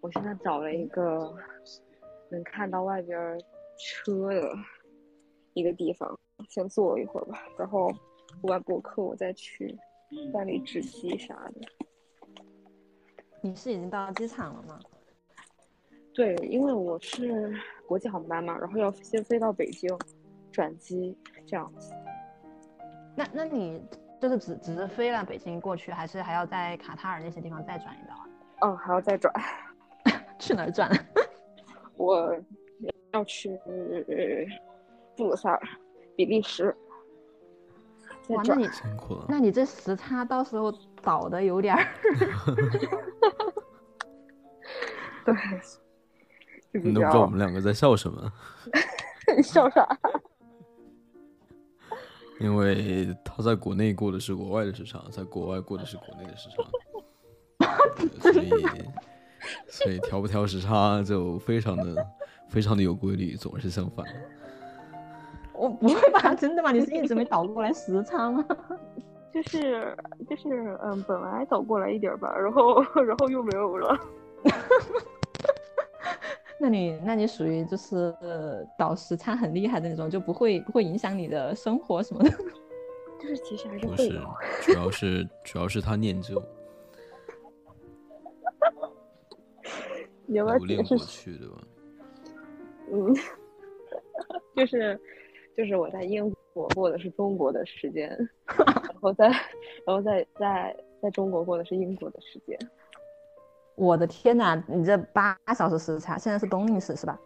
[0.00, 1.34] 我现在找了一个
[2.30, 3.38] 能看到外边
[3.78, 4.52] 车的
[5.54, 7.38] 一个地方，先坐一会儿吧。
[7.58, 7.88] 然后
[8.42, 9.76] 录完播客，我再去
[10.32, 11.60] 办理值机啥的。
[13.42, 14.78] 你是已经到机场了吗？
[16.14, 17.54] 对，因为我是
[17.86, 19.88] 国际航班嘛，然后要先飞到北京，
[20.50, 21.92] 转机这样子。
[23.16, 23.82] 那那你
[24.20, 28.26] 就是只只是飞了北京过去，还是还要在卡塔尔那些地方再转一道啊？
[28.62, 29.32] 嗯，还要再转。
[30.40, 30.90] 去哪儿转？
[31.96, 32.36] 我
[33.12, 33.56] 要去
[35.16, 35.60] 布鲁塞尔，
[36.16, 36.74] 比利时。
[38.28, 39.26] 哇，那你辛苦了。
[39.28, 40.72] 那你这时差到时候
[41.02, 41.84] 倒的有点儿。
[45.24, 45.34] 对。
[46.72, 48.32] 你都不知道我们两个在笑什么？
[49.36, 49.84] 你 笑啥？
[52.38, 56.64] 因为他在国内过的是国外的市场，在国外过的是国内的市场，
[58.22, 58.48] 所以
[59.68, 62.06] 所以调不调时差就非常的
[62.48, 64.06] 非常的有规律，总是相反。
[65.52, 66.34] 我不会吧？
[66.38, 66.72] 真的吗？
[66.72, 68.44] 你是一直没倒过来时差吗？
[69.32, 69.96] 就是
[70.28, 73.98] 就是嗯，本来倒过来一点吧，然后然后又没有了。
[76.58, 78.14] 那你那你属于就是
[78.76, 82.30] 倒时差很厉害的那种，就不会不会影响你的生活什么的。
[83.20, 84.20] 就是其实还是不是，
[84.62, 86.42] 主要是主要是他念旧。
[90.30, 90.96] 你要不要解释？
[91.06, 91.56] 去对吧？
[92.92, 93.12] 嗯，
[94.54, 94.98] 就是
[95.56, 98.08] 就是我在英国过的是中国的时间，
[98.56, 102.56] 然后在然后在在在中国过的是英国的时间。
[103.74, 107.18] 我的天呐，你这八小时时差，现在是冬令时是吧？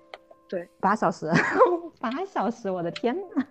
[0.48, 1.28] 对，八小时，
[2.00, 3.46] 八小时，我的天呐！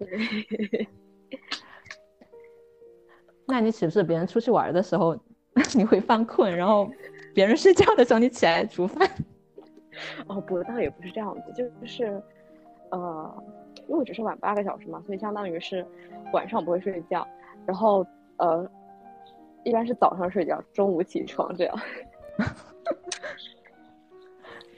[0.00, 0.88] 对。
[3.46, 5.16] 那你岂不是别人出去玩的时候
[5.74, 6.90] 你会犯困，然后
[7.34, 9.08] 别人睡觉的时候你起来煮饭？
[10.26, 12.22] 哦，不，倒也不是这样子，就是
[12.90, 13.44] 呃，
[13.88, 15.86] 因为只是晚八个小时嘛，所以相当于是
[16.32, 17.26] 晚上不会睡觉，
[17.66, 18.06] 然后
[18.38, 18.68] 呃，
[19.64, 21.78] 一般是早上睡觉，中午起床这样。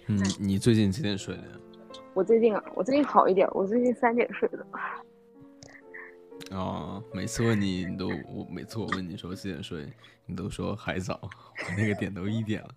[0.07, 1.43] 嗯，你最近几点睡的？
[2.13, 4.67] 我最近啊，我最近好一点，我最近三点睡的。
[6.51, 9.87] 哦，每次问你，你都我每次我问你说几点睡，
[10.27, 11.29] 你都说还早，我
[11.77, 12.69] 那个点都一点了。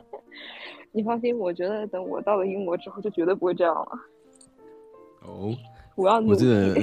[0.92, 3.98] 你放心，我觉得等我到了英国之后，就绝对不会这样了。
[5.22, 5.56] 哦，
[5.94, 6.74] 我要我记得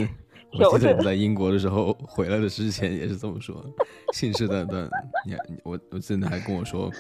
[0.72, 3.66] 我记得你在英国的时候回来的之前也是这么说，
[4.14, 4.90] 信誓旦旦。
[5.26, 6.92] 你我我记得你还跟我说，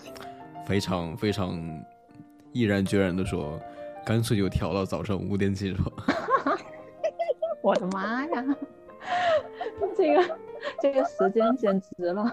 [0.65, 1.57] 非常非常
[2.51, 3.59] 毅然决然的说，
[4.05, 5.91] 干脆就调到早上五点起床。
[7.67, 8.45] 我的妈呀，
[9.93, 10.39] 这个
[10.81, 12.23] 这个时间简直了！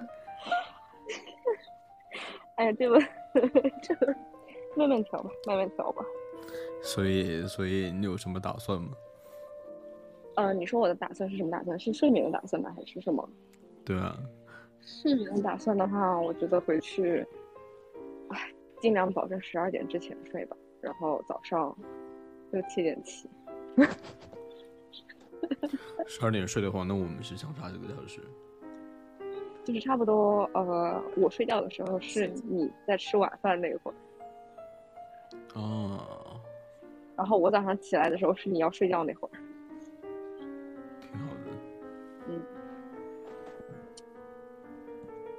[2.55, 3.01] 哎呀，这个
[3.83, 4.15] 这个
[4.77, 6.05] 慢慢调吧，慢慢调吧。
[6.81, 8.93] 所以所以你有什么打算吗？
[10.37, 11.77] 呃，你说我的打算是什么打算？
[11.81, 13.29] 是睡眠的打算吗，还是什么？
[13.85, 14.17] 对啊，
[14.83, 17.27] 睡眠的打算的话，我觉得回去，
[18.29, 21.77] 哎，尽量保证十二点之前睡吧，然后早上
[22.53, 23.29] 六七点起。
[26.07, 28.21] 十二点睡的话，那我们是相差几个小时？
[29.65, 33.95] 就是差不多，呃，我睡觉的时候是你在吃晚饭那会儿。
[35.55, 36.41] 哦。
[37.17, 39.31] 然后我早上起来的时候是你要睡觉那会儿
[41.01, 41.51] 挺好的。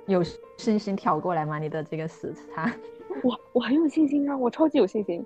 [0.07, 0.23] 有
[0.57, 1.59] 信心调过来吗？
[1.59, 2.73] 你的这个时差，
[3.23, 5.25] 我我很有信心啊，我超级有信心。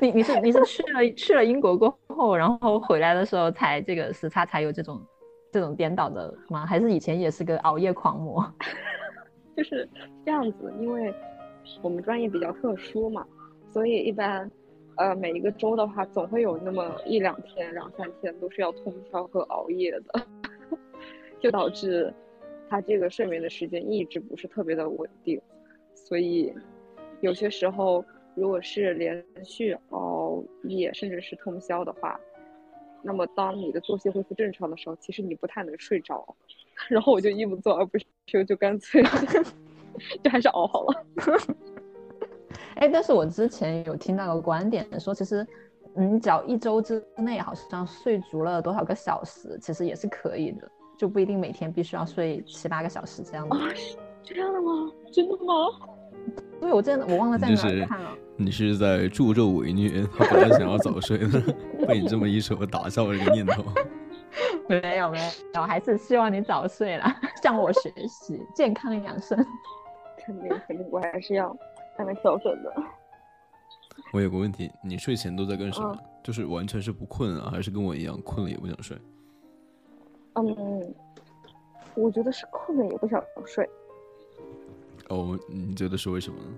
[0.00, 5.00] 你你是你是去了去了英国过后，然后回来的时候才这个时差才有这种
[5.52, 6.64] 这种颠倒的吗？
[6.66, 8.44] 还是以前也是个熬夜狂魔？
[9.56, 9.88] 就是
[10.24, 11.12] 这样子，因为
[11.82, 13.26] 我们专业比较特殊嘛，
[13.72, 14.50] 所以一般
[14.96, 20.26] 呃每一个周的话，总会有那么一两天、两三天都是要通宵和熬夜的，
[21.40, 22.12] 就导致。
[22.70, 25.40] 他这个睡眠的时间一直不是特别的稳定，
[25.94, 26.52] 所以
[27.22, 28.04] 有些时候
[28.38, 32.18] 如果是连续熬夜甚至是通宵的话，
[33.02, 36.36] 那么当你的作息恢复正常的时候，其实你不太能睡着。
[36.88, 39.02] 然后我就一不做二不休，就干脆
[40.22, 41.04] 就还是熬好了。
[42.76, 45.44] 哎，但是我之前有听到个观点说，其实
[45.94, 50.70] 你只要一周之内好像睡足了多少个小时，其实也是可以的。
[50.96, 53.68] 就不一定每天必须要睡七八个小时这样的啊？
[54.22, 54.92] 这样的吗？
[55.12, 55.87] 真的吗？
[56.60, 58.10] 对，我真的我忘了在哪看了。
[58.36, 60.06] 你是在助纣为虐？
[60.16, 61.40] 他本来想要早睡的，
[61.86, 63.64] 被你这么一说，打消了这个念头。
[64.68, 65.18] 没有没
[65.54, 69.36] 有，我还是希望你早睡啦，向我学习，健康养生。
[70.24, 71.48] 肯定肯定，我还是要
[71.96, 72.72] 慢慢调整的。
[74.12, 75.96] 我有个问题，你睡前都在干什么？
[75.96, 78.94] 嗯就是完全是不困啊，还是跟我一样困了也不想睡？
[80.34, 80.94] 嗯，
[81.94, 83.66] 我觉得是困了也不想睡。
[85.08, 86.48] 哦，你觉得是为什么呢？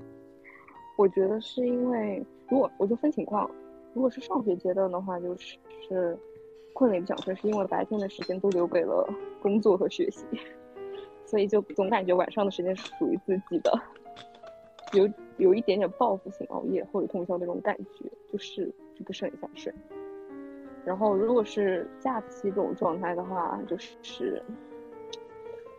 [0.97, 3.51] 我觉得是因为，如果我就分情况，
[3.95, 5.57] 如果是上学阶段的话，就是
[5.89, 6.19] 是
[6.75, 9.09] 困了也不想睡，是因为白天的时间都留给了
[9.41, 10.25] 工作和学习，
[11.25, 13.73] 所以就总感觉晚上的时间是属于自己的，
[14.93, 15.09] 有
[15.39, 19.73] 有一点点报复性熬夜或者通宵那种感觉，就是就不是很想睡。
[20.85, 24.43] 然后如果是假期这种状态的话，就是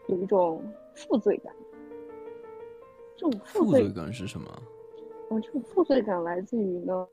[0.08, 0.64] 有一种
[0.96, 1.54] 负罪感，
[3.22, 4.48] 这种负罪感是什么？
[5.30, 7.08] 嗯，这种负罪感来自于呢，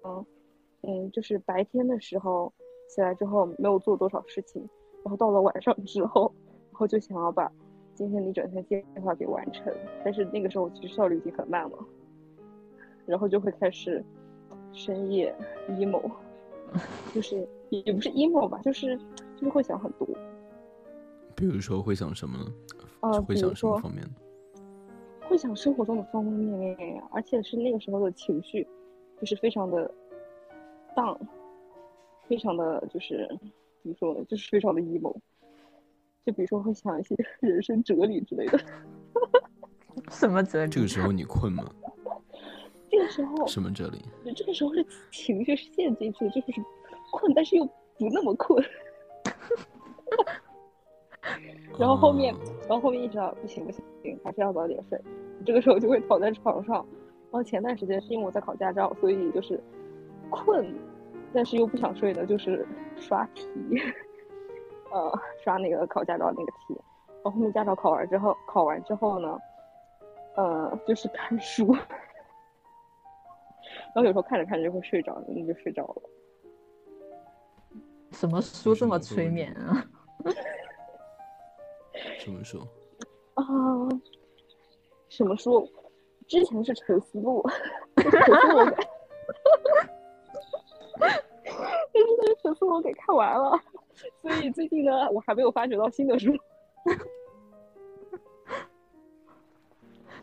[0.82, 2.50] 嗯，就是白天的时候
[2.88, 4.66] 起来之后没有做多少事情，
[5.04, 6.32] 然后到了晚上之后，
[6.70, 7.52] 然后就想要把
[7.94, 9.70] 今天的一整天计划给完成，
[10.02, 11.78] 但是那个时候其实效率已经很慢了，
[13.04, 14.02] 然后就会开始
[14.72, 15.34] 深夜
[15.68, 16.10] emo，
[17.14, 18.96] 就是也也不是 emo 吧，就是
[19.36, 20.08] 就是会想很多，
[21.36, 22.46] 比如说会想什么呢？
[23.00, 24.10] 呃，会想什么方面呢？
[25.28, 28.66] 会想生活中的方方面面呀，而且是那个时候的情绪，
[29.20, 29.92] 就是非常的
[30.96, 31.18] down，
[32.26, 33.28] 非常的就是
[33.82, 35.14] 怎么说呢，就是非常的 emo。
[36.24, 38.58] 就比如说会想一些 人生哲理之类的。
[40.10, 40.70] 什么哲理？
[40.70, 41.64] 这个时候你困吗？
[42.90, 43.98] 这个时候，什么哲理？
[44.34, 46.62] 这个时候是情绪是陷进去的，就是
[47.12, 47.64] 困，但是又
[47.98, 48.64] 不那么困。
[51.78, 52.38] 然后后面，哦
[52.68, 55.00] 然后后面意识到不行不行，还是要早点睡。
[55.46, 56.84] 这个时候就会躺在床上。
[57.30, 59.62] 然后前段时间是因为我在考驾照，所以就是
[60.30, 60.74] 困，
[61.32, 62.66] 但是又不想睡的，就是
[62.96, 63.46] 刷题，
[64.90, 65.12] 呃，
[65.44, 66.74] 刷那个考驾照那个题。
[67.22, 69.38] 然后后面驾照考完之后，考完之后呢，
[70.36, 71.72] 呃，就是看书。
[73.94, 76.02] 然后有时候看着看着就会睡着，那就睡着了。
[78.12, 79.84] 什么书这么催眠啊？
[82.24, 82.60] 怎么书？
[83.34, 83.44] 啊，
[85.08, 85.68] 什么书？
[86.26, 87.42] 之前是《沉思录》，
[87.94, 88.16] 可是
[88.54, 88.86] 我给，
[90.98, 91.22] 但是
[92.18, 93.58] 那个《沉思录》我给看完了，
[94.20, 96.36] 所以最近呢，我还没有发掘到新的书。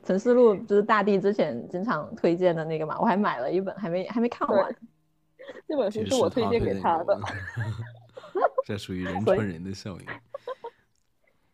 [0.04, 4.76] 陈思路就是大地之前经常推荐的那个嘛，我还买了一本，还没还没看完。
[5.68, 7.20] 这本书是我推荐给他的。
[8.64, 10.06] 这属于人传人的效应，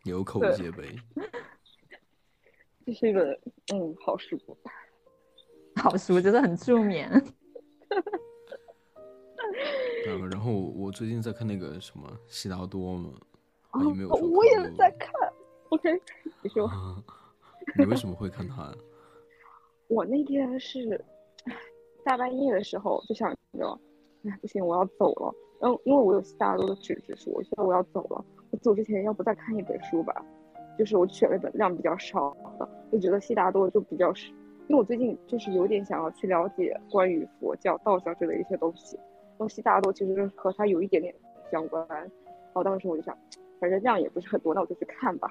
[0.04, 0.96] 有口对皆碑。
[2.86, 3.28] 这是一本
[3.74, 4.38] 嗯好书。
[5.76, 7.10] 好书真的很助眠。
[10.08, 13.12] 嗯，然后我最近在看那个什么悉达多嘛，
[13.70, 15.12] 啊啊，你没有说我也在看。
[15.70, 16.02] OK，
[16.42, 16.68] 你说。
[16.68, 17.04] 啊
[17.78, 18.76] 你为什么会看他呀？
[19.88, 21.06] 我那天是
[22.04, 23.80] 大半夜的时候就想着，
[24.26, 25.34] 哎不行，我要走了。
[25.62, 28.26] 然后因为我有悉达多的纸质书，我觉得我要走了。
[28.52, 30.24] 我走之前要不再看一本书吧？
[30.78, 34.30] 就是我选了一本量比较少的，就觉得悉达多就比较是，
[34.68, 38.96] 因为我最近就是有点想要去了解关于佛教、道教之类的一些东西。
[39.38, 41.14] 然后悉达多其实和它有一点点
[41.52, 41.86] 相关。
[41.90, 42.10] 然
[42.54, 43.18] 后当时我就想，
[43.60, 45.30] 反正量也不是很多，那我就去看吧。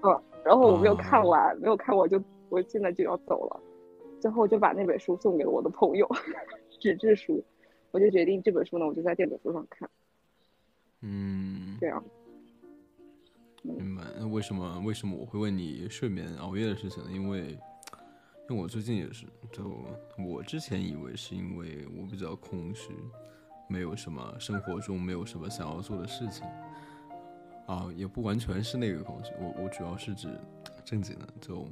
[0.00, 3.60] 呃，然后我没有看哦完，没有看完就我现在就要走了。
[4.20, 6.08] 最后就把那本书送给了我的朋友，
[6.80, 7.42] 纸质书，
[7.90, 9.88] 我就决定这本书呢，我就在电子书上看，
[11.06, 12.02] 嗯，这样。
[13.62, 14.02] 明白。
[14.18, 17.10] 那为什么为什么我会问你睡眠熬夜的事情呢？
[17.12, 17.58] 因为
[18.48, 19.86] 因为我最近也是，就
[20.18, 22.92] 我之前以为是因为我比较空虚，
[23.68, 26.46] 没有什么生活中没有什么想要做的事情。
[27.66, 30.28] 啊，也不完全是那个空虚，我我主要是指
[30.84, 31.66] 正经的，就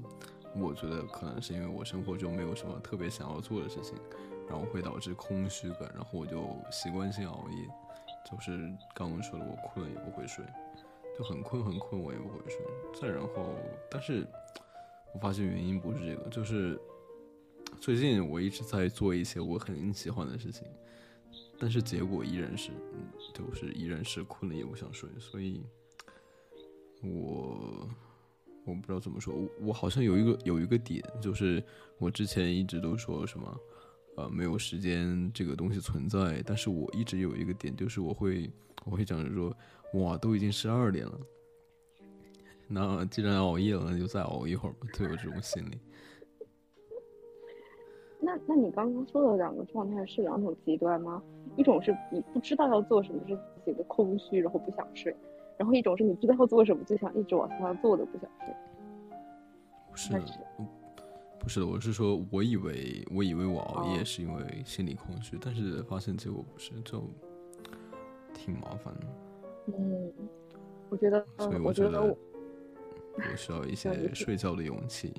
[0.57, 3.95] 我觉得可能是因为我生活中没有什么特别想要做的事情，
[4.49, 7.69] 然后会导致空虚感，然后我就习惯性熬夜，
[8.31, 10.45] 就是刚刚说的，我困了也不会睡，
[11.19, 12.59] 就很困很困我也不会睡，
[13.01, 13.57] 再然后，
[13.91, 14.27] 但是
[15.15, 16.81] 我发现原因不是这个，就是
[17.81, 20.67] 最近我一直在做一些我很喜欢的事情，
[21.59, 22.71] 但是结果依然是，
[23.35, 25.63] 就是依然是困了也不想睡，所以
[27.03, 27.89] 我
[28.65, 31.63] 我不知道怎么说，我好像有一个有一个点，就是
[31.99, 33.61] 我之前一直都说什么，
[34.17, 38.51] 呃，没有时间这个东西存在，但是我一直有一个点，就是我会
[38.85, 39.55] 我会想着说，
[39.95, 41.19] 哇，都已经十二点了，
[42.69, 45.79] 那既然熬夜了，那就再熬一会儿吧，就有这种心理。
[48.21, 51.23] 那那你刚刚说的两个状态是两种极端吗？
[51.57, 55.13] 一种是你不知道要做什么是自己的空虚，然后不想睡；
[55.59, 58.55] 然后一种是你知道要做什么，就想一直往下做的不想睡。
[59.91, 60.13] 不是
[61.43, 67.03] 不是的，我是说，我以为我以为我熬夜是因为心理空虚，但是发现结果不是，就
[68.33, 69.07] 挺麻烦的。
[69.67, 70.13] 嗯，
[70.89, 72.17] 我觉得，所以我觉得得我
[73.17, 75.13] 我需要一 些睡觉的勇气。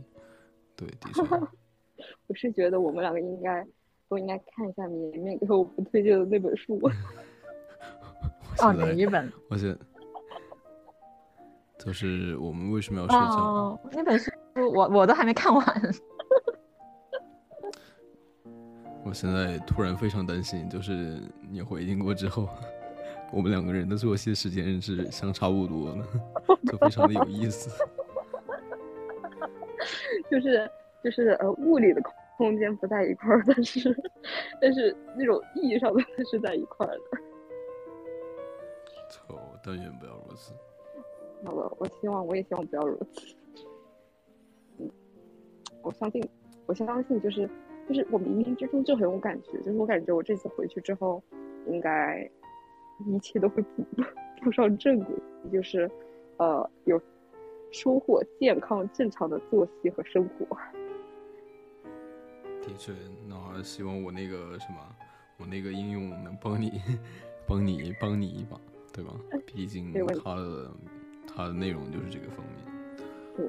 [0.78, 1.22] 对，的确。
[2.28, 3.66] 我是觉得我们两个应该
[4.08, 6.80] 都应该看一下绵绵给我们推荐的那本书。
[8.60, 9.32] 哦，哪一本？
[9.50, 9.78] 我觉得
[11.80, 13.44] 就是我们为什么要睡觉？
[13.44, 14.32] 哦，那本书
[14.74, 15.66] 我我都还没看完。
[19.06, 21.20] 我现在突然非常担心，就是
[21.50, 22.48] 你回英国之后，
[23.32, 26.04] 我们两个人的作息时间是相差不多的，
[26.72, 27.70] 就非常的有意思。
[30.32, 30.70] 就是
[31.04, 32.02] 就是呃，物理的
[32.38, 33.96] 空间不在一块儿，但是
[34.62, 37.02] 但是那种意义上的是在一块儿的。
[39.10, 40.54] 操，但愿不要如此。
[41.46, 43.36] 好了，我希望，我也希望不要如此。
[44.80, 44.90] 嗯，
[45.82, 46.26] 我相信，
[46.66, 47.48] 我相信，就是
[47.88, 51.22] 就是我冥冥之中就很有感觉，就是我感觉我这次回去之后，
[51.68, 52.30] 应该
[53.06, 53.84] 一切都会步
[54.42, 55.16] 步 上正轨，
[55.52, 55.90] 就是
[56.38, 57.00] 呃有
[57.72, 60.46] 收获健康正常的作息和生活。
[62.62, 62.94] 的确，
[63.28, 64.78] 那希望我那个什么，
[65.38, 66.82] 我那个应用能帮你，
[67.48, 68.60] 帮你，帮你一把，
[68.94, 69.14] 对吧？
[69.46, 70.72] 毕竟它的。
[71.36, 72.56] 它的内容就是这个方面，
[73.36, 73.48] 对，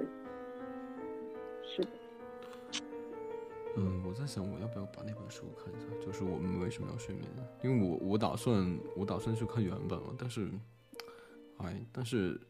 [3.76, 7.26] 嗯，我在想我要不要把那本书看一下，就是我们为什么要睡眠？
[7.62, 10.48] 因为我我打算我打算去看原本了，但是，
[11.58, 12.40] 哎，但是，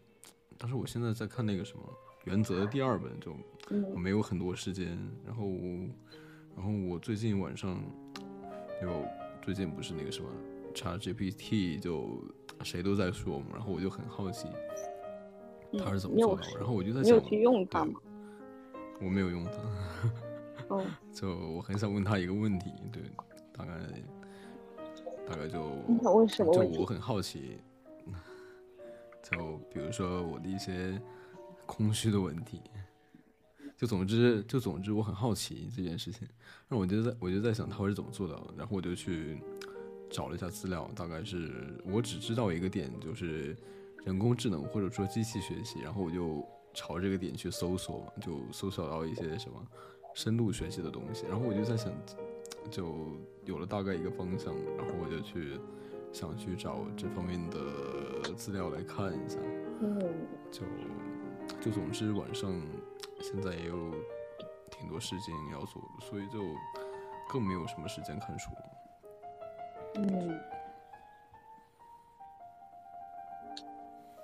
[0.58, 1.82] 但是我现在在看那个什么
[2.24, 3.34] 原则的第二本，就
[3.94, 4.98] 我没有很多时间。
[5.24, 5.46] 然后，
[6.54, 7.82] 然后我最近晚上，
[8.80, 8.88] 就
[9.40, 10.28] 最近不是那个什么
[10.74, 12.22] ChatGPT 就
[12.62, 14.46] 谁都在说嘛，然后我就很好奇。
[15.78, 16.42] 他是怎么做到？
[16.58, 17.98] 然后我就在想，你有去用它吗？
[19.00, 19.52] 我没有用它。
[20.68, 20.84] 哦。
[21.12, 23.02] 就我很想问他一个问题，对，
[23.52, 23.72] 大概
[25.26, 26.52] 大概就你想问什么？
[26.52, 27.58] 就我很好奇，
[29.22, 31.00] 就比如说我的一些
[31.66, 32.60] 空虚的问题，
[33.76, 36.28] 就总之就总之我很好奇这件事情。
[36.68, 39.40] 那我就在我就在想他会是怎么做到的，然后我就去
[40.10, 43.56] 找了一下资料，大概是我只知道一个点就是。
[44.04, 49.66] 人工智能或者说机器学习，然后我就朝这个点去搜索嘛，就搜索到一些什么
[50.14, 51.92] 深度学习的东西，然后我就在想，
[52.70, 52.94] 就
[53.44, 55.58] 有了大概一个方向，然后我就去
[56.12, 59.38] 想去找这方面的资料来看一下。
[59.80, 59.98] 嗯。
[60.50, 60.62] 就
[61.60, 62.50] 就总之晚上
[63.20, 63.90] 现在也有
[64.70, 66.38] 挺多事情要做，所以就
[67.28, 68.50] 更没有什么时间看书。
[69.96, 70.40] 嗯。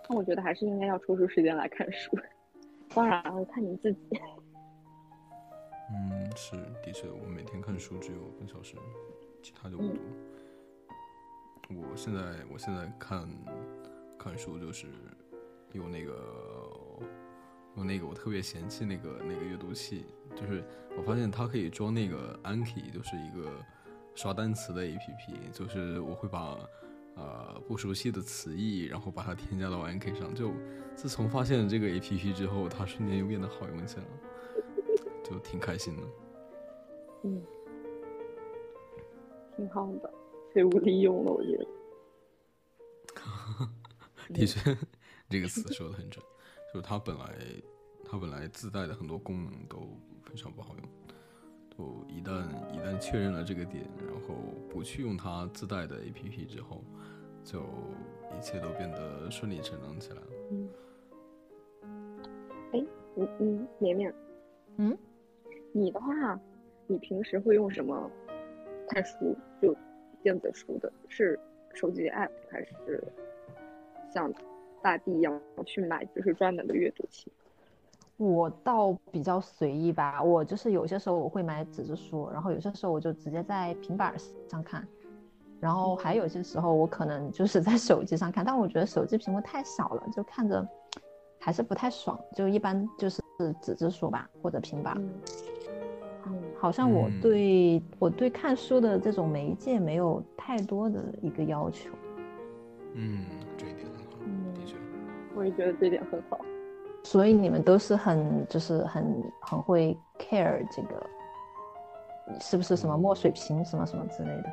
[0.08, 2.16] 那我觉得还是应该要抽出时间来看书，
[2.94, 3.98] 当然看你自己。
[5.92, 8.76] 嗯，是的确，我每天看书只有半小时，
[9.42, 9.96] 其他就不多。
[11.68, 12.20] 我现在
[12.52, 13.28] 我现在看
[14.18, 14.86] 看书就是
[15.72, 17.00] 用那个
[17.76, 20.06] 用那个我特别嫌弃那个那个阅读器，
[20.36, 20.64] 就是
[20.96, 23.50] 我发现它可以装那个 Anki，就是一个
[24.14, 26.58] 刷单词的 APP，就是我会把。
[27.16, 30.34] 呃，不熟悉的词义，然后把它添加到 Anki 上。
[30.34, 30.52] 就
[30.94, 34.10] 自从发现了这个 APP 之后，它瞬间又变得好用起来了，
[35.30, 36.02] 就挺开心的。
[37.22, 37.42] 嗯，
[39.56, 40.12] 挺好的，
[40.52, 41.66] 废物利用了，我觉得。
[44.34, 44.76] 的确，
[45.28, 46.24] 这个词 说的很准，
[46.72, 47.36] 就是它本来
[48.04, 50.88] 它本来自带的很多功能都非常不好用，
[51.76, 54.34] 就一旦一旦确认了这个点，然后
[54.68, 56.82] 不去用它自带的 APP 之后。
[57.42, 57.62] 就
[58.38, 60.26] 一切都变得顺理成章起来了。
[60.50, 60.68] 嗯。
[62.72, 64.14] 哎，嗯嗯，绵绵，
[64.76, 64.98] 嗯，
[65.72, 66.38] 你的话，
[66.86, 68.10] 你平时会用什么
[68.88, 69.36] 看书？
[69.60, 69.74] 就
[70.22, 71.38] 电子书的，是
[71.74, 73.02] 手机 app 还是
[74.12, 74.32] 像
[74.82, 77.30] 大地一样去买就是专门的阅读器？
[78.16, 84.14] 我倒比较随意吧，我就是有些时候我会买纸质书，然后有些时候我就直接在平板
[84.48, 84.86] 上看。
[85.58, 90.66] 然后还有些时候，我可能就是在手机上看，但我觉得手机屏幕太小了，就看着
[91.38, 92.18] 还是不太爽。
[92.34, 93.22] 就一般就是
[93.60, 94.94] 纸质书吧，或者平板。
[94.98, 95.10] 嗯，
[96.60, 101.88] 好像我对我对看书的这种媒介没有太多的一个要求。
[102.92, 103.24] 嗯，
[103.56, 104.18] 这一点很好，
[104.54, 104.76] 的确，
[105.34, 106.38] 我也觉得这点很好。
[107.02, 111.06] 所以你们都是很就是很很会 care 这个，
[112.42, 114.52] 是不是什么墨水瓶什么什么之类的？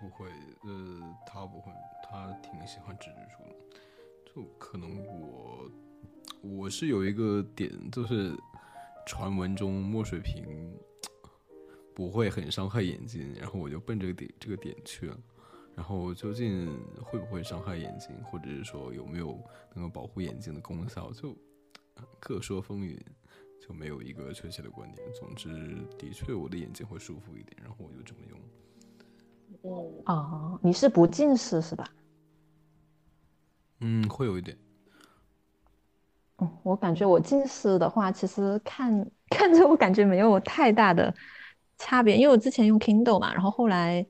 [0.00, 0.30] 不会，
[0.62, 1.72] 呃，他不会，
[2.08, 3.56] 他挺喜欢纸质书的。
[4.32, 5.68] 就可能我，
[6.42, 8.32] 我是有一个点，就是
[9.04, 10.46] 传闻中墨水屏
[11.94, 15.16] 不会很伤害眼睛，然后我就奔这个点这个点去了。
[15.76, 19.40] 然后究竟会不会伤害眼睛，或者是说有没有
[19.74, 21.34] 能够保护眼睛的功效，就
[22.18, 22.98] 各说风云，
[23.60, 25.08] 就没有一个确切的观点。
[25.14, 25.48] 总之，
[25.96, 28.38] 的确我的眼睛会舒服一点，然后我就这么用。
[29.62, 31.84] 嗯，哦，你是不近视是吧？
[33.80, 34.58] 嗯，会有一点。
[36.38, 41.14] 嗯，我感觉我近视的话，其实看看着我感觉没有太大的
[41.80, 44.06] 差别，因为我之前用 Kindle 嘛，然后后来。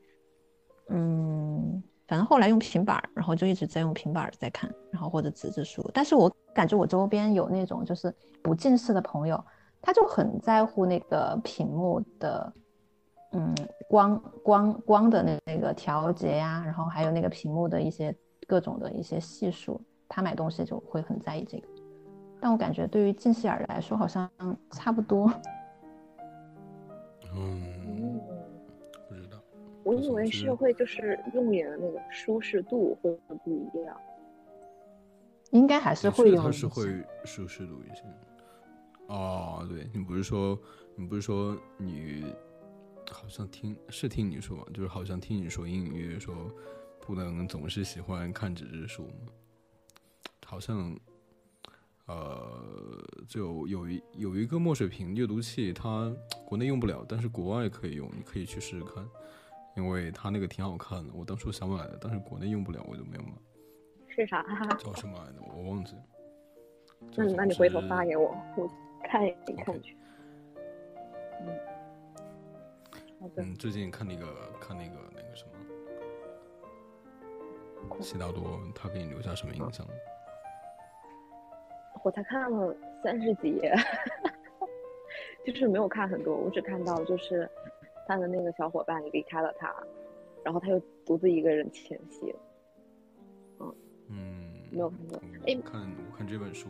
[0.92, 5.88] 嗯，反正后来用平板，然后就一直在用平板在看，然后或者纸质书。
[5.94, 8.12] 但是我感觉我周边有那种就是
[8.42, 9.40] 不近视的朋友，
[9.80, 12.52] 他就很在乎那个屏幕的，
[13.30, 13.54] 嗯，
[13.88, 18.12] 光光光的那那个调节呀，然后还有那个屏幕的一些
[18.48, 21.68] 各种的一些系数，他买东西就会很在意这个。
[22.40, 24.28] 但我感觉对于近视眼来说，好像
[24.72, 25.32] 差不多。
[27.34, 28.20] 嗯。
[29.08, 29.42] 不知道
[29.82, 33.10] 我以为是会就是用眼的那个舒适度会
[33.44, 34.00] 不一样，
[35.50, 36.42] 应该还是会有。
[36.42, 38.04] 它是会舒适度一些。
[39.08, 40.56] 哦，对你不是说
[40.94, 42.32] 你不是说你
[43.10, 46.34] 好像听是听你说，就是好像听你说隐隐约约说
[47.00, 49.32] 不能总是喜欢看纸质书吗？
[50.46, 50.96] 好像
[52.10, 56.12] 呃，就有一有一个墨水屏阅读器，它
[56.44, 59.06] 国内用不了，但是国外可以用，你可以去试试看。
[59.76, 63.30] 因为它那个挺好看的，我当初想买的，但是国内用不了，我就没有买。
[64.08, 64.44] 是啥？
[64.76, 65.40] 叫什么来着？
[65.54, 66.02] 我忘记了。
[67.16, 68.68] 那那你回头发给我，我
[69.04, 69.32] 看一
[69.64, 69.96] 看去。
[73.30, 73.54] 嗯。
[73.54, 74.26] 最近看那个
[74.60, 75.44] 看那个那个什
[77.88, 79.86] 么，悉达多，他给你留下什么印象？
[82.02, 83.74] 我才看了三十几页，
[85.46, 87.48] 就是没有看很多，我只看到就是。
[88.06, 89.72] 他的那个小伙伴离开了他，
[90.42, 92.34] 然后他又独自一个人前行。
[93.60, 93.72] 嗯
[94.08, 95.22] 嗯，没有看过。
[95.46, 96.68] 哎，看我看这本书，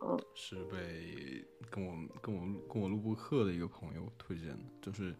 [0.00, 5.14] 嗯，是被跟我跟我跟我录播课的一个朋友推荐的，就是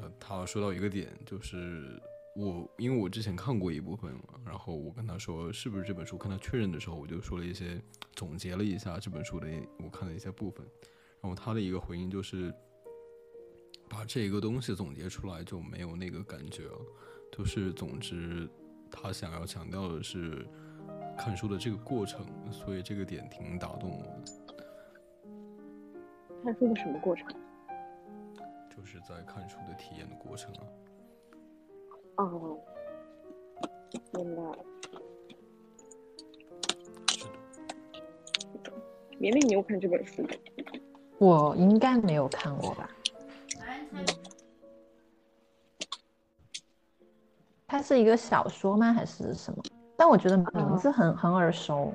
[0.00, 2.00] 呃，他说到一个点，就是
[2.36, 7.80] 我因为我之前看过一部分嘛，然后我跟他说是不是这本书，跟他确认的时候，我就说了一些
[8.12, 10.64] 总结了一下这本书的我看的一些部分，
[11.20, 12.54] 然后他的一个回应就是。
[13.88, 16.76] 把这个东西总结出来就没有那个感觉了，
[17.30, 18.48] 就是总之，
[18.90, 20.44] 他想要强调的是
[21.16, 24.04] 看书的这个过程，所以这个点挺打动我。
[26.42, 27.28] 看书的什么过程？
[28.76, 30.66] 就是在看书的体验的过程啊。
[32.16, 32.58] 哦，
[34.12, 34.42] 明白
[39.18, 40.26] 明你有看这本书？
[41.18, 42.90] 我应该没有看过吧。
[47.66, 48.92] 它是一个小说吗？
[48.92, 49.62] 还是什么？
[49.96, 51.92] 但我觉得名字很很耳熟。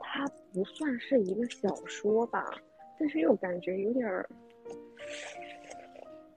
[0.00, 2.44] 它不算是一个小说吧，
[2.98, 4.28] 但是又感觉有点儿，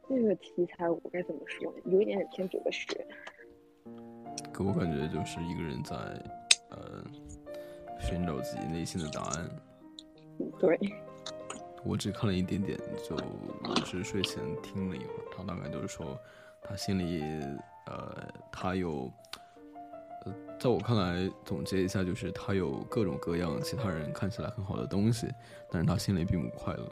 [0.09, 1.77] 这个题材我该怎么说呢？
[1.85, 3.05] 有一点点偏哲学。
[4.51, 5.95] 给我感觉就是一个人在，
[6.71, 7.03] 呃，
[8.01, 9.49] 寻找自己内心的答案。
[10.59, 10.79] 对。
[11.85, 13.15] 我只看了一点点，就
[13.85, 15.25] 只是睡前听了一会儿。
[15.31, 16.17] 他大概就是说，
[16.63, 17.21] 他心里，
[17.85, 19.09] 呃，他有，
[20.25, 25.27] 呃，在我看来，总结一下就是，他有各种各样其他人看起来很好的东西，
[25.69, 26.91] 但是他心里并不快乐，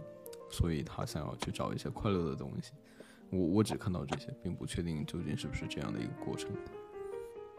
[0.50, 2.72] 所以他想要去找一些快乐的东西。
[3.32, 6.50] 我我只看到这些，并不确定究竟是不是这样的一个过程。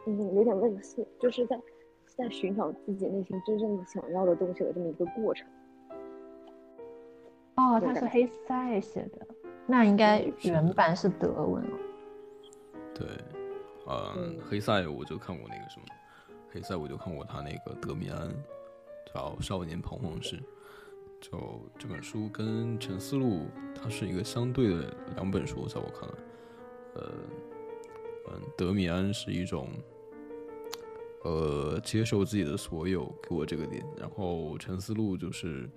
[0.06, 1.60] 嗯，有点类似，就是在
[2.16, 5.46] 在寻找自己内心真正想要的东西的这么一个过程。
[7.56, 9.26] 哦，他是黑塞写的，
[9.66, 11.78] 那应该原版是德文哦。
[12.94, 13.06] 对，
[13.86, 15.86] 嗯，黑塞我就看过那个什么，
[16.50, 18.28] 黑塞我就看过他那个《德米安》，
[19.12, 20.36] 叫《少年彷徨时》。
[21.20, 23.26] 就这本书跟《沉思录》，
[23.74, 26.14] 它是一个相对的两本书，在我看来，
[26.94, 27.12] 呃，
[28.30, 29.70] 嗯，《德米安》是一种，
[31.24, 35.68] 呃，接受自己的所有，给我这个点，然后《沉思录》就是。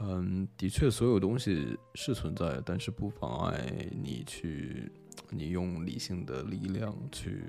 [0.00, 3.68] 嗯，的确，所有东西是存在，但是不妨碍
[4.00, 4.88] 你去，
[5.28, 7.42] 你用理性的力量去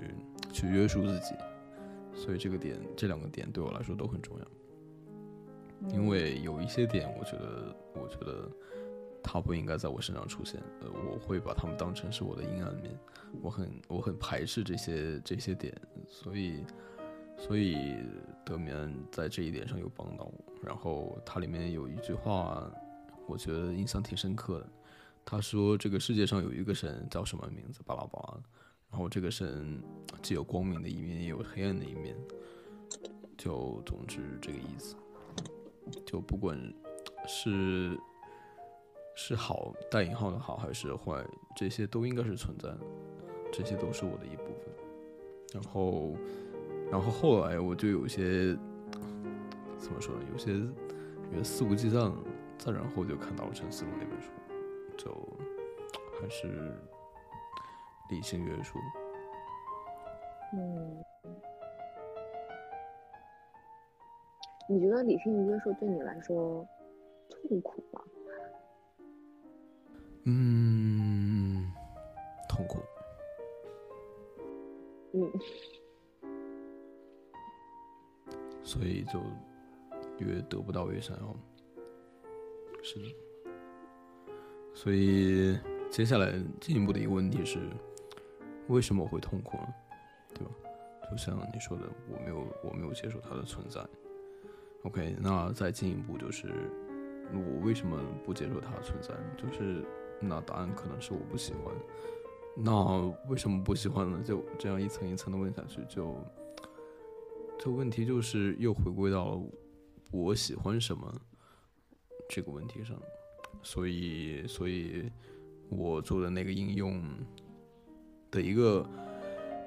[0.52, 1.32] 去约束自己。
[2.12, 4.44] 所以这个点，这两个点对我来说都很重要。
[5.88, 8.50] 因为有一些点，我觉得，我觉得
[9.22, 10.60] 它不应该在我身上出现。
[10.80, 12.96] 呃，我会把它们当成是我的阴暗面。
[13.40, 15.74] 我很，我很排斥这些这些点。
[16.06, 16.64] 所以，
[17.38, 17.96] 所以
[18.44, 20.34] 德米安在这一点上有帮到我。
[20.62, 22.70] 然后它里面有一句话，
[23.26, 24.68] 我觉得印象挺深刻的。
[25.24, 27.80] 他说：“这个世界上有一个神叫什么名字？
[27.84, 28.40] 巴拉巴拉。
[28.90, 29.80] 然后这个神
[30.20, 32.16] 既有光明的一面，也有黑暗的一面。
[33.38, 34.96] 就总之这个意思。
[36.06, 36.56] 就不管
[37.26, 37.98] 是
[39.14, 41.24] 是好带引号的好还是坏，
[41.56, 42.80] 这些都应该是存在的。
[43.52, 44.72] 这些都是我的一部分。
[45.52, 46.14] 然后，
[46.90, 48.56] 然后后来我就有些
[49.78, 50.22] 怎么说呢？
[50.32, 52.12] 有些有些肆无忌惮。
[52.58, 54.30] 再然后就看到了陈思龙那本书。”
[54.98, 55.10] 就
[56.20, 56.76] 还是
[58.10, 58.78] 理性约束。
[60.52, 61.02] 嗯，
[64.70, 66.64] 你觉得理性约束对你来说
[67.28, 68.00] 痛苦吗？
[70.26, 71.72] 嗯，
[72.48, 72.78] 痛苦。
[75.12, 75.28] 嗯。
[78.62, 79.20] 所以就
[80.24, 81.36] 越得不到越想要。
[82.80, 83.06] 是的。
[84.72, 85.58] 所以，
[85.90, 87.58] 接下来进一步的一个问题是，
[88.68, 89.74] 为什么我会痛苦呢？
[90.32, 90.52] 对吧？
[91.10, 93.84] 就像你说的，我没有，我没有接受它的存在。
[94.84, 96.48] OK，那再进一步就是，
[97.32, 99.14] 我为什么不接受它的存在？
[99.36, 99.84] 就是
[100.20, 101.74] 那答案可能是我不喜欢。
[102.56, 104.22] 那为什么不喜欢呢？
[104.24, 106.16] 就这样一层一层的问下去，就
[107.58, 109.42] 这问题就是又回归到了
[110.10, 111.14] 我喜欢什么
[112.28, 112.96] 这个问题上。
[113.62, 115.10] 所以，所以
[115.68, 117.02] 我做的那个应用
[118.30, 118.88] 的一个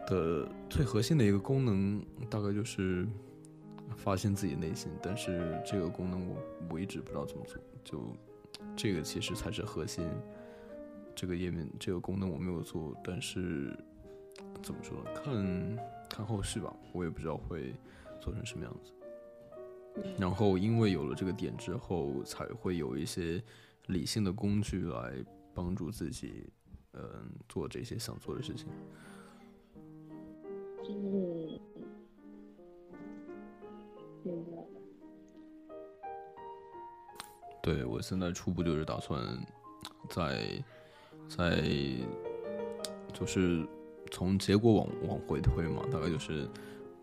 [0.07, 3.07] 的最核心的一个功能，大概就是
[3.95, 4.91] 发现自己内心。
[5.01, 6.37] 但是这个功能我
[6.71, 8.15] 我一直不知道怎么做，就
[8.75, 10.07] 这个其实才是核心。
[11.15, 13.77] 这个页面这个功能我没有做，但是
[14.61, 15.11] 怎么说呢？
[15.13, 15.77] 看
[16.09, 17.73] 看后续吧，我也不知道会
[18.19, 18.91] 做成什么样子。
[20.17, 23.43] 然后因为有了这个点之后，才会有一些。
[23.87, 25.13] 理性的工具来
[25.53, 26.49] 帮助自己，
[26.93, 28.65] 嗯，做这些想做的事情。
[30.87, 31.59] 嗯，
[37.61, 39.19] 对我现在初步就是打算，
[40.09, 40.63] 在
[41.29, 41.63] 在
[43.13, 43.65] 就是
[44.11, 46.43] 从结果往往回推嘛，大概就是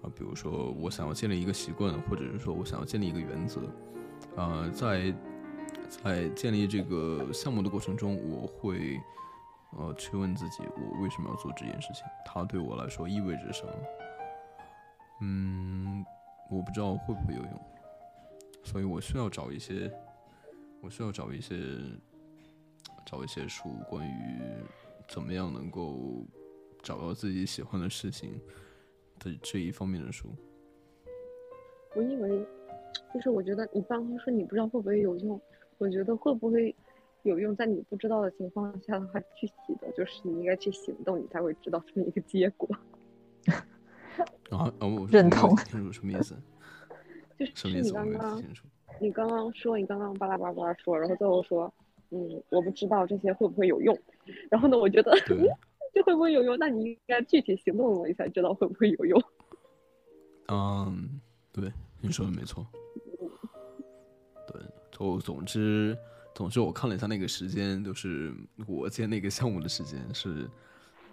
[0.02, 3.60] 啊，比如说我想要建立一个习惯，或者是说我想要建立一个原则，
[4.36, 5.14] 啊，在。
[5.88, 9.00] 在建立这个项目的过程中，我会，
[9.76, 12.04] 呃，去问自己，我为什么要做这件事情？
[12.24, 13.72] 它对我来说意味着什么？
[15.22, 16.06] 嗯，
[16.50, 17.60] 我不知道会不会有用，
[18.64, 19.90] 所以我需要找一些，
[20.80, 21.56] 我需要找一些，
[23.06, 24.40] 找一些书，关于
[25.08, 26.26] 怎么样能够
[26.82, 28.40] 找到自己喜欢的事情
[29.18, 30.28] 的这一方面的书。
[31.94, 32.46] 我以为，
[33.14, 35.40] 就是我觉得你刚刚说你不知道会不会有用。
[35.78, 36.74] 我觉得会不会
[37.22, 42.68] 有用，在你不知道的情况下的话去习的，就是你应该去行动，你才会知道这么一个结果。
[44.50, 45.56] 啊，我认同。
[45.56, 46.36] 清楚什么意思？
[47.54, 48.42] 就是你刚刚，
[49.00, 51.72] 你刚刚说，你刚刚巴拉巴拉说，然后最后说，
[52.10, 53.98] 嗯，我不知道这些会不会有用。
[54.50, 55.12] 然后呢，我觉得
[55.92, 56.56] 这会不会有用？
[56.58, 59.22] 那你应该具体行动了，你才知道会不会有用。
[60.52, 61.20] 嗯，
[61.52, 62.66] 对，你说的没错。
[64.46, 64.60] 对，
[64.90, 65.96] 就，总之，
[66.34, 68.34] 总之，我看了一下那个时间，就是
[68.66, 70.48] 我接那个项目的时间是，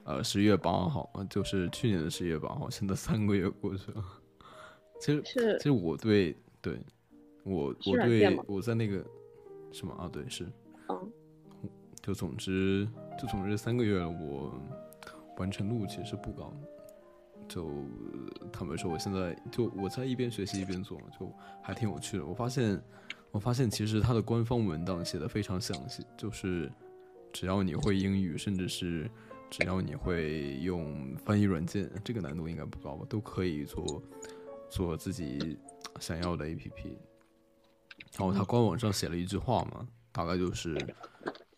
[0.08, 2.70] 呃，十一月八号，就是去年的十一月八号。
[2.70, 4.04] 现在三个月过去了，
[5.02, 5.22] 其实，
[5.58, 6.80] 其实我对对，
[7.44, 9.06] 我我对我在那个
[9.74, 10.10] 什么啊？
[10.12, 10.48] 对，是，
[10.88, 11.12] 嗯，
[12.02, 12.88] 就总之，
[13.20, 14.58] 就总之三个月了，我
[15.38, 16.54] 完成度其实不高。
[17.50, 17.70] 就
[18.52, 21.30] 坦白说，我现在就我在一边学习一边做，就
[21.62, 22.26] 还挺有趣的。
[22.26, 22.82] 我发现。
[23.30, 26.72] 我发现其实它的官方文档写的非常详细，就是
[27.34, 29.08] 只要你会英语，甚至是
[29.50, 34.02] 只要你会用翻译软件，这个难度应该不高吧，都可以做
[34.70, 35.58] 做自己
[36.00, 36.98] 想要的 APP。
[38.18, 40.76] 然后他官网上写了一句话嘛，大概就是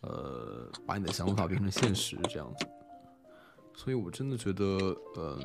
[0.00, 2.66] 呃，把你的想法变成现实这样子。
[3.74, 4.64] 所以我真的觉得，
[5.16, 5.38] 呃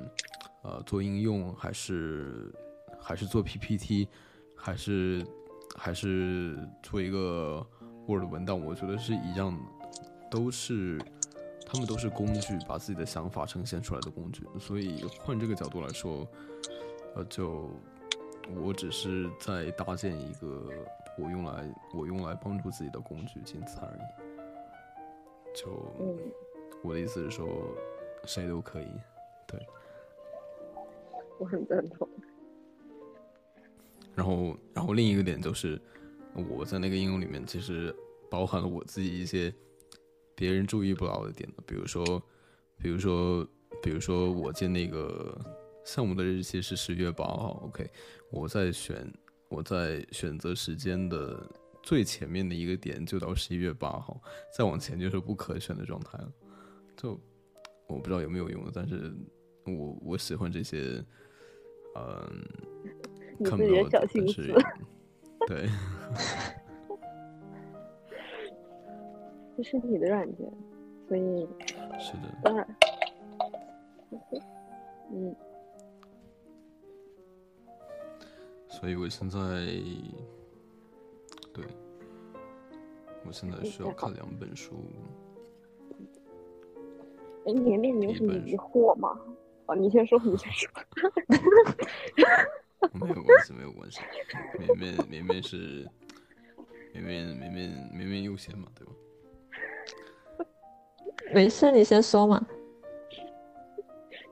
[0.63, 2.53] 呃，做应用还是
[2.99, 4.07] 还是做 PPT，
[4.55, 5.25] 还是。
[5.77, 7.67] 还是做一个
[8.07, 9.59] Word 文档，我觉得是一样的，
[10.31, 10.97] 都是
[11.65, 14.45] 他们都是工具，把自己的想法呈现出来的工具。
[14.59, 16.27] 所以换这个角度来说，
[17.15, 17.69] 呃，就
[18.63, 20.69] 我只是在搭建一个
[21.17, 24.01] 我用来我用来帮助自己的工具，仅此而已。
[25.55, 25.91] 就
[26.83, 27.47] 我的意思是说，
[28.25, 28.87] 谁都可以，
[29.47, 29.59] 对。
[31.39, 32.07] 我很赞同。
[34.13, 35.81] 然后，然后另一个点就是
[36.33, 37.93] 我在那个应用里面其实
[38.29, 39.53] 包含了我自己一些
[40.35, 42.21] 别人注意不到的点比如说，
[42.77, 43.47] 比如说，
[43.81, 45.39] 比如说我建那个
[45.85, 47.89] 项目的日期是十一月八号，OK，
[48.31, 49.11] 我在选
[49.49, 51.49] 我在选择时间的
[51.81, 54.21] 最前面的一个点就到十一月八号，
[54.55, 56.31] 再往前就是不可选的状态了，
[56.97, 57.19] 就
[57.87, 59.13] 我不知道有没有用，但是
[59.65, 61.03] 我我喜欢这些，
[61.95, 62.45] 嗯。
[63.37, 64.55] 你自己的小心思，
[65.45, 65.67] 对，
[69.55, 70.51] 这是你的软件，
[71.07, 71.47] 所以
[71.97, 72.67] 是的，当然，
[75.11, 75.35] 嗯，
[78.67, 79.39] 所以我现在，
[81.53, 81.65] 对，
[83.25, 84.73] 我现在需要看两本书。
[87.45, 89.17] 哎，绵绵，你有什么疑惑吗？
[89.67, 90.69] 哦，你先说，你先说。
[92.93, 94.01] 没有关系，没有关系。
[94.59, 95.89] 绵绵绵绵是
[96.93, 98.91] 绵绵绵绵绵绵优先嘛，对吧？
[101.33, 102.45] 没事，你先说嘛。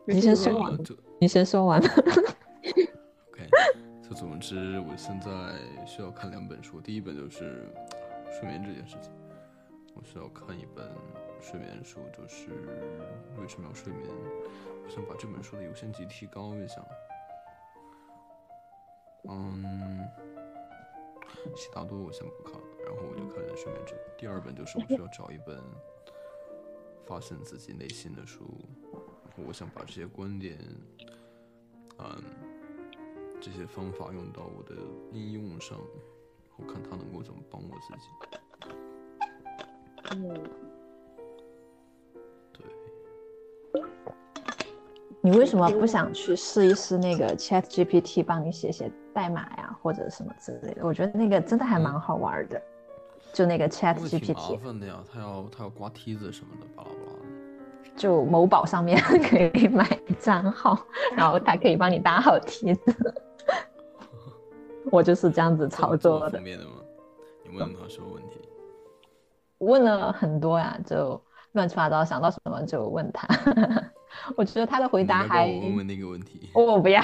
[0.05, 0.77] 你先说完，
[1.19, 1.79] 你先说完。
[3.31, 3.49] OK，
[4.01, 5.29] 就总之，我现在
[5.85, 6.81] 需要看两本书。
[6.81, 7.73] 第一本就是
[8.29, 9.13] 睡眠这件事情，
[9.95, 10.89] 我需要看一本
[11.39, 12.49] 睡眠书，就是
[13.39, 14.09] 为什么要睡眠。
[14.83, 16.85] 我想把这本书的优先级提高一下。
[19.29, 20.05] 嗯，
[21.55, 23.95] 悉达多我先不看了，然后我就看《睡眠这》。
[24.17, 25.57] 第二本就是我需要找一本
[27.13, 28.43] 发现自己内心的书，
[29.45, 30.57] 我想把这些观点，
[31.99, 32.23] 嗯，
[33.39, 34.75] 这些方法用到我的
[35.11, 35.77] 应用上，
[36.57, 38.09] 我看它能够怎么帮我自己。
[40.15, 40.33] 嗯。
[42.51, 42.65] 对
[45.21, 50.83] 你为什么不想去试一试那个 Chat GPT 帮你写写代码呀，或者什么之类的？
[50.83, 52.59] 我觉得那个真的还蛮好玩的，
[53.33, 54.33] 就那个 Chat GPT。
[54.33, 57.25] 麻烦的呀，他要他要刮梯子什么的，巴拉巴拉的。
[57.95, 58.97] 就某宝上面
[59.29, 59.85] 可以买
[60.19, 60.77] 账号，
[61.15, 63.15] 然后他可以帮你搭好梯子。
[64.91, 66.39] 我就是这样子操作的。
[66.39, 66.55] 你
[67.57, 68.39] 问他什么问题？
[69.59, 71.21] 问了很多呀，就
[71.53, 73.27] 乱七八糟，想到什么就问他。
[74.35, 77.01] 我觉得他的回答还问问那个问题，我不要，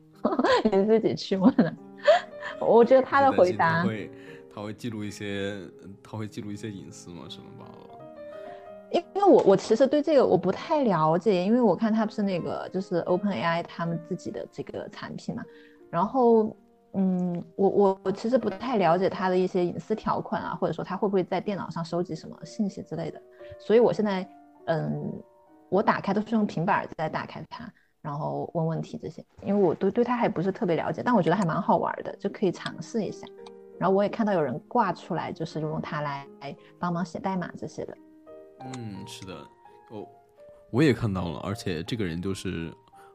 [0.64, 1.74] 你自己去问了。
[2.60, 4.10] 我觉得他的回答会，
[4.58, 5.56] 他会记录一些，
[6.02, 7.26] 他会记录一些隐私吗？
[7.28, 7.70] 什么吧？
[8.90, 15.44] 因为我我其实对这个我不太了解，因为我看他不是那个就是 Open AI 他们自己的这个产品嘛。
[15.90, 16.56] 然后，
[16.94, 23.22] 嗯，我我我其实不太了解他的一些隐私条款啊，或者说他会不会在电脑上收集什么信息之类的。
[23.60, 24.28] 所以我现在，
[24.66, 25.22] 嗯。
[25.70, 33.26] 我打开都是用平板在打开它，然后问问题这些，因为我对对它还不是特别了解，但我觉得还蛮好玩的，就可以尝试一下。
[33.78, 36.26] 然后我也看到有人挂出来，就是用它来
[36.78, 37.96] 帮忙写代码这些的。
[38.60, 39.34] 嗯，是的，
[39.90, 40.06] 哦，
[40.70, 42.72] 我也看到了，而且这个人就是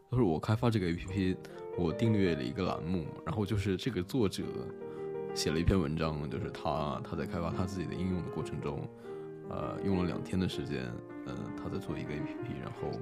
[0.10, 1.38] 都是我开发这个 APP，
[1.78, 4.44] 我订阅了一个栏目，然后就是这个作者
[5.36, 8.88] 写了一篇文章，就是他他在开发他自己的应用的过程中，
[9.50, 10.90] 呃，用了两天的时间。
[11.26, 13.00] 嗯，他在做一个 APP，然后，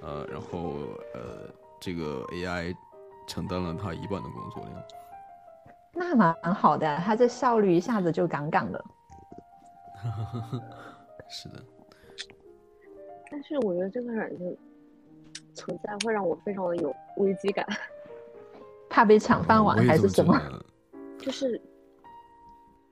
[0.00, 0.74] 呃，然后
[1.14, 2.72] 呃，这个 AI
[3.26, 4.82] 承担了他一半的工作量，
[5.96, 8.84] 那蛮好的，他这效率一下子就杠杠的。
[11.28, 11.60] 是的，
[13.30, 14.56] 但是我觉得这个软件
[15.54, 17.66] 存在会让我非常的有危机感，
[18.88, 20.40] 怕被抢饭碗还是什么？
[21.18, 21.60] 就是，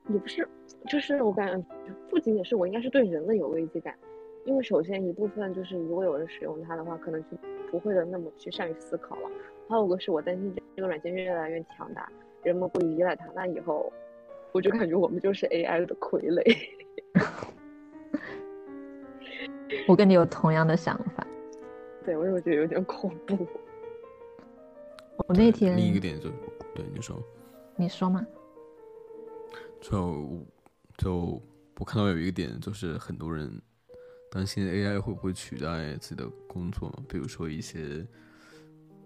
[0.09, 0.49] 也不是，
[0.89, 1.65] 就是我感觉
[2.11, 3.95] 不仅仅是我，应该是对人类有危机感。
[4.47, 7.37] 因为首先一部分就是，如果有人使用它的话，可能就
[7.71, 9.31] 不会的那么去善于思考了。
[9.69, 12.11] 还有个是我担心这个软件越来越强大，
[12.45, 13.91] 人们会依赖它，那以后
[14.53, 16.57] 我就感觉我们就是 AI 的傀儡。
[19.89, 21.27] 我跟你有同样的想法。
[22.05, 23.47] 对，我也觉得有点恐怖。
[25.27, 26.29] 我那天另一个点就，
[26.75, 27.21] 对你说，
[27.77, 28.25] 你说嘛？
[29.81, 30.29] 就
[30.97, 31.41] 就
[31.79, 33.51] 我看到有一个点，就是很多人。
[34.31, 36.93] 担心 AI 会不会取代自己的工作？
[37.09, 38.05] 比如说一些，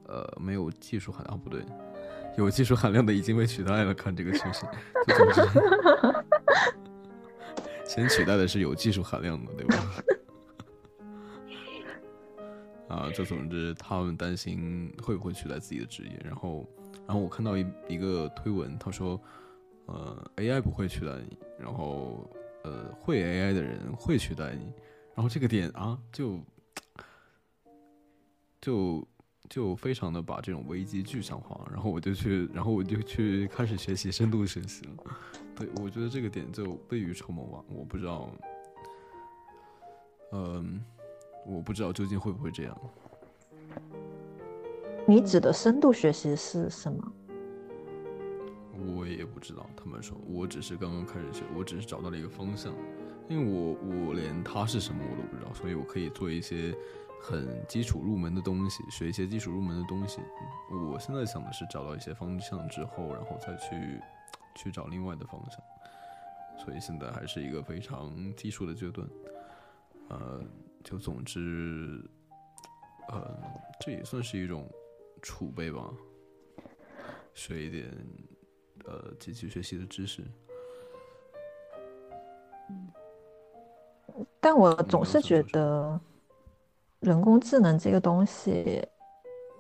[0.07, 1.61] 呃，没有技术含量，不对，
[2.39, 3.93] 有技术含量的已经被取代了。
[3.93, 4.65] 看这个趋势，
[7.85, 9.77] 先取代的是有技术含量的，对吧？
[12.89, 16.21] 啊，就总之他们担心会不会取代自己的职业。
[16.25, 16.67] 然后，
[17.07, 19.21] 然后我看到一一个推文，他说，
[19.87, 22.31] 呃，AI 不会取代你，然后，
[22.63, 24.73] 呃，会 AI 的人会取代你。
[25.15, 26.39] 然后这个点啊，就
[28.63, 29.07] 就
[29.49, 34.91] 就非常的把这种危机具象化，然后我就去，然后我就去开始学习深度学习了。
[35.57, 38.31] 对，我觉得这个点就未雨绸缪吧，我不知道，
[40.33, 40.85] 嗯，
[41.47, 42.79] 我不知道究竟会不会这样。
[45.07, 47.13] 你指的深度学习是什么？
[48.95, 52.73] 我也不知道，他们说我只是刚刚开始学，我只是找到了一个方向，
[53.29, 56.73] 因为我我连它是什么我都不知道，所以我可以做一些
[57.21, 60.21] 很基础入门的东西，学一些基础入门的东西。
[60.93, 64.01] 我现在想的是找到一些方向之后，然后再去
[64.55, 65.61] 去找另外的方向，
[66.65, 69.09] 所以现在还是一个非常基础的阶段。
[70.09, 70.43] 呃，
[70.83, 72.03] 就总之，
[73.09, 73.39] 呃，
[73.81, 74.69] 这也算是一种。
[75.21, 75.93] 储备吧，
[77.35, 77.93] 学一点
[78.85, 80.25] 呃机器学习的知识。
[84.39, 86.01] 但我总是觉得
[87.01, 88.87] 人工智能这个东西，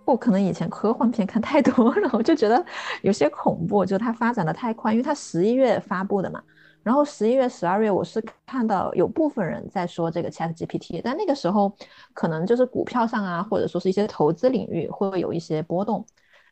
[0.04, 2.64] 我可能以前科幻片看太多了，我就觉得
[3.02, 6.42] 有些恐怖，就它发展的太快，因为它十一月发布的嘛。
[6.82, 11.70] 然后十一月、十二月，我是看到有部分人在说这个 Chat GPT，但那个时候
[12.14, 16.04] 可能就是股票上啊，或者说是一些投资领域会有一些波动。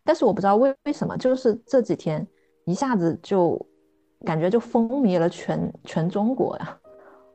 [0.05, 2.27] 但是我不知道为为什么，就是这几天
[2.67, 3.59] 一下子就
[4.25, 6.79] 感觉就风靡了全全中国呀。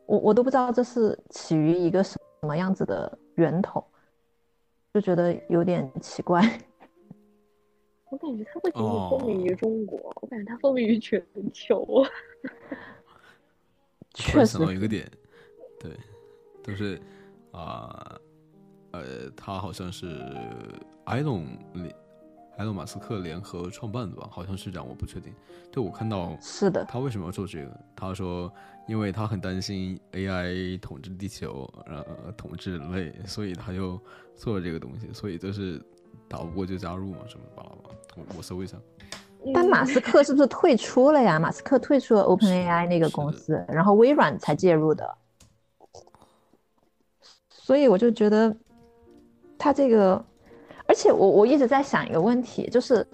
[0.06, 3.86] 我我都不知道这是起于一个什么么样子的源头，
[4.94, 6.42] 就觉得有点奇怪。
[8.10, 11.24] 我感觉他不给你风靡于中国，我感觉他风靡于全
[11.54, 12.04] 球。
[14.14, 15.10] 确实，到一个点，
[15.80, 15.92] 对，
[16.62, 17.00] 都是
[17.52, 18.20] 啊，
[18.92, 20.20] 呃，他好像是
[21.06, 21.96] 埃隆联
[22.62, 24.28] 埃隆马斯克联合创办的吧？
[24.30, 25.34] 好像是这样，我不确定。
[25.72, 27.80] 对我看到是的，他为什么要做这个？
[27.96, 28.54] 他说，
[28.88, 32.06] 因为他很担心 AI 统治地球，呃，
[32.38, 34.00] 统治人类，所以他就
[34.36, 35.12] 做了这个东西。
[35.12, 35.84] 所以就是
[36.28, 37.96] 打不过就加入嘛，什么巴拉巴拉。
[38.16, 38.78] 我我搜一下。
[39.52, 41.40] 但马斯克是不是退出了呀？
[41.40, 45.18] 马斯克退出了 OpenAI 那个公司，然后微软才介入的。
[47.50, 48.56] 所以我就觉得，
[49.58, 50.24] 他这个，
[50.92, 53.08] 而且我我一直在想一个问题，就是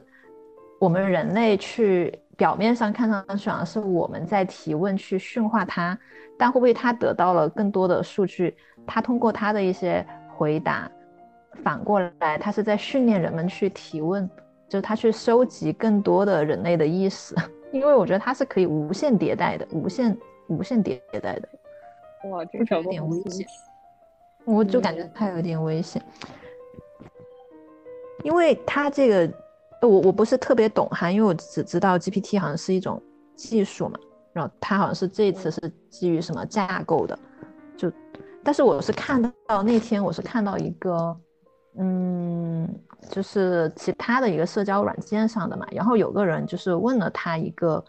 [0.79, 5.95] 我们人类去表面上看上去好像是我们在提问去驯化它，
[6.39, 8.57] 但会不会它得到了更多的数据？
[8.87, 10.03] 它通过它的一些
[10.35, 10.89] 回答，
[11.63, 14.27] 反过来它是在训练人们去提问。
[14.67, 17.35] 就是他去收集更多的人类的意识，
[17.71, 21.47] 因为我觉得它是可以无限迭代的，无限无限迭代的。
[22.31, 23.47] 哇，这个有点危险。
[24.45, 26.01] 我就感觉它有点危险，
[28.23, 29.33] 因为它这个，
[29.81, 33.01] 我我不是特别懂哈，因为我只知道 GPT 好像是一种
[33.35, 33.99] 技术嘛，
[34.33, 37.17] 然后它好像是这次是基于什么架构的，
[37.75, 37.91] 就，
[38.43, 41.17] 但是我是看到那天我是看到一个。
[41.79, 42.67] 嗯，
[43.11, 47.85] 就是其他的一个社交软件上的嘛，然后有个人就是问了他一个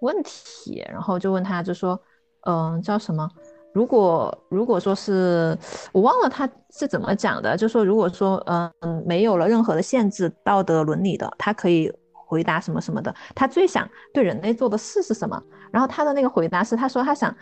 [0.00, 1.96] 问题，然后就问他就说，
[2.40, 3.30] 嗯，叫什么？
[3.72, 5.56] 如果如果说是
[5.92, 15.40] 我忘了他是怎么讲的，就说如果说嗯没有了任何的限制道德伦理的，他可以回答什么什么的，他最想对人类做的事是什么？
[15.70, 17.34] 然后他的那个回答是，他说他想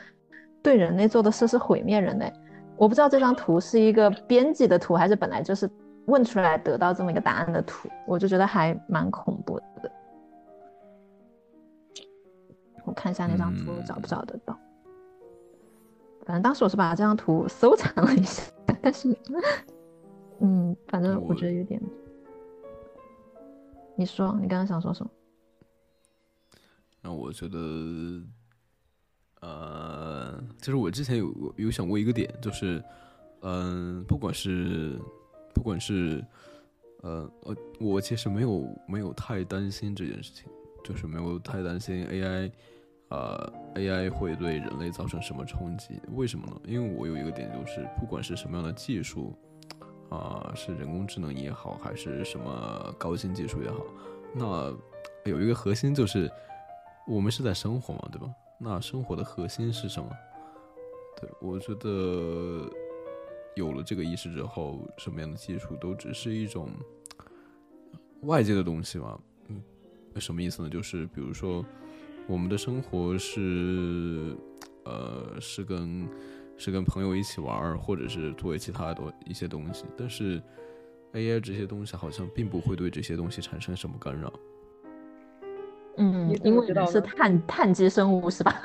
[0.63, 2.33] 对人类做的事是毁灭人类。
[2.77, 5.69] 我不知道这张图是一个编辑的图，还是本来就是
[6.07, 9.91] 问出来得到这么一个答案的图，我就觉得还蛮恐怖的。
[12.85, 14.59] 我看一下那张图找不找得到。
[16.29, 18.43] 反正当时我是把这张图收藏了一下，
[18.83, 19.17] 但是，
[20.41, 21.81] 嗯，反正我觉得有点。
[23.97, 25.11] 你说，你刚刚想说什么？
[27.01, 27.59] 那我觉得。
[29.41, 32.83] 呃，其实我之前有有想过一个点，就是，
[33.41, 34.99] 嗯，不管是，
[35.55, 36.23] 不管是，
[37.03, 40.51] 呃，呃，我其实没有没有太担心这件事情，
[40.85, 42.51] 就是没有太担心 AI，
[43.11, 46.01] 呃，AI 会对人类造成什么冲击？
[46.15, 46.61] 为什么呢？
[46.65, 49.35] 因为我有一个点，就是不管是什么样的技术，
[50.11, 53.83] 啊，是人工智能也好，还是什么高新技术也好，
[54.35, 54.77] 那
[55.25, 56.31] 有一个核心就是，
[57.07, 58.29] 我们是在生活嘛，对吧？
[58.61, 60.11] 那生活的核心是什么？
[61.21, 62.71] 对我觉得
[63.57, 66.69] 有了这个意识之后，什么样的技术都只是一种
[68.23, 69.19] 外界的东西嘛。
[69.47, 69.63] 嗯，
[70.17, 70.69] 什么意思呢？
[70.69, 71.65] 就是比如说，
[72.29, 74.37] 我们的生活是
[74.85, 76.07] 呃是跟
[76.57, 80.41] 是跟朋友一起玩，或者是作为其他的一些东西，但是
[81.15, 84.31] AI 这些东西好像并不会对这些东西产生什么干扰。
[85.97, 88.61] 嗯，因为是碳碳基生物是吧？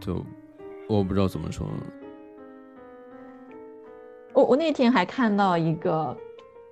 [0.00, 0.24] 就
[0.88, 1.68] 我不知道怎么说。
[4.32, 6.16] 我我那天还看到一个，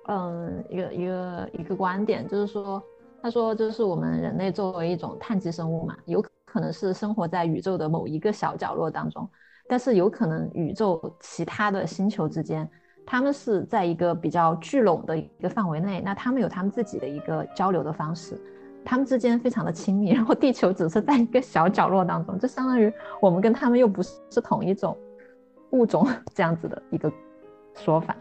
[0.07, 2.81] 嗯，一个一个一个观点，就是说，
[3.21, 9.29] 他说，就是我们人类作为一种碳基生物嘛，有可能是生活在宇宙的某一个小角落当中，
[9.69, 12.67] 但是有可能宇宙其他的星球之间，
[13.05, 18.35] 他们是在一个比较聚拢的一个范围内，那他们有他们自己的一个交流的方式，
[18.83, 22.91] 他们之间非常的亲密，然后地球只是在一个小角落当中，就相当于
[23.21, 24.97] 我们跟他们又不是是同一种
[25.69, 27.11] 物种 这样子的一个。
[27.73, 28.13] 说法，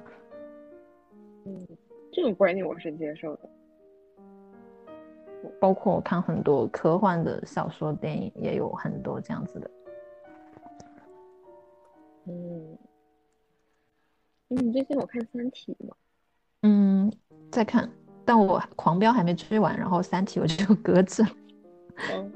[1.45, 1.67] 嗯，
[2.13, 3.49] 这种观念我是接受的。
[5.59, 9.71] 包括我看很多科幻的小说、电影，也有很多这样子的。
[12.27, 12.79] 嗯，
[14.49, 15.97] 你最近有看《三体》吗？
[16.63, 17.11] 嗯，
[17.51, 17.91] 在看，
[18.25, 21.29] 但我《狂飙》还没追完，然后《三体》我就搁置了。
[22.13, 22.33] 嗯，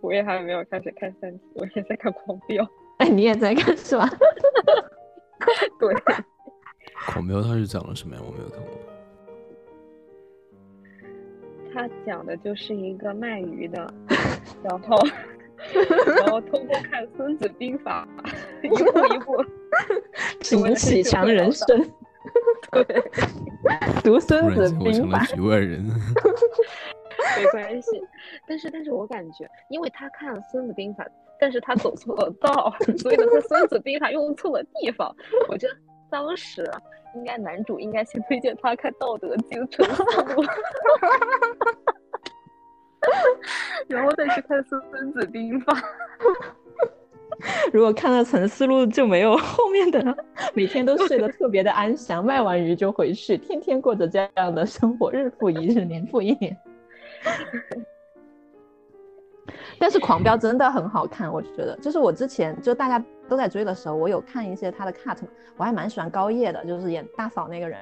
[0.00, 2.64] 我也还没有开始看《三体》，我也在看《狂飙》。
[2.98, 4.08] 哎，你也在看是吧？
[5.78, 5.94] 对。
[7.06, 8.22] 狂飙他是讲了什么呀？
[8.24, 8.72] 我没有看过。
[11.72, 13.94] 他讲的就是一个卖鱼的，
[14.62, 14.98] 然后
[16.16, 18.06] 然后通过看《孙子兵法》，
[18.64, 19.44] 一步一步
[20.40, 21.66] 筑起强人生。
[22.72, 22.84] 对，
[24.02, 25.20] 读《孙子兵法》。
[25.34, 25.82] 局外人。
[27.38, 28.02] 没关系，
[28.46, 31.04] 但是但是我感觉，因为他看了《孙子兵法》，
[31.38, 35.14] 但是他走错了道，所以呢，他《孙子兵法》用错了地方。
[35.48, 35.74] 我觉得。
[36.10, 36.70] 当时
[37.14, 40.02] 应该男主应该先推荐他看《道德经》《陈思
[40.34, 40.42] 路》，
[43.88, 45.72] 然后再去看《孙子兵法》。
[47.72, 50.14] 如果看了《陈思路》，就没有后面的了。
[50.52, 56.54] 每天都睡得特别的安详，卖完鱼就回去，天天过着这样的生活，日复一日，年复一年。
[59.78, 65.16] 但是《狂飙》真的很好看，我觉得，就是我之前就大家都在追的时候，我有看一些他的 cut，
[65.56, 67.78] 我还蛮喜欢高叶的，就是演大嫂那个人，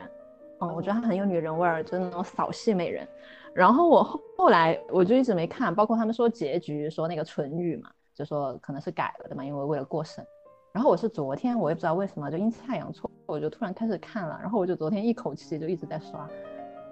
[0.61, 3.09] 嗯，我觉得她很有女人味儿，就是那种扫戏美人。
[3.55, 4.05] 然后我
[4.37, 10.25] 后来我就一直没看，包括他们说结局说那个唇语嘛，就说可能是改了的嘛，因为为了过审。
[10.71, 16.29] 然后我是昨天我也不知道为什么就阴差阳错，我就突然开始看了，然后我就昨天一口气就一直在刷，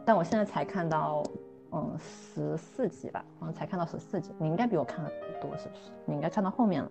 [0.05, 1.23] 但我现在才看到。
[1.73, 4.33] 嗯，十四集吧，好像才看到十四集。
[4.39, 5.91] 你应该比我看的多，是不是？
[6.07, 6.89] 你应该看到后面了。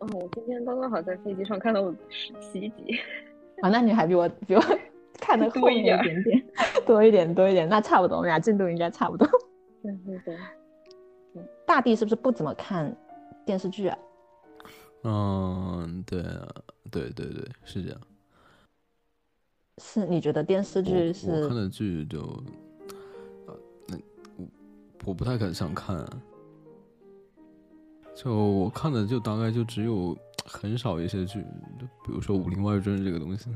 [0.00, 2.98] 哦，我今天刚刚好在飞机上看到我十七集。
[3.62, 4.60] 啊，那你还比我比我
[5.20, 6.42] 看的后面一点点，
[6.86, 9.26] 多一点多一点，那差不多，我们俩进度应该差不多。
[9.82, 10.36] 对对对。
[11.66, 12.94] 大地是不是不怎么看
[13.46, 13.98] 电视剧啊？
[15.04, 16.48] 嗯，对啊，
[16.90, 18.00] 对对对，是这样。
[19.82, 21.30] 是你觉得电视剧是？
[21.30, 22.42] 我看的剧就。
[25.06, 25.96] 我不太敢想看，
[28.22, 30.14] 就我看的就大概就只有
[30.44, 31.40] 很少一些剧，
[32.04, 33.48] 比如说《武林外传》这个东西，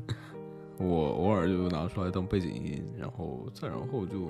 [0.79, 4.27] 我偶尔就拿出来当背景音，然后再然后就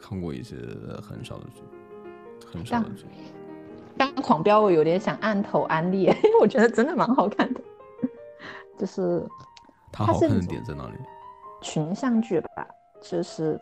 [0.00, 0.54] 看过一些
[1.02, 1.62] 很少的剧，
[2.46, 3.04] 很少的剧。
[3.98, 7.60] 刚《狂飙》我有点想按头安利， 因为我觉得真的蛮好看的，
[8.78, 9.26] 就是
[9.90, 10.94] 它好看的点在哪里？
[11.60, 12.64] 群像剧吧，
[13.02, 13.60] 就是。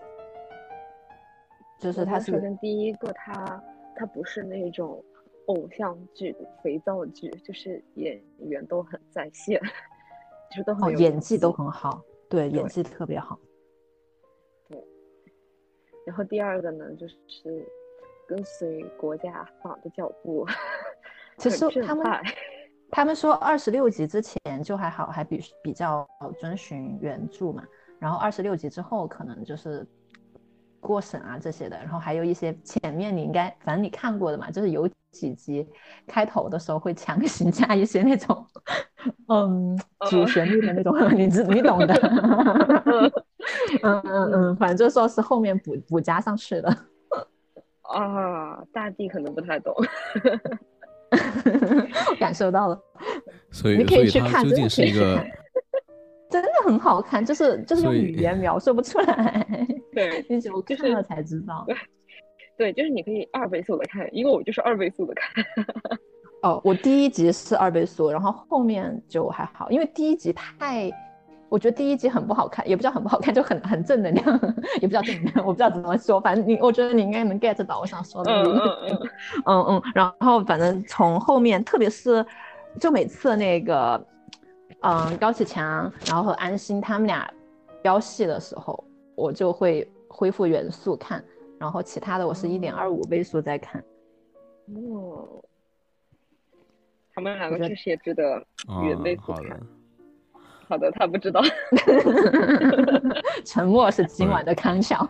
[1.78, 3.60] 就是他首先第一个，它
[3.96, 5.02] 它不是那种
[5.46, 9.60] 偶像剧、肥皂剧，就是演员都很在线，
[10.50, 13.38] 就是都很演技都很好，对，演技特别好。
[14.68, 14.82] 对。
[16.06, 17.66] 然后第二个呢，就是
[18.26, 20.46] 跟随国家党的脚步，
[21.38, 22.06] 其实他们
[22.90, 27.64] 他们说二十六集之前就还好，还比比较遵循原著嘛，
[27.98, 29.86] 然后二十六集之后可能就是。
[30.84, 35.64] 过审啊这些的，然后还有一些前面你应该反正你看过的嘛，就是有几集
[36.06, 38.44] 开头的时候会强行加一些那种，
[39.28, 39.78] 嗯，
[40.10, 41.94] 主旋律的那种，你知你懂的，
[43.82, 46.68] 嗯嗯嗯，反正就说是后面补补加上去的。
[47.82, 49.74] 啊，大地可能不太懂，
[52.18, 52.80] 感受到了，
[53.52, 55.24] 所以你可以去看，究竟是一个。
[56.30, 59.46] 真的很好看，就是就是用语言描述不出来，
[59.92, 61.66] 对，你只有看了才知道。
[62.62, 65.44] 对，就是你可以二倍速的看，因为我就是二倍速的看。
[66.42, 70.88] 哦，我第一集是二倍速，然后后面就还好，因为第一集太，
[71.48, 74.40] 我觉得第一集很不好看，也不叫很不好看，就很很正能量，
[74.80, 78.30] 也不叫正能量，我不知道怎么说，反正你，我觉得你应该能 get 到我想说的。
[78.30, 78.98] 嗯 嗯嗯
[79.46, 82.24] 嗯嗯，然后反正从后面，特别是
[82.78, 84.06] 就每次那个。
[84.84, 87.30] 嗯，高启强，然后和安心他们俩
[87.82, 88.82] 飙戏的时候，
[89.14, 91.22] 我就会恢复原速看，
[91.62, 93.80] 然后其他的我是一点二五倍速在看。
[94.74, 95.40] 哦，
[97.14, 98.44] 他们两个确实也值得
[98.82, 99.60] 原类好的。
[100.68, 101.40] 好的，他不知道。
[103.46, 105.08] 沉默是今晚的康桥。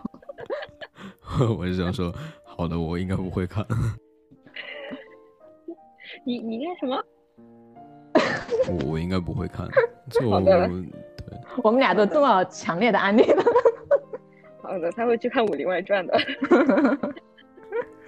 [1.57, 2.13] 我是想说，
[2.45, 3.65] 好的，我应该不会看。
[6.23, 7.03] 你你念什么？
[8.69, 9.67] 我我应该不会看。
[10.11, 10.69] 就对，
[11.63, 13.43] 我们俩都这么强烈的安利了。
[14.63, 17.13] 好的，他会去看《武林外传》的。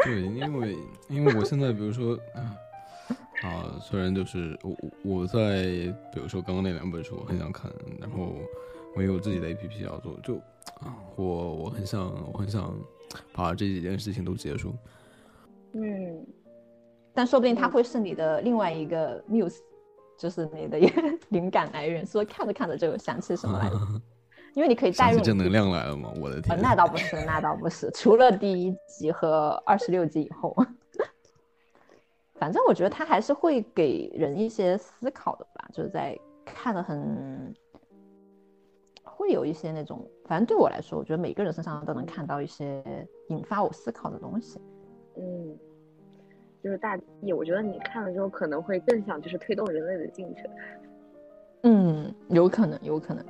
[0.03, 0.77] 对，因为
[1.09, 2.17] 因为我现在比如说
[3.43, 5.63] 啊，虽然就是我我在
[6.13, 8.35] 比如说刚刚那两本书我很想看，然后
[8.95, 10.35] 我有自己的 A P P 要做，就
[10.79, 12.01] 啊，我我很想
[12.31, 12.73] 我很想
[13.33, 14.73] 把这几件事情都结束。
[15.73, 16.25] 嗯，
[17.13, 19.59] 但说不定他会是你的另外一个 muse，
[20.17, 23.69] 就是你的一个 灵感来源，所以看着看着就想起什么来。
[24.55, 26.09] 因为你可以带入正能量来了吗？
[26.19, 27.91] 我的天，那倒不是，那倒不是。
[27.91, 30.55] 除了第一集和二十六集以后，
[32.35, 35.67] 反正我觉得他还是会给人一些思考的吧。
[35.73, 37.53] 就是在看的很，
[39.03, 42.81] 会有一些那种，反正对我来说，我觉得每个人身上都能看到一些
[43.27, 44.57] 引发我思考的东西。
[45.17, 45.57] 嗯，
[46.63, 50.49] 就是大意，我觉得你看了之后可能会更想就是推动人类的进程。
[51.63, 53.25] 嗯，有可能，有可能。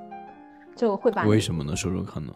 [0.76, 1.76] 就会把为什么呢？
[1.76, 2.34] 说说看呢？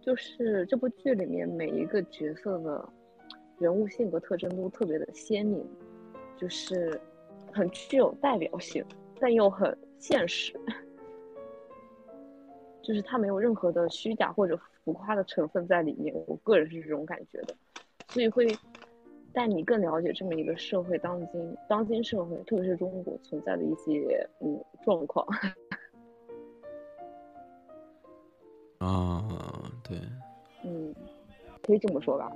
[0.00, 2.88] 就是这部剧里面每一个角色的
[3.58, 5.64] 人物性格特征都特别的鲜明，
[6.36, 7.00] 就是
[7.52, 8.84] 很具有代表性，
[9.18, 10.52] 但又很现实，
[12.82, 16.14] 就是它没有任何的虚假或者浮夸的成分在里面。
[16.26, 17.54] 我个人是这种感觉的，
[18.10, 18.46] 所以会
[19.32, 25.26] 带你更了解这么一个社会当今当今社会，特别是中国存在的一些嗯状况。
[28.78, 29.24] 啊，
[29.82, 29.98] 对，
[30.64, 30.94] 嗯，
[31.62, 32.30] 可以这么说吧，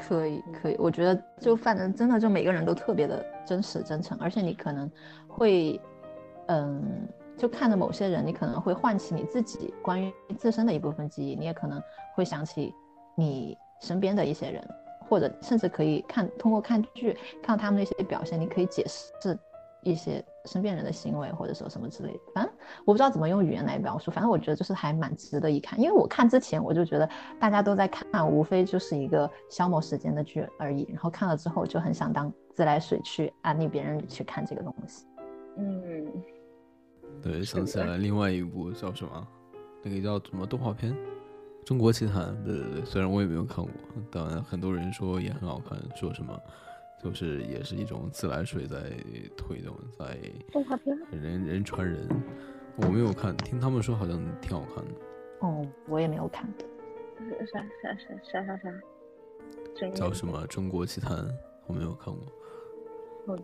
[0.00, 4.90] 可以，可以，我觉得就反正真的就每个人都特别的真实真诚，而且你可能
[5.28, 5.80] 会，
[6.46, 11.82] 嗯，就看着某些人，你可能会唤起你自己关于自身的一部分记忆，你也可能
[12.14, 12.74] 会想起
[13.14, 14.66] 你身边的一些人，
[15.08, 19.38] 或者甚至可以看通过看剧看到他们的一些表现，你可以解释
[19.82, 20.24] 一些。
[20.46, 22.52] 身边人的行为，或者说什么之类的，反正
[22.84, 24.10] 我不知道怎么用语言来表述。
[24.10, 30.86] 反正我觉得就是还蛮值得一看，因为我看之前我就觉得大家都在看，无非就是一个消磨时间的剧而已。
[30.90, 35.06] 然后看了之后就很想当自来水去安利别人去看这个东西。
[35.56, 36.06] 嗯，
[37.22, 39.28] 对，想起来另外一部叫什么？
[39.82, 40.92] 那个叫什么动画片？
[41.64, 42.34] 《中国奇谭》。
[42.44, 43.70] 对对对，虽然我也没有看过，
[44.10, 46.36] 但很多人说也很好看，说什么？
[47.02, 48.76] 就是也是一种自来水在
[49.36, 50.16] 推动，在
[50.52, 52.08] 动画片，人人传人，
[52.76, 54.90] 我没有看，听他们说好像挺好看的。
[55.40, 56.48] 哦，我也没有看。
[57.52, 59.90] 啥啥啥啥啥啥？
[59.94, 61.16] 叫什么《中国奇谭》？
[61.66, 62.22] 我没有看过。
[63.26, 63.38] 我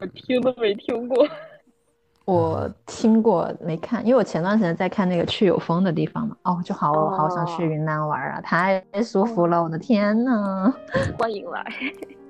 [0.00, 1.26] 我听都没听过。
[2.24, 6.36] 我听过没看，因为我前段时间在看那个去有风的地方嘛。
[6.42, 10.74] 哦，就好好想去云南玩啊，太舒服了，我的天呐！
[11.18, 11.64] 欢迎来。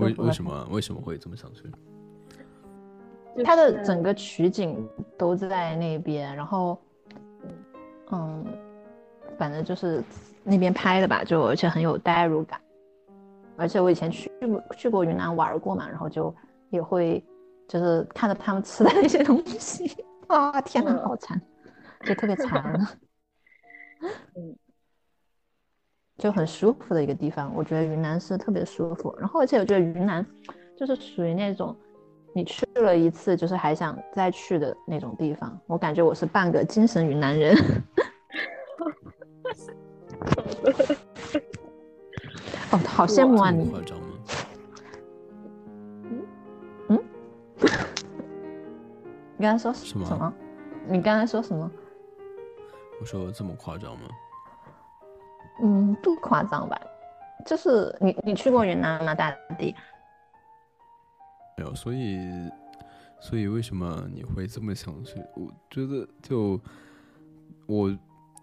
[0.00, 1.62] 为为什么为什么会这么想去？
[3.44, 6.80] 它的整个取景都在那边，然后，
[8.10, 8.42] 嗯，
[9.36, 10.02] 反正就是
[10.42, 12.58] 那边拍的吧，就而且很有代入感。
[13.58, 14.30] 而且我以前去
[14.76, 16.34] 去过云南玩过嘛，然后就
[16.70, 17.22] 也会
[17.68, 19.94] 就是看着他们吃的那些东西
[20.28, 21.38] 啊，天哪，好馋，
[22.04, 22.86] 就特别馋。
[24.34, 24.56] 嗯。
[26.18, 29.14] 就很舒服的一个地方，我觉得云南是特别舒服。
[29.18, 30.24] 然后，而且我觉得云南
[30.76, 31.76] 就是属于那种
[32.32, 35.58] 你去了一次，就是还想再去的那种地方。
[35.66, 37.54] 我感觉我是半个精神云南人。
[42.72, 43.70] 哦，好羡慕啊你！
[46.10, 46.26] 嗯
[46.88, 46.98] 嗯，
[49.36, 50.34] 你刚才说什么？
[50.88, 51.70] 你刚才说什么？
[53.00, 54.08] 我说这么夸张吗？
[55.62, 56.80] 嗯，不夸张吧？
[57.46, 59.74] 就是你，你去过云南吗，大地？
[61.56, 62.18] 没有，所以，
[63.20, 65.22] 所以为什么你会这么想去？
[65.34, 66.60] 我觉得，就
[67.66, 67.96] 我，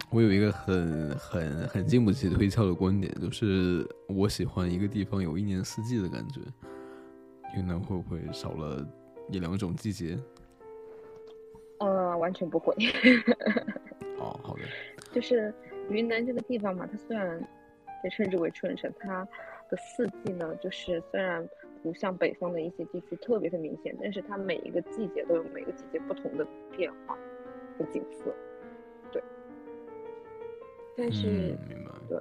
[0.09, 6.39] 我有一个很很很经不起推敲的观点，就是我喜欢一个地方有一年四季的感觉。
[7.55, 8.83] 云南会不会少了
[9.29, 10.17] 一两种季节？
[11.79, 12.73] 呃，完全不会。
[14.17, 14.61] 哦，好的。
[15.11, 15.53] 就是。
[15.89, 17.41] 云南这个地方嘛，它虽然
[18.01, 19.27] 被称之为春城，它
[19.69, 21.47] 的四季呢，就是虽然
[21.81, 27.17] 不像北方的一些地区特别的明显，但是它每一个季节都有每个季节不同的变化
[27.77, 28.33] 和景色。
[29.11, 29.21] 对，
[30.97, 31.55] 但是
[32.07, 32.17] 对，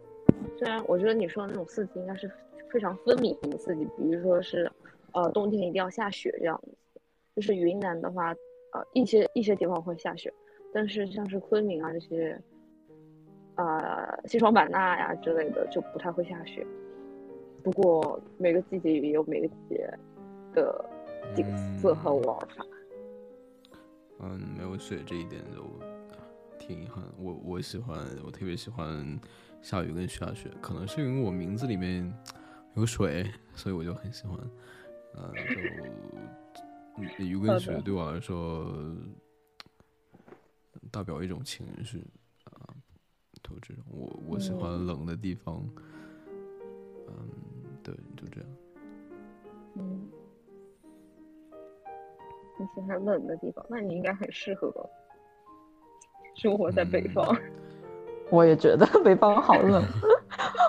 [0.59, 2.31] 虽然我觉得你说的那种四季应该是
[2.71, 4.71] 非常分明的四季，比如说是
[5.13, 6.77] 呃，冬天一定要下雪这样子。
[7.35, 8.35] 就是云南的话，
[8.73, 10.31] 呃，一些一些地方会下雪，
[10.73, 12.39] 但是像是昆明啊这些，
[13.57, 16.67] 呃，西双版纳呀之类的就不太会下雪。
[17.63, 19.99] 不过每个季节也有每个季节
[20.55, 20.85] 的
[21.35, 21.47] 景
[21.79, 22.67] 色和玩法。
[24.21, 25.65] 嗯，没有雪这一点就
[26.59, 27.05] 挺遗憾。
[27.19, 29.21] 我我喜欢，我特别喜欢
[29.61, 32.13] 下雨跟下雪，可能是因为我名字里面
[32.75, 34.39] 有水，所以我就很喜欢。
[35.17, 35.33] 嗯，
[37.19, 38.75] 就雨跟雪对我来说
[40.91, 42.05] 代表一种情绪
[43.43, 43.82] 啊，都这种。
[43.90, 45.62] 我我喜欢冷的地方。
[47.09, 47.14] 嗯，
[47.82, 48.51] 对，就这样。
[49.74, 50.09] 嗯，
[52.59, 54.72] 你喜欢冷的地方，那你应该很适合
[56.34, 57.36] 生活在北方。
[58.30, 59.84] 我也觉得北方好冷，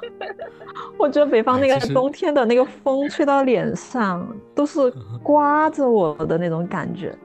[0.99, 4.91] 我觉得北方那个冬天的那个风吹到脸上都是
[5.23, 7.17] 刮着我的那种感觉。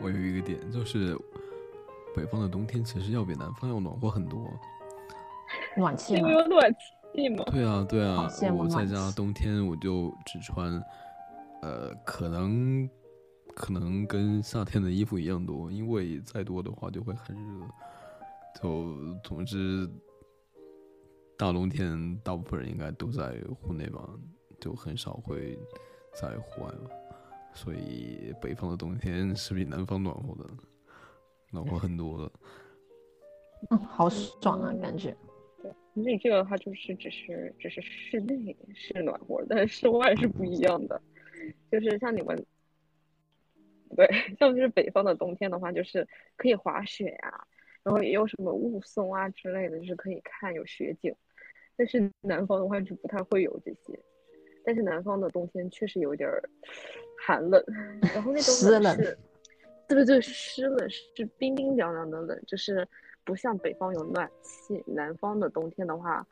[0.00, 1.14] 我有一个点就是，
[2.18, 4.52] 北方的冬天其实要比南方要暖和很多。
[5.76, 6.28] 暖气吗？
[6.28, 6.74] 有暖
[7.14, 7.44] 气吗。
[7.46, 10.82] 对啊，对啊，我在家冬天我就只穿，
[11.62, 12.90] 呃，可能
[13.54, 17.64] 可能跟夏天的衣服一样多，因为再多的话就会很热。
[18.60, 19.88] 就总之，
[21.38, 24.00] 大冬天大部分人应该都在户内吧，
[24.60, 25.56] 就很少会
[26.20, 26.90] 在户外吧。
[27.54, 30.50] 所以北方的冬天是比南方暖和的，
[31.50, 32.32] 暖和很多了。
[33.70, 35.16] 嗯，好爽啊，感觉。
[35.60, 41.00] 对那这个的话就是只是只是室内是暖和，但是室外是不一样的。
[41.70, 42.46] 就是像你们，
[43.96, 44.06] 对，
[44.38, 47.46] 像就是北方的冬天的话，就是可以滑雪呀，
[47.82, 51.14] 然后也有什么雾凇啊之类的，就是可以看有雪景。
[51.76, 53.98] 但是南方的话就不太会有这些。
[54.64, 56.28] 但是南方的冬天确实有点
[57.26, 57.64] 寒冷，
[58.14, 59.18] 然后那种冷是，
[59.88, 62.86] 对对对，湿冷，是冰冰凉凉的冷，就是。
[63.24, 66.26] 不像北方有暖气，南方的冬天的话，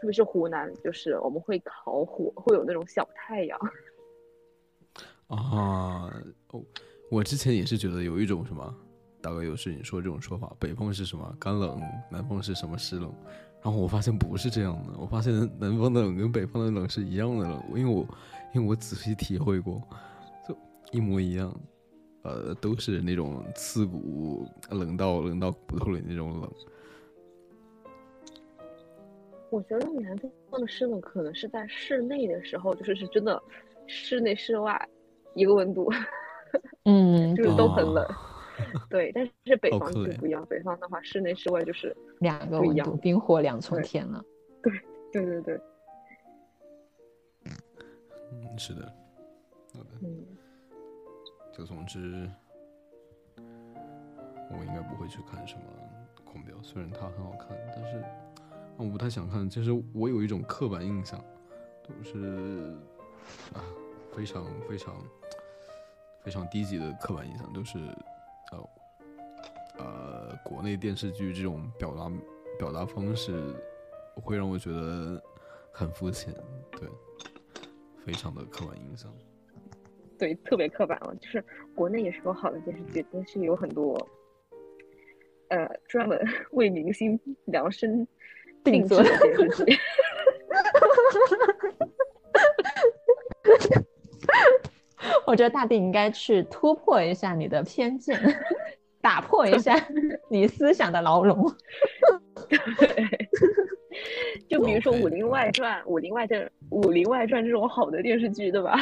[0.00, 3.60] 特别是湖南，就是我们会烤火，会有那种小太阳。
[5.28, 6.10] 啊，
[6.48, 6.64] 哦，
[7.10, 8.74] 我之前也是觉得有一种什么，
[9.20, 11.78] 大概有是你说这种说法，北方是什么干冷，
[12.10, 13.12] 南方是什么湿冷，
[13.62, 18.08] 然后我发现不是这样的，我发现南方的冷跟北方的冷是一样的冷，因为我
[18.54, 19.82] 因为我仔细体会过，
[20.48, 20.56] 就
[20.92, 21.54] 一模一样。
[22.28, 26.50] 呃，都是那种刺骨、冷到冷到骨头里那种冷。
[29.50, 30.14] 我觉得南
[30.50, 33.42] 方的湿冷可能是在室内的时候，就是是真的，
[33.86, 34.88] 室内室外
[35.34, 35.90] 一个温度，
[36.84, 38.06] 嗯，就是都很冷。
[38.90, 44.22] 对，但是北方就不一样，北方的话室内室外就是两个温度，冰火两重天了。
[44.62, 44.72] 对，
[45.12, 45.60] 对对对。
[48.32, 48.82] 嗯，是的，
[49.72, 49.90] 好的。
[50.02, 50.26] 嗯。
[51.58, 52.30] 就总之，
[53.36, 55.62] 我应该不会去看什么
[56.24, 58.00] 《狂飙》，虽然它很好看，但是
[58.76, 59.50] 我不太想看。
[59.50, 61.20] 其实我有一种刻板印象，
[61.82, 62.78] 都是
[63.52, 63.58] 啊，
[64.12, 64.94] 非常非常
[66.20, 67.76] 非常低级的刻板印象，都是
[68.52, 68.68] 呃
[69.78, 72.08] 呃，国内电视剧这种表达
[72.56, 73.52] 表达方式
[74.14, 75.20] 会让我觉得
[75.72, 76.32] 很肤浅，
[76.70, 76.88] 对，
[78.06, 79.12] 非常的刻板印象。
[80.18, 81.14] 对，特别刻板了。
[81.20, 81.44] 就是
[81.74, 83.96] 国内也是有好的电视剧，但是有很多，
[85.48, 86.20] 呃，专门
[86.52, 88.06] 为明星量身
[88.64, 89.78] 定做的电视 剧。
[95.26, 98.18] 我觉得大地应该去突破一下你的偏见，
[99.00, 99.74] 打破一下
[100.28, 101.54] 你思想的牢笼。
[104.48, 106.40] 就比如说《武林外传》《武林外传》
[106.70, 108.74] 《武林外传》这种好的电视剧，对吧？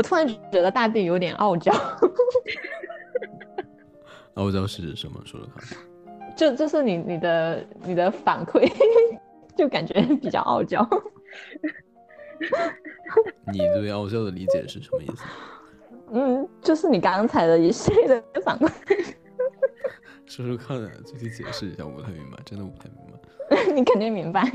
[0.00, 1.70] 我突然觉得大地有点傲娇。
[4.32, 5.20] 傲娇是什么？
[5.26, 5.76] 说说看。
[6.34, 8.66] 就就是你你的你的反馈，
[9.54, 10.88] 就感觉比较傲娇。
[13.52, 15.22] 你对傲娇的理解是什么意思？
[16.12, 18.72] 嗯，就是你刚才的一系列的反馈。
[20.24, 23.18] 说说看，具体解释一下，我不太明白，真的不太明白。
[23.74, 24.50] 你肯定明白。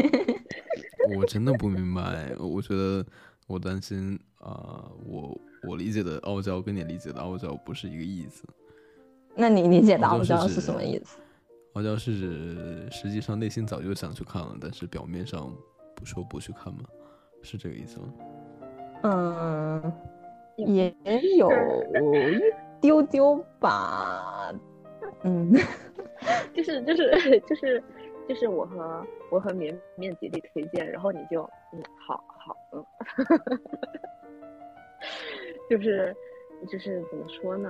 [1.15, 3.05] 我真的不明白，我觉得。
[3.47, 8.43] 我担心啊，我我理解的傲娇跟你理解的傲娇不是一个意思。
[9.35, 11.19] 那你理解的傲娇是什么意思？
[11.73, 15.53] 傲娇是指实际上内心早就想去看了，但是表面上
[15.95, 16.81] 不说不去看吗？
[17.43, 18.13] 是这个意思吗？
[19.03, 19.93] 嗯，
[20.57, 20.95] 也
[21.37, 22.41] 有一
[22.81, 24.51] 丢丢吧。
[25.23, 25.53] 嗯，
[26.55, 27.83] 就是就是就是
[28.27, 31.43] 就是我和我和绵绵极力推荐，然后你就
[31.73, 32.23] 嗯好。
[32.45, 32.85] 好了？
[35.69, 36.15] 就是
[36.71, 37.69] 就是怎么说呢？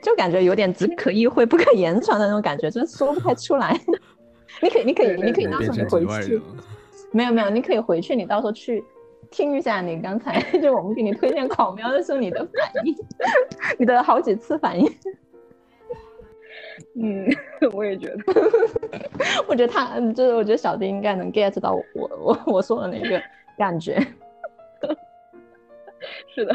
[0.00, 3.78] 就感觉有点只可意会不可言传的那种感觉，就是说不太出来。
[4.62, 6.40] 你可以，你可以，你可以到时候回去。
[7.10, 8.82] 没有没有，你可以回去，你到时候去
[9.30, 12.94] 听一下你刚才 就我们给你推荐烤喵的时候你的反应，
[13.78, 14.86] 你的好几次反应。
[16.94, 17.26] 嗯，
[17.72, 18.16] 我也觉得。
[19.48, 23.20] 我觉得他就是，我觉得小丁应该能 get 到我我我说的那个
[23.56, 23.98] 感觉。
[26.34, 26.54] 是的。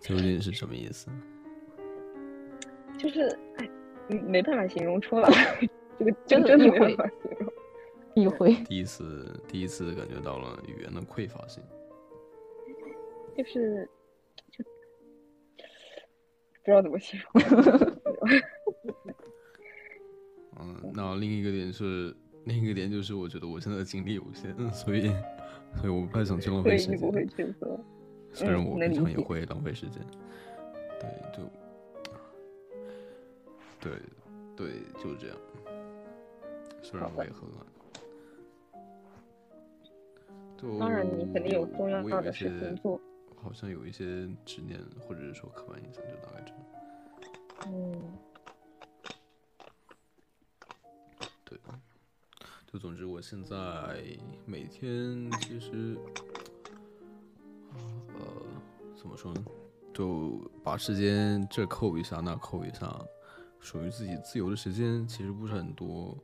[0.00, 1.08] 究竟是什么意思？
[2.98, 3.68] 就是哎，
[4.08, 5.30] 没办法形容出来。
[5.98, 7.52] 这个真的没办法形容。
[8.14, 8.52] 一回。
[8.64, 11.62] 第一次，第一次感觉到了语言的匮乏性。
[13.36, 13.88] 就是，
[14.50, 14.70] 就不
[16.66, 18.01] 知道怎么形容。
[20.60, 22.14] 嗯，那另一个点是，
[22.44, 25.10] 另一个点就是，我觉得我现在精力有限，所以，
[25.76, 26.98] 所以我不太想去浪费时间。
[26.98, 27.80] 不会去做。
[28.32, 30.00] 虽然我平常也会浪费时间，
[31.00, 31.42] 对，就，
[33.80, 33.92] 对，
[34.56, 34.68] 对，
[35.02, 35.36] 就是这样。
[36.82, 37.66] 虽然我也很懒。
[40.78, 43.00] 当然，你肯定有重要的事情做。
[43.34, 46.60] 好像有一些执念，或者是说刻板印象，就大概这样。
[47.66, 47.92] 嗯。
[51.44, 51.58] 对，
[52.72, 54.02] 就总之，我现在
[54.46, 55.96] 每天其实，
[58.14, 58.24] 呃，
[58.96, 59.44] 怎么说呢？
[59.92, 62.98] 就把时间这扣一下，那扣一下，
[63.60, 66.16] 属于自己自由的时间其实不是很多。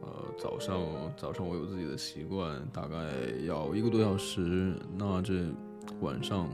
[0.00, 0.80] 呃，早上
[1.16, 2.96] 早上我有自己的习惯，大概
[3.44, 4.74] 要一个多小时。
[4.96, 5.52] 那这
[6.00, 6.48] 晚上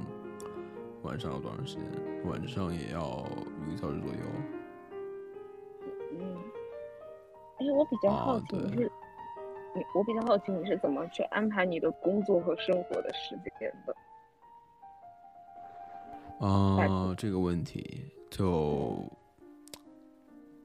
[1.04, 1.84] 晚上要多长时间？
[2.24, 3.24] 晚上也要
[3.68, 4.16] 一个小时左右。
[6.12, 6.36] 嗯
[7.58, 8.90] 哎，我比较好奇你是，
[9.74, 13.94] 你我比较好奇你是怎么去安排你的工作和生活的时间的？
[16.44, 19.04] 啊，这个问题就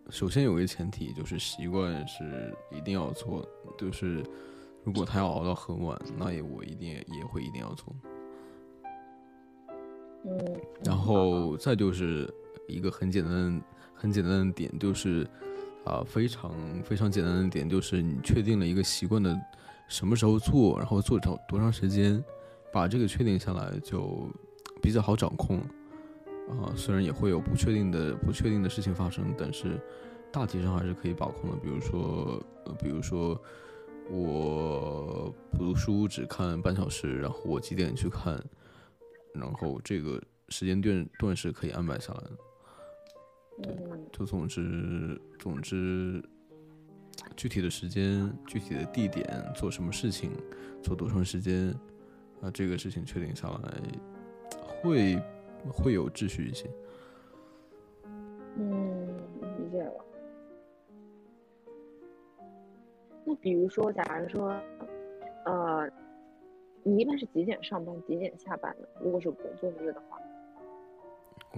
[0.09, 4.23] 首先有一个前提，就是习惯是一定要做，就是
[4.83, 7.93] 如果他要熬到很晚，那也我一定也会一定要做。
[10.25, 12.31] 嗯，然后再就是
[12.67, 13.61] 一个很简单
[13.93, 15.27] 很简单的点，就是。
[15.85, 16.51] 啊，非常
[16.83, 19.35] 非常简单的点就是，你确定了一个习惯的
[19.87, 22.23] 什么时候做，然后做长多长时间，
[22.71, 24.29] 把这个确定下来就
[24.83, 25.57] 比较好掌控。
[26.61, 29.81] 啊，虽然也会有不确定的不确定的事情发生，但是
[30.31, 31.55] 大体上还是可以把控的。
[31.55, 33.41] 比如说，呃，比如说
[34.11, 38.39] 我读书只看半小时，然后我几点去看，
[39.39, 42.31] 然后这个时间段段是可以安排下来的。
[43.61, 43.75] 对，
[44.11, 46.23] 就总之，总之，
[47.35, 49.25] 具体的时间、具体的地点、
[49.55, 50.31] 做什么事情、
[50.81, 51.73] 做多长时间，
[52.41, 53.81] 啊，这个事情确定下来，
[54.81, 55.21] 会
[55.67, 56.69] 会有秩序一些。
[58.55, 60.05] 嗯，理解了。
[63.25, 64.57] 那比如说，假如说，
[65.45, 65.89] 呃，
[66.83, 68.87] 你一般是几点上班，几点下班呢？
[69.01, 70.17] 如果是工作日的话，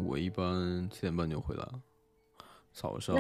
[0.03, 1.81] 我一般七点半就回来了。
[2.73, 3.15] 早上，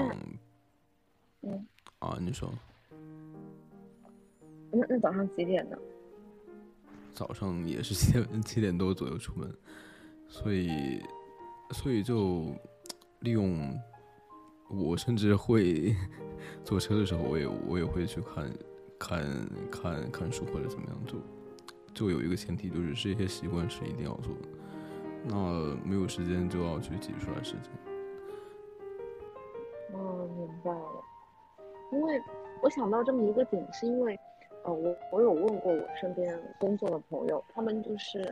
[1.41, 1.65] 嗯，
[1.99, 2.49] 啊，你说，
[4.71, 5.77] 那那早上几点呢？
[7.13, 9.53] 早上也是七点七点多左右出门，
[10.27, 11.01] 所以，
[11.71, 12.45] 所以就
[13.19, 13.77] 利用，
[14.69, 15.93] 我甚至会
[16.63, 18.49] 坐车的时候，我也我也会去看，
[18.97, 19.23] 看
[19.69, 21.19] 看看书或者怎么样，就
[22.01, 24.49] 就有一个前提，就是这些习惯是一定要做的，
[25.25, 27.71] 那没有时间就要去挤出来时间。
[30.35, 31.03] 明白了，
[31.91, 32.19] 因为
[32.63, 34.19] 我想到这么一个点，是因为，
[34.63, 38.23] 呃，我我有问过我身边工作的朋友，他们就是，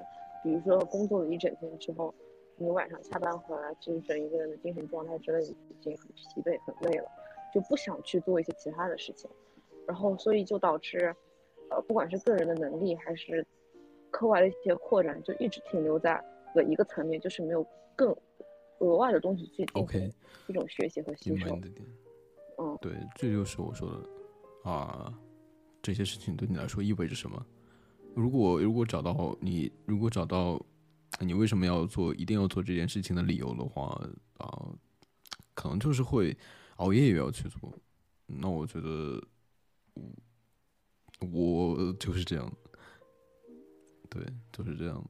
[0.44, 2.12] 比如说工作了一整天之后，
[2.58, 7.06] 你晚上下班回来，其实整一个人的精神状态之类的已经很疲惫、很累了，
[7.54, 9.30] 就不想去做一些其他的事情，
[9.86, 11.16] 然后所以就导致，
[11.70, 13.46] 呃，不管是个人的能力还是
[14.12, 16.14] 课外的一些扩展，就一直停留在
[16.56, 18.16] 了一个层面，就是没有更。
[18.82, 20.10] 额外的东西去 OK
[20.48, 21.54] 一种学习和吸收。
[22.58, 25.14] 嗯，对，这就是我说的啊，
[25.82, 27.46] 这些事情对你来说意味着什么？
[28.16, 30.58] 如果如果找到你，如果找到
[31.20, 34.02] 你为什么要做，一定要做这件事情的理由的话
[34.38, 34.72] 啊，
[35.54, 36.38] 可能就是会
[36.78, 37.70] 熬夜也要去做。
[38.28, 39.22] 那我觉得
[41.30, 42.50] 我就是这样，
[44.10, 45.04] 对，就是这样。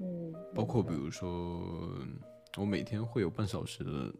[0.00, 1.96] 嗯，包括比如说，
[2.56, 4.12] 我每天会有半小时的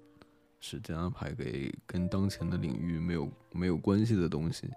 [0.60, 4.68] 时间安排给跟当前的领域没有没有关系的东西，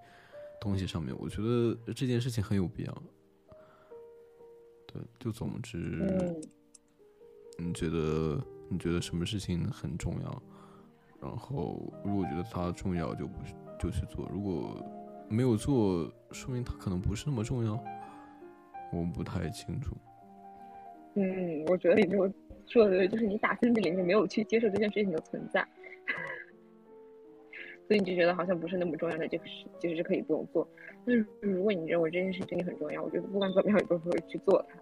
[0.60, 3.03] 东西上面，我觉得这件事情很有必要。
[4.88, 5.78] 对，就总之，
[7.58, 10.43] 你觉得你觉得什么事情很重要？
[11.22, 13.34] 然后如果觉得它重要，就不
[13.80, 14.84] 就去做；如果
[15.30, 17.84] 没有做，说明它可能不是那么重要。
[18.92, 19.96] 我不太清楚。
[21.16, 22.32] 嗯，我觉得你没有
[22.68, 25.66] 说的对，就是你打心底里面没有去接受这件事情的存在，
[27.88, 30.68] 所以你就觉得好像不是那么重要的这个事，其实是可以不用做。
[31.06, 34.76] 但是如果你认为这件事情对你很重要，我觉得不管怎么样，你都会去做它。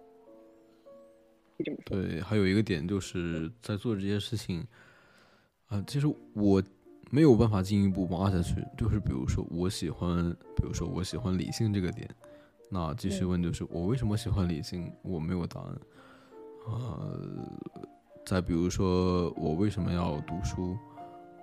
[1.56, 2.02] 就这么说。
[2.02, 4.66] 对，还有一个点就是在做这些事情，
[5.66, 6.60] 啊，其实我
[7.10, 8.56] 没有办法进一步挖下去。
[8.76, 12.08] 就是比如说我喜欢，比如说我喜欢理性这个点。
[12.74, 14.92] 那继续问，就是我为什么喜欢理性？
[15.02, 15.80] 我没有答案。
[16.66, 17.20] 呃，
[18.26, 20.76] 再比如说，我为什么要读书？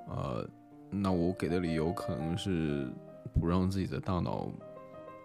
[0.10, 0.46] 呃，
[0.90, 2.92] 那我给的理由可能是
[3.34, 4.52] 不让自己的大脑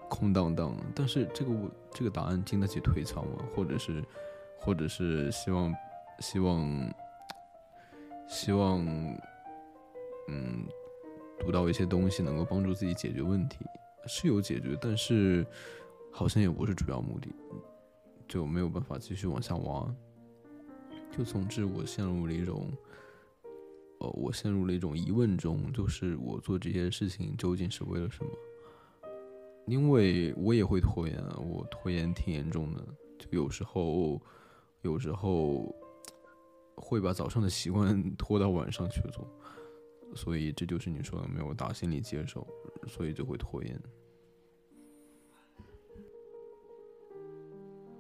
[0.09, 0.77] 空荡荡。
[0.95, 3.45] 但是这个我这个答案经得起推敲吗？
[3.53, 4.05] 或者是，
[4.61, 5.75] 或者是希望
[6.21, 6.95] 希望
[8.29, 8.79] 希望
[10.29, 10.65] 嗯，
[11.41, 13.59] 读到一些东西能够帮助自己解决问题，
[14.07, 15.45] 是有解决，但是。
[16.17, 17.29] 好像也不是主要目的，
[18.27, 19.95] 就没有办法继续往下挖。
[21.13, 22.73] 就总之，我陷入了一种，
[24.01, 28.31] 呃，我陷入了一种疑问中，就是我做这些事情究竟是为了什么？
[29.67, 32.83] 因为我也会拖延，我拖延挺严重的，
[33.19, 34.19] 就有时候，
[34.81, 35.71] 有时候
[36.77, 39.29] 会把早上的习惯 拖到晚上去做，
[40.15, 42.47] 所以这就是你说的没有打心里接受，
[42.89, 43.79] 所以就会拖延。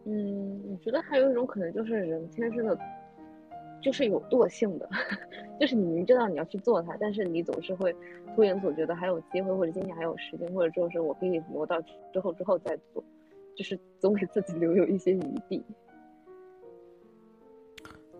[0.09, 2.79] 嗯，我觉得还有一种可能就是人天生的，
[3.83, 4.89] 就是有惰性的，
[5.59, 7.93] 就是你明知道你要去做它，但是你总是会
[8.37, 11.83] 拖延，总觉得还有机会，或者今天还有时间，或者就是我可以挪到
[12.13, 13.03] 之后之后再做，
[13.57, 15.65] 就是总给自己留有一些余地。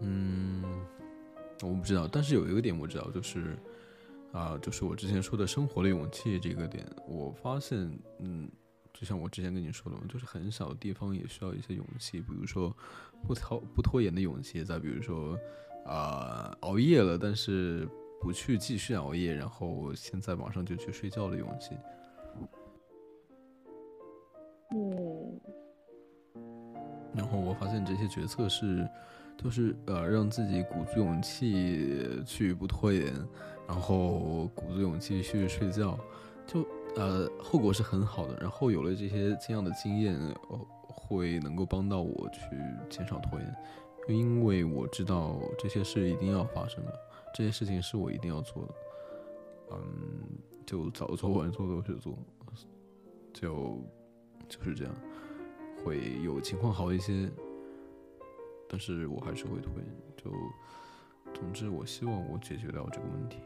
[0.01, 0.65] 嗯，
[1.63, 3.57] 我不知道，但是有一个点我知道，就是
[4.33, 7.79] 啊，就是我之前说的生活的勇气这个点，我发现，
[8.19, 8.51] 嗯。
[8.99, 12.75] 就像我之前跟你说的嘛，就是很小的地方也需要一些勇气，比如说
[13.27, 15.39] 不拖不拖延的勇气，再比如说
[15.85, 17.87] 啊熬夜了，但是
[18.23, 21.77] 不去继续熬夜，然后现在马上就去睡觉的勇气。
[24.73, 25.41] 嗯。
[27.15, 28.89] 然后我发现这些决策是，
[29.37, 33.13] 就是呃让自己鼓足勇气去不拖延，
[33.69, 35.99] 然后鼓足勇气去睡觉，
[36.47, 36.67] 就。
[36.97, 38.37] 呃，后果是很好的。
[38.41, 40.19] 然后有了这些这样的经验，
[40.87, 42.41] 会能够帮到我去
[42.89, 43.57] 减少拖延，
[44.09, 46.93] 因为我知道这些事一定要发生的，
[47.35, 48.75] 这些事情是我一定要做的。
[49.73, 49.79] 嗯，
[50.65, 52.17] 就早做晚做都是做，
[53.33, 53.79] 就
[54.49, 54.95] 就是这样，
[55.85, 57.31] 会有情况好一些，
[58.69, 59.87] 但是我还是会拖延。
[60.17, 60.31] 就
[61.35, 63.39] 总之，我希望我解决掉这个问题。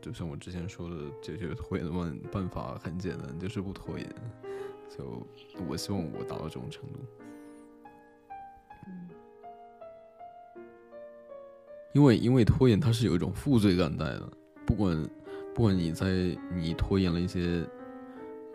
[0.00, 4.08] 就像我之前说的，解决拖延的办办法很简单，就是不拖延。
[4.88, 5.26] 就
[5.68, 7.00] 我希望我达到这种程度。
[11.92, 14.30] 因为因为拖延它是有一种负罪感在的，
[14.66, 15.10] 不管
[15.54, 17.66] 不管你在你拖延了一些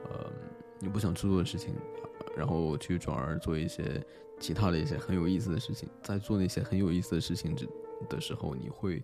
[0.04, 0.32] 呃
[0.80, 1.74] 你不想去做的事情，
[2.38, 4.02] 然后去转而做一些
[4.40, 7.68] 其他的一些很有意思的事情，在做那些很有意思的事情之
[8.08, 9.04] 的时候，你会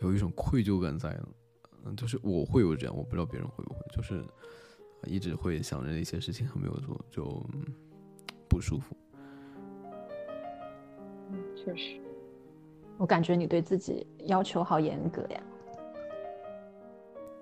[0.00, 1.28] 有一种愧疚感在的。
[1.88, 4.22] 嗯，就是我会有这样，我不知道别人会不会，就是
[5.06, 7.42] 一直会想着一些事情还没有做，就
[8.48, 8.94] 不舒服。
[11.30, 11.98] 嗯，确实。
[12.98, 15.42] 我感觉你对自己要求好严格呀。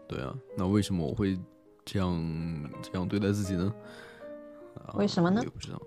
[0.07, 1.39] 对啊，那为什么我会
[1.85, 3.75] 这样这样对待自己呢？
[4.95, 5.41] 为什么呢？
[5.41, 5.83] 我也不知道，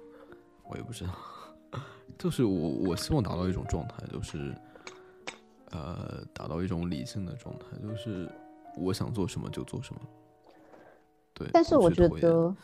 [0.67, 1.13] 我也不知道。
[2.17, 4.53] 就是我，我希望达到一种状态，就是。
[5.71, 8.27] 呃，达到一种理性的状态，就是
[8.79, 10.01] 我想做什么就做什么。
[11.33, 12.55] 对，但是我觉得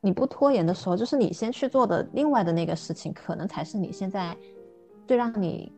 [0.00, 4.36] 你不拖延的时候，就是你先去做的另外的那个事情，可能才是你现在
[5.06, 5.72] 最让你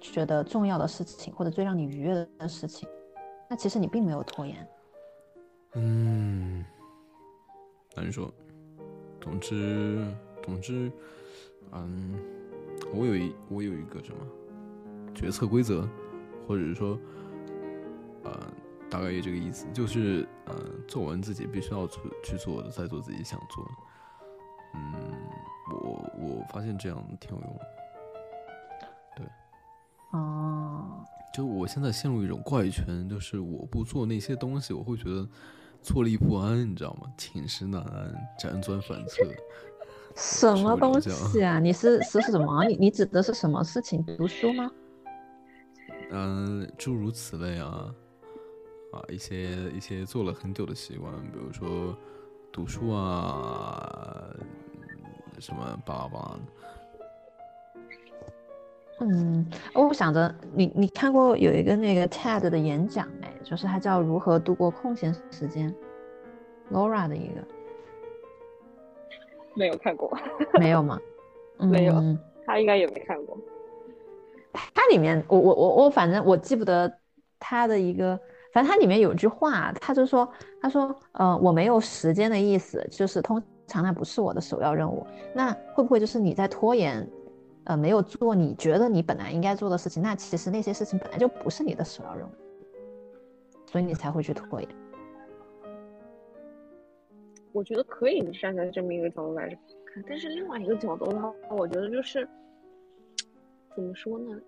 [0.00, 2.88] 觉得重要的事情，或者最让你愉悦的事情。
[3.48, 4.68] 那其实你并没有拖延。
[5.74, 6.64] 嗯，
[7.94, 8.32] 难说。
[9.20, 10.06] 总之，
[10.42, 10.90] 总之，
[11.72, 12.18] 嗯，
[12.94, 14.24] 我有一，我有一个什么？
[15.14, 15.88] 决策规则，
[16.46, 16.98] 或者是说，
[18.22, 18.32] 呃，
[18.90, 20.54] 大概也这个意思，就是呃，
[20.86, 23.70] 做完自己必须要去去做的，再做自己想做的。
[24.74, 24.94] 嗯，
[25.82, 27.58] 我我发现这样挺有用。
[29.16, 29.26] 对。
[30.12, 31.04] 哦。
[31.34, 35.28] 就我现在陷入一种怪圈，就是我不做那些东西，我会觉得
[35.82, 37.12] 坐立不安，你知道吗？
[37.18, 39.22] 寝食难安，辗转反侧。
[40.14, 41.58] 什么东西啊？
[41.58, 42.64] 你是是什么？
[42.64, 44.02] 你你指的是什么事情？
[44.16, 44.70] 读书吗？
[46.10, 47.94] 嗯，诸如此类啊，
[48.96, 51.94] 啊，一些一些做了很久的习惯，比如说
[52.50, 54.34] 读书啊，
[55.38, 56.38] 什么巴拉巴拉。
[59.00, 63.28] 嗯，我想着你你看过有一个那个 TED 的演讲没？
[63.44, 65.74] 就是他叫如何度过空闲时间
[66.72, 67.34] ，Laura 的一个。
[69.54, 70.16] 没有看过。
[70.58, 70.98] 没有吗？
[71.60, 71.94] 没有，
[72.46, 73.36] 他应该也没看过。
[74.72, 76.90] 他里面，我我我我反正我记不得
[77.38, 78.18] 他的一个，
[78.56, 80.26] 反正它里面有一句话，他就说，
[80.62, 85.06] 他说，呃，我没有时间的意思，就是通常那不是我的首要任务。
[85.34, 87.06] 那会不会就是你在拖延？
[87.64, 92.30] 呃，没有做你觉得你本来应该做的事情，那其实那些事情本来就不是你的首要任务，
[93.66, 94.70] 所以你才会去拖延。
[97.52, 99.50] 我觉得可以站在这么一个角度来
[99.84, 102.26] 看，但是另外一个角度的话，我觉得就是
[103.74, 104.40] 怎么说呢？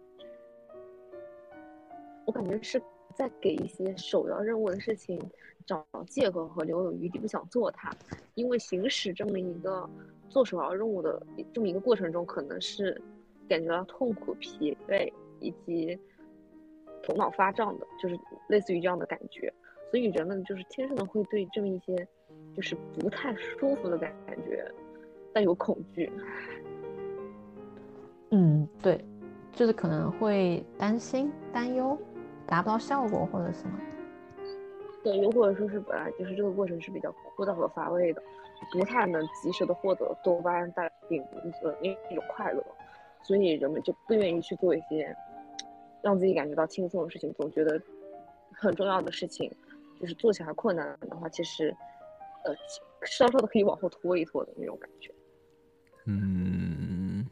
[2.25, 2.81] 我感觉是
[3.19, 5.21] 在给一些首要任务的事情
[5.67, 7.91] 找借口和留有余地，不想做它，
[8.35, 9.91] 因为行使这么一个。
[10.31, 11.23] 做首要任务的
[11.55, 13.01] 这么一个过程中，可能是
[13.49, 15.11] 感觉到痛苦、疲惫
[15.41, 15.99] 以及
[17.03, 19.51] 头脑发胀的，就是类似于这样的感觉。
[19.91, 22.07] 所以人们就是天生的会对这么一些
[22.55, 24.71] 就是不太舒服的感感觉
[25.33, 26.13] 带有恐惧。
[28.31, 29.03] 嗯，对，
[29.55, 31.99] 就是可能会担心、担忧
[32.49, 33.79] 达不到效果或者什么。
[35.05, 38.21] 对，又或者说是本来就是这个过程是比较枯燥和乏味的。
[38.73, 41.25] 不太能及时的获得多巴胺带给人
[41.63, 42.61] 的那种快乐，
[43.23, 45.17] 所以人们就不愿意去做一些
[46.03, 47.81] 让自己感觉到轻松的事情，总觉得
[48.53, 49.49] 很重要的事情
[50.01, 51.73] 就是做起来困难的话，其实
[52.45, 52.53] 呃
[53.07, 55.15] 稍稍的可以往后拖一拖的那种感觉。
[56.07, 57.25] 嗯，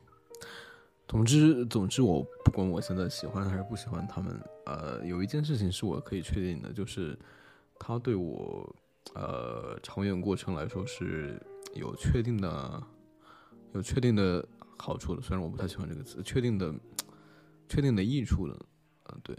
[1.09, 7.18] 总之总之，我不管我现在喜欢还是不喜欢他们，呃，有一件事情是我可以确定的，就是
[7.78, 8.74] 他对我。
[9.14, 11.40] 呃，长远过程来说是
[11.74, 12.82] 有确定的、
[13.72, 15.22] 有确定的好处的。
[15.22, 16.74] 虽然我不太喜欢这个词，确定的、
[17.68, 18.59] 确定的益处的，
[19.05, 19.36] 嗯，对。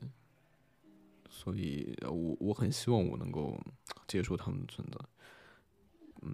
[1.29, 3.59] 所以，我我很希望我能够
[4.07, 4.97] 接受他们的存在。
[6.21, 6.33] 嗯，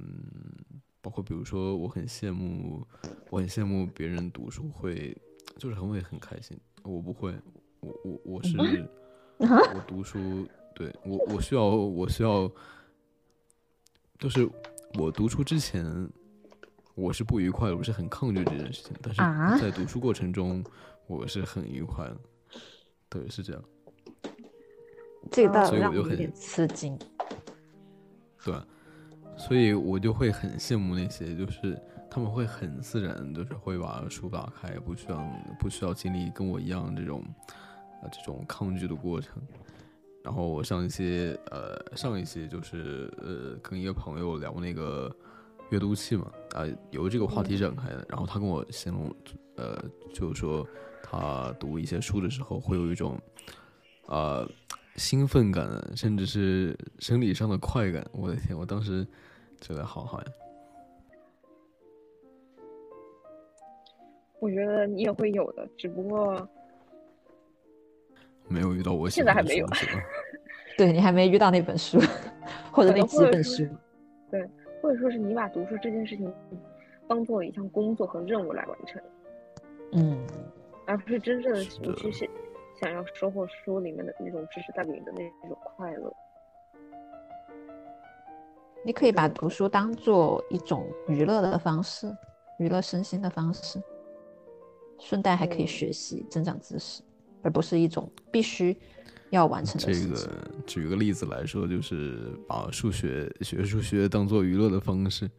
[1.01, 2.85] 包括比如说，我很羡慕，
[3.31, 5.17] 我很羡慕别人读书会，
[5.57, 6.57] 就是很会很开心。
[6.83, 7.33] 我不会，
[7.79, 8.57] 我我我是
[9.39, 12.51] 我读书，对我我需要我需要。
[14.19, 14.49] 就是
[14.97, 15.83] 我读书之前，
[16.95, 18.95] 我是不愉快的，我是很抗拒这件事情。
[19.01, 20.63] 但是在读书过程中，
[21.07, 22.17] 我是很愉快的。
[23.09, 23.61] 对，是这样。
[25.29, 26.97] 这个所以我就很吃惊。
[28.45, 28.55] 对，
[29.35, 31.77] 所以我就会很羡慕那些，就是
[32.13, 35.17] 他们会很自然，就是会把书打开，不需要
[35.59, 37.23] 不需要经历跟我一样这种
[38.03, 39.41] 啊这种抗拒的过程。
[40.23, 45.11] 然后我上一些呃上一些就是呃跟一个朋友聊那个
[45.71, 46.61] 阅读器嘛啊
[46.91, 49.11] 由这个话题展开的，然后他跟我形容
[49.55, 49.83] 呃
[50.13, 50.63] 就是说
[51.01, 53.19] 他读一些书的时候会有一种
[54.05, 54.47] 啊
[54.97, 58.05] 兴奋感，甚至是生理上的快感。
[58.11, 59.03] 我的天，我当时
[59.59, 60.27] 觉得好好呀。
[64.43, 66.45] 我觉得你也会有的，只不过。
[68.49, 69.65] 没有遇到我现在还没有，
[70.77, 71.97] 对你还没遇到那本书，
[72.69, 73.65] 或者那几本书，
[74.29, 74.45] 对，
[74.81, 76.31] 或者说是你把读书这件事情
[77.07, 79.01] 当做一项工作和任务来完成，
[79.93, 80.21] 嗯，
[80.85, 82.29] 而不是真正的你其实
[82.81, 86.13] 想要收获书里面的那种知识带给你的那种快乐。
[88.83, 92.13] 你可以把读书当做一种娱乐的方式，
[92.59, 93.81] 娱乐身心的方式，
[95.03, 97.01] 顺带还可以学习增长知识。
[97.45, 98.73] 而不是一种必须
[99.29, 100.31] 要完成的这个，
[100.65, 105.29] 举个例子来说，就是把数学学数学当做娱乐的方式。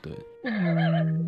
[0.00, 0.12] 对，
[0.46, 1.26] 嗯，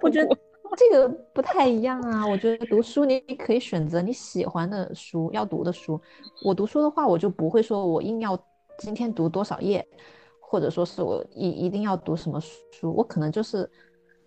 [0.00, 0.38] 我觉得
[0.74, 2.26] 这个不太一样啊。
[2.26, 6.00] 我觉得读书你可以选择你喜欢的书，要读的书。
[6.42, 8.42] 我读书的话，我就不会说我硬要
[8.78, 9.86] 今天读多少页，
[10.40, 12.90] 或者说是我一一定要读什么书。
[12.94, 13.70] 我可能就是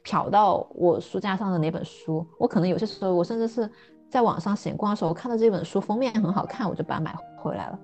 [0.04, 3.70] 瞟到我书架上的哪本书，我可能有些时候我甚至是。
[4.12, 7.80] 在网上闲逛的时候，我看到这本书封面很好看，我就把它买回来了。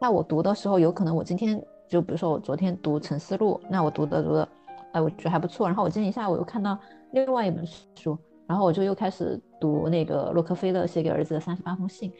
[0.00, 4.48] 那我读的时候，有可能我今天就比如说我昨天读《沉思录》，那我读的读的，
[4.90, 5.68] 哎，我觉得还不错。
[5.68, 6.76] 然后我今天一下午又看到
[7.12, 7.64] 另外一本
[7.94, 12.12] 书，然后我就又开始读那个洛克菲勒写给儿子的三十八封信。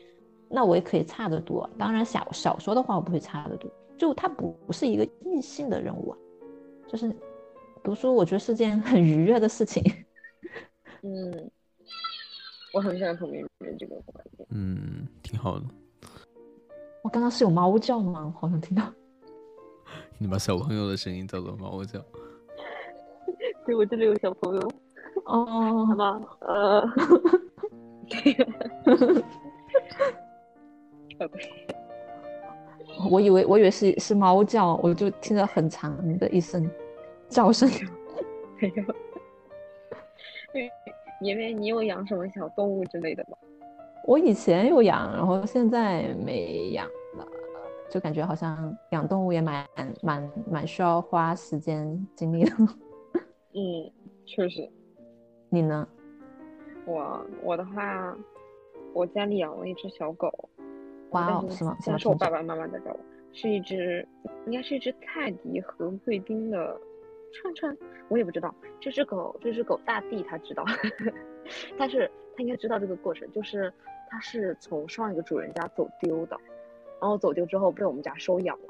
[0.49, 3.68] 那我也可以差着读，当然小小说的话我不会差着读。
[3.96, 6.18] 就他不不是一个异性的任务啊，
[6.86, 7.12] 就是
[7.83, 9.83] 读书，我觉得是件很愉悦的事情。
[11.03, 11.51] 嗯，
[12.74, 14.49] 我很赞同明明这个观点。
[14.51, 15.64] 嗯，挺好的。
[17.03, 18.35] 我刚刚是有猫叫吗？
[18.39, 18.83] 好像听到。
[20.18, 22.05] 你把小朋友的声音叫做猫叫。
[23.64, 24.72] 对，我这里有小朋友。
[25.24, 25.87] 哦。
[25.87, 26.83] 好吧，呃。
[33.11, 36.68] 我以为我以为是是猫叫，我就听着很长的一声
[37.29, 37.68] 叫声。
[38.61, 38.85] 没有。
[41.20, 43.37] 因为你有养什么小动物之类的吗？
[44.07, 47.26] 我以前有养，然后现在没养了，
[47.91, 49.66] 就感觉好像养动物也蛮
[50.01, 52.51] 蛮蛮需要花时间精力的。
[53.53, 53.91] 嗯，
[54.24, 54.68] 确实。
[55.51, 55.87] 你呢？
[56.87, 58.16] 我我的话，
[58.95, 60.33] 我家里养了一只小狗。
[61.11, 61.76] 哇哦，是吗？
[61.99, 63.01] 是我爸爸妈妈在照顾，
[63.33, 64.07] 是一只，
[64.47, 66.81] 应该是一只泰迪和贵宾的。
[67.33, 67.76] 串串，
[68.09, 70.64] 我也不知道这只狗，这只狗大地它知道，
[71.79, 73.72] 但是他应该知道这个过程，就是
[74.09, 76.37] 它是从上一个主人家走丢的，
[77.01, 78.64] 然后走丢之后被我们家收养了。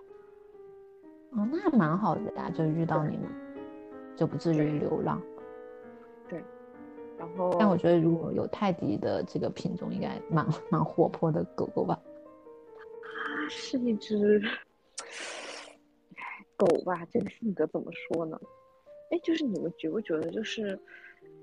[1.31, 3.29] 哦，那还蛮好的呀，就遇到你们，
[4.17, 5.21] 就不至于流浪。
[6.29, 6.43] 对，
[7.19, 11.99] 然后但我觉得如果有泰迪的这个品种，应该蛮 蛮活泼的狗狗吧。
[13.03, 14.43] 它是一只。
[16.59, 18.39] 狗吧，这个性格怎么说呢？
[19.11, 20.79] 哎，就是你们觉不觉得，就是，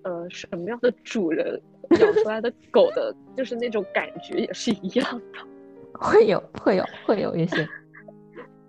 [0.03, 1.59] 呃，什么样的主人
[1.99, 5.39] 养出来的狗的，就是那种感觉也是一样的？
[5.97, 7.68] 会有，会有，会有一些，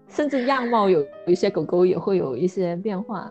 [0.09, 3.30] 甚至样貌有有一些狗狗也会有一些变化。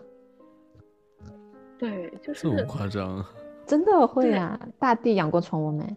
[1.78, 3.24] 对，就是这么夸张？
[3.66, 4.60] 真的会啊！
[4.78, 5.96] 大地养过宠物没？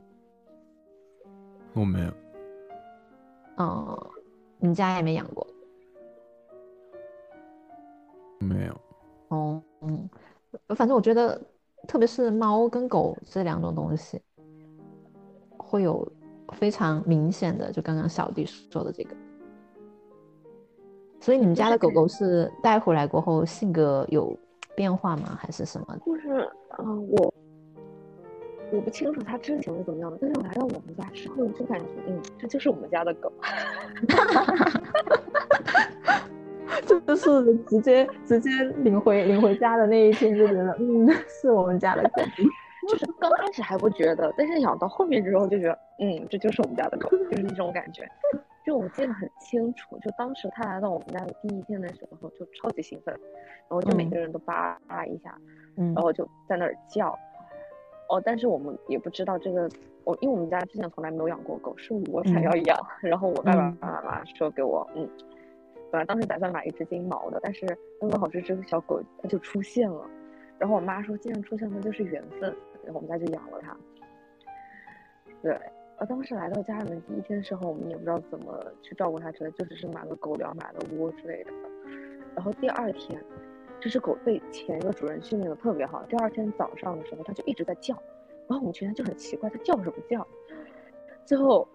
[1.73, 2.11] 我没有。
[3.57, 4.09] 哦，
[4.57, 5.45] 你家也没养过？
[8.39, 8.81] 没有，
[9.29, 10.09] 哦，嗯，
[10.75, 11.39] 反正我觉得，
[11.87, 14.21] 特别是猫跟狗这两种东西，
[15.57, 16.09] 会有
[16.53, 19.15] 非常明显的，就刚刚小弟说的这个。
[21.21, 24.35] 所以你们家的狗狗是带回来过后性格有
[24.75, 25.37] 变化吗？
[25.39, 25.97] 还是什么？
[26.05, 27.33] 就是，嗯，我
[28.71, 33.29] 我不清楚它之前是怎么样的，但是来到我们家之后，就感觉，嗯，这就是我们家的狗。
[37.05, 42.21] 就是直接直接领回领回家的那一天就觉得，嗯，是我们家的狗。
[42.87, 48.07] 就是刚开始还不觉得，但是养到后面之后就觉得，嗯，这就是我们家的狗，就是那种感觉。
[48.65, 53.13] 就我记得很清楚，就当时它来到我们家的第一天的时候，就超级兴奋，
[53.67, 55.37] 然后就每个人都扒拉一下，
[55.75, 57.17] 嗯，然后就在那儿叫。
[58.07, 59.69] 哦，但是我们也不知道这个，
[60.03, 65.07] 我因为我们家之前从来没有养过狗，是我想要养，然后我爸爸妈妈说给我，嗯。
[65.91, 67.65] 本来当时打算买一只金毛的，但是
[67.99, 70.07] 刚刚好这只小狗它就出现了，
[70.59, 72.41] 然后我妈说既然出现了就是缘分，
[72.83, 73.75] 然后我们家就养了它。
[75.41, 75.51] 对，
[75.97, 81.51] 呃，当时来到家里面第一天的时候，我们也不知道怎么去照顾它，之类，就只是买了狗粮、买了窝之类的。
[82.35, 83.19] 然后第二天，
[83.79, 87.95] 这只狗被前一个主人训练的特别好，第二天早上的时候它就一直在叫，
[88.47, 90.27] 然后我们全家就很奇怪它叫什么叫，
[91.25, 91.67] 最后。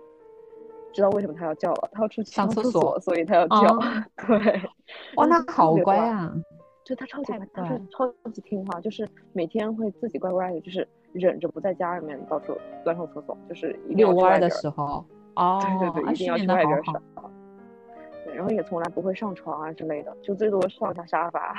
[0.94, 3.78] 知道为什么它要叫了，它要出去上厕所，所以它要叫。
[4.26, 4.62] 对，
[5.16, 6.32] 哇，那好乖啊！
[6.84, 15.04] 就它超级乖，它是超级听话，就是每天会自己乖乖的，就是忍着不在家里面到处乱上厕所，就是遛弯的时候。
[15.34, 17.02] 哦，对对对，一定要去外边上。
[18.24, 21.56] 对，然后也从来不会上床啊之类的，就最多上下沙发。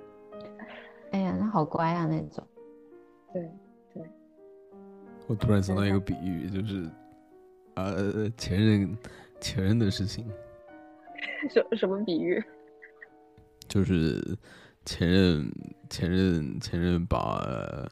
[1.12, 2.42] 哎呀，那好乖啊，那种。
[3.32, 3.50] 对
[3.92, 4.02] 对。
[5.26, 6.88] 我突然想到一个比喻，就是。
[7.84, 8.96] 呃，前任，
[9.40, 10.24] 前任的事情，
[11.50, 12.42] 什什么比喻？
[13.68, 14.36] 就是
[14.84, 15.52] 前任，
[15.88, 17.88] 前任，前任把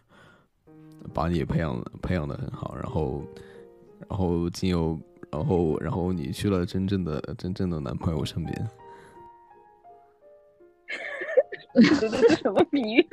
[1.15, 3.23] 把你培养培养的很好，然后，
[4.09, 4.99] 然后仅有，
[5.31, 8.69] 然后，然后你去了真正的真正的男朋友身边。
[12.01, 13.01] 这是什么比喻？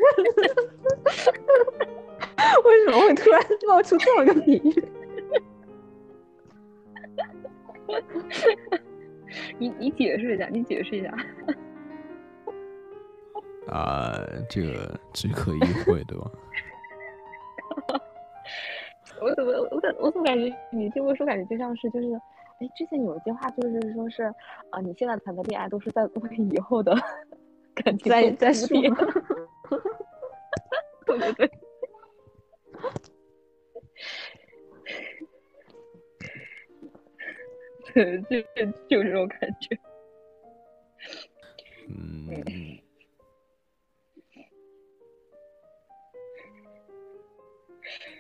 [2.64, 4.84] 为什么会突然冒出这么个比喻？
[9.58, 11.14] 你你解释一下，你解释一下。
[13.68, 14.14] 啊，
[14.50, 16.30] 这个只可意会，对吧？
[19.22, 22.14] 我怎么我怎我怎么感觉你这么说，感觉就像是就是，
[22.60, 24.24] 哎，之前有一句话就是说是
[24.70, 26.96] 啊，你现在谈的恋爱都是在为以后的
[27.74, 28.68] 感情在在说。
[28.68, 28.82] 对
[31.18, 31.52] 对对。
[37.94, 38.42] 就就
[38.90, 39.80] 就这种感觉。
[41.88, 42.44] 嗯。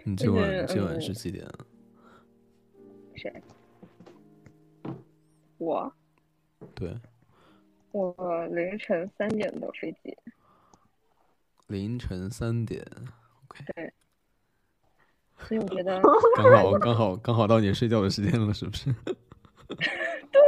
[0.04, 1.66] 你今晚今晚是几点、啊？
[3.16, 3.42] 谁？
[5.58, 5.92] 我。
[6.76, 6.96] 对。
[7.92, 10.16] 我凌晨三点的飞机。
[11.68, 12.86] 凌晨三点
[13.46, 13.66] ，OK。
[13.74, 13.94] 对。
[15.40, 16.00] 所以我觉得
[16.36, 18.94] 刚好刚好刚好到你睡觉的时间了，是不是？
[20.32, 20.42] 对，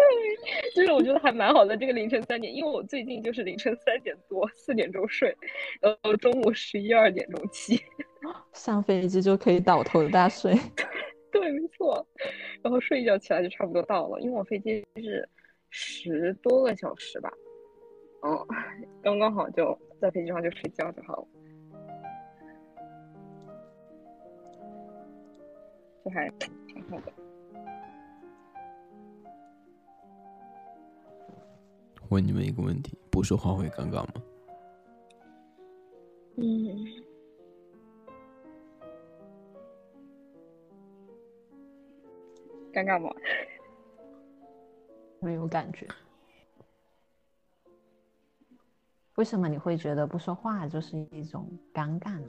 [0.76, 1.76] 就是我觉得还蛮好的。
[1.76, 5.35] 这个凌晨三点，因为我最近就是凌晨三点多四点钟睡，
[5.81, 7.81] 然后中午十一二点钟起，
[8.53, 10.53] 上飞机就可以倒头大睡。
[11.31, 12.06] 对，没错。
[12.61, 15.27] 然后睡一觉起来就差不多到了，因为我飞机是
[15.69, 17.31] 十多个小时吧。
[18.22, 18.48] 嗯，
[19.02, 21.27] 刚刚好就在飞机上就睡觉就好了。
[26.06, 27.11] 就还挺好的。
[32.10, 34.14] 问你们一个问题：不说话会尴尬吗？
[36.38, 36.86] 嗯，
[42.72, 43.14] 尴尬吗？
[45.20, 45.88] 没有感觉。
[49.16, 52.28] 为什么你会觉得不说话就是一种尴尬呢？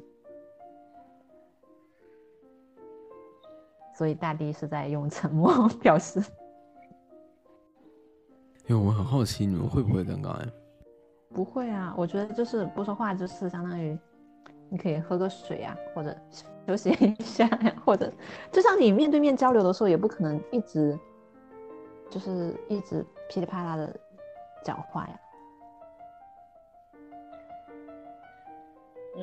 [3.94, 6.18] 所以大地是在用沉默表示，
[8.68, 10.52] 因为我很好奇你们会不会尴尬呀？
[11.30, 13.98] 不会啊，我觉得就是不说话，就是相当于
[14.68, 16.14] 你可以喝个水呀，或者
[16.66, 18.12] 休息一下呀，或者
[18.52, 20.98] 就像你面对面交流的时候，也不可能一直
[22.10, 23.98] 就是一直噼里啪啦的
[24.62, 25.20] 讲话呀。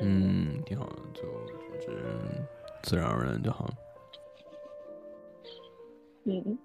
[0.02, 1.22] 嗯，挺好的，就
[1.86, 2.18] 就是
[2.82, 3.74] 自然而然就好了。
[6.24, 6.58] 嗯，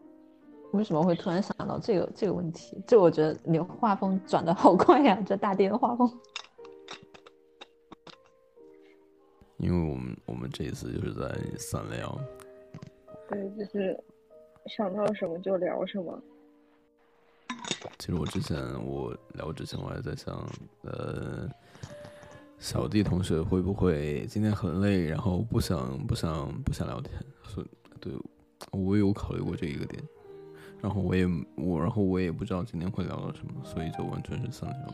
[0.72, 2.81] 为什么会突然想到这个这个问题？
[2.88, 6.10] 就我觉得你画风转的好快呀，这大地的画风。
[9.57, 12.18] 因为我们我们这一次就是在散聊，
[13.30, 13.98] 对，就是
[14.68, 16.19] 想到什么就聊什么。
[17.99, 20.35] 其实我之前我聊之前我还在想，
[20.84, 21.48] 呃，
[22.57, 27.14] 小弟同学会不会今天很累，然后不想不想不想聊天？
[27.43, 27.68] 所以
[27.99, 28.14] 对。
[28.72, 30.02] 我有考虑过这一个点，
[30.81, 31.25] 然后我也
[31.57, 34.93] 我然后我也不知道今天会聊到什么，所以就完全是散聊。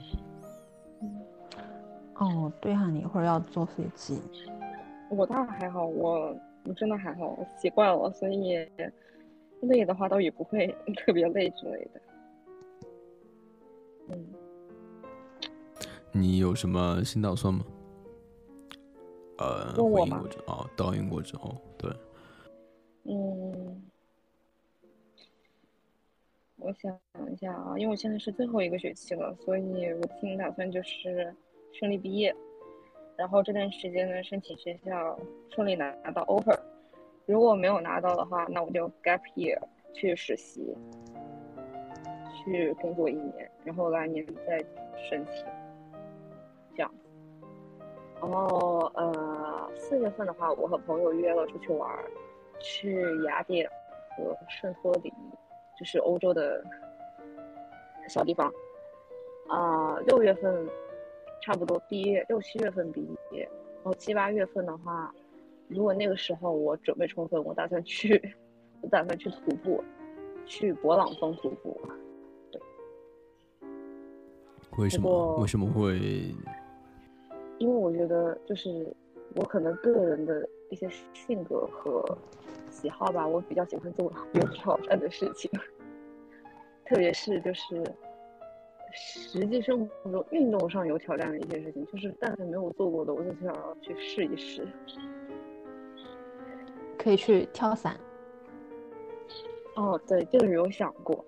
[2.16, 4.22] 哦，对啊，你一会儿要坐飞机。
[5.10, 6.36] 我倒还好，我
[6.66, 8.58] 我真的还好，我习惯了，所以
[9.62, 12.02] 累的话倒也不会 特别累之类的。
[14.10, 14.26] 嗯。
[16.12, 17.64] 你有什么新打算吗？
[19.38, 21.92] 呃，回英国之啊，到英国之后，对。
[23.04, 23.82] 嗯，
[26.58, 27.00] 我想
[27.32, 31.34] 一下啊，因为我现在是最后一个学期了，所以我今年打算就是
[31.72, 32.36] 顺利毕业，
[33.16, 35.18] 然后这段时间呢申请学校
[35.50, 36.58] 顺利拿到 offer，
[37.26, 39.58] 如果没有拿到的话，那我就 gap year
[39.94, 40.76] 去实习，
[42.44, 44.58] 去工作一年，然后来年再
[45.10, 45.46] 申请，
[46.76, 46.92] 这样。
[48.20, 51.88] 然后呃，四月份的话，我和朋友约了出去玩。
[52.60, 53.70] 去雅典
[54.16, 55.37] 和圣托里尼，
[55.78, 56.64] 就是欧洲的
[58.08, 58.52] 小地方。
[59.48, 60.68] 啊，六月份
[61.42, 63.02] 差不多毕业，六七月份毕
[63.32, 63.44] 业，
[63.76, 65.14] 然后七八月份的话，
[65.70, 68.22] 如果那个时候我准备充分，我打算去，
[68.82, 69.82] 我打算去徒步，
[70.46, 71.80] 去勃朗峰徒步。
[72.52, 72.62] 对。
[74.78, 75.38] 为什么？
[75.38, 76.36] 为什么会？
[77.60, 78.94] 因为我觉得，就是
[79.36, 82.04] 我可能个人的一些性格和。
[82.70, 85.50] 喜好吧，我比较喜欢做有挑战的事情，
[86.86, 87.84] 特别是就是
[88.94, 94.68] 实际生活中运动上有挑战的一些事情，就是但凡没有做过的，我就想要去试一试。
[96.98, 97.98] 可以去跳伞。
[99.76, 101.24] 哦，对，这个有想过。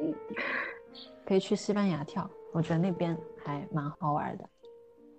[0.00, 0.14] 嗯，
[1.26, 4.44] 可以去西班牙跳，我觉得那边还蛮好玩的。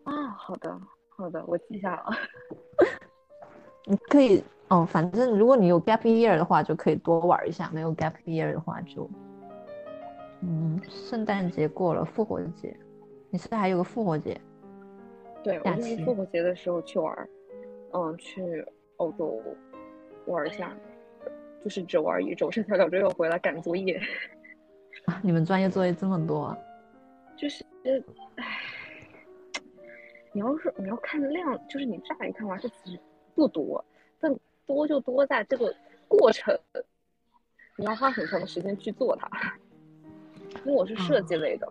[0.04, 2.06] 啊，好的，好的，我记下了。
[3.86, 4.44] 你可以。
[4.70, 9.10] 哦，反正如果你有 gap year 的话，就可以多玩一下；没有 gap year 的话，就
[10.42, 12.78] 嗯，圣诞节过了，复活节，
[13.30, 14.40] 你是还有个复活节？
[15.44, 17.30] 对，我就是复活节的时候去玩，
[17.94, 18.66] 嗯，去
[18.98, 19.42] 欧洲
[20.26, 20.76] 玩一下，
[21.64, 24.00] 就是只玩一周，剩下两周又回来赶作业。
[25.24, 26.56] 你们专业作业这么多？
[27.38, 27.64] 就是，
[28.36, 28.44] 唉，
[30.34, 33.00] 你要是你要看量，就是你乍一看完，这其实
[33.34, 33.97] 不多，但。
[34.68, 35.74] 多就多在这个
[36.08, 36.56] 过程，
[37.78, 39.30] 你要花很长的时间去做它。
[40.66, 41.68] 因为我是设计类的，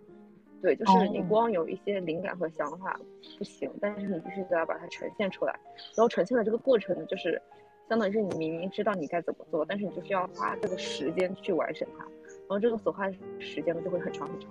[0.62, 2.98] 对，就是你光有一些灵感和想法
[3.38, 5.52] 不行，但是你必须得要把它呈现出来。
[5.94, 7.40] 然后呈现的这个过程呢，就是
[7.88, 12.04] 相当于是你明明知道你该怎么做，但是你就是要花这个时间去完成它。
[12.04, 14.50] 然后这个所花的时间呢，就会很长很长。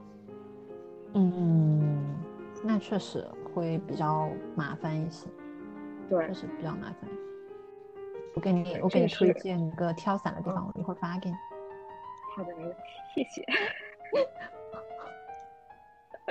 [1.14, 2.16] 嗯，
[2.64, 5.28] 那确实会比较麻烦一些。
[6.10, 7.10] 对，确实比较麻烦。
[8.36, 11.36] 我给你，我给你推荐一个跳伞的地方，我一会儿发给你。
[12.36, 12.54] 好的，
[13.14, 13.44] 谢谢。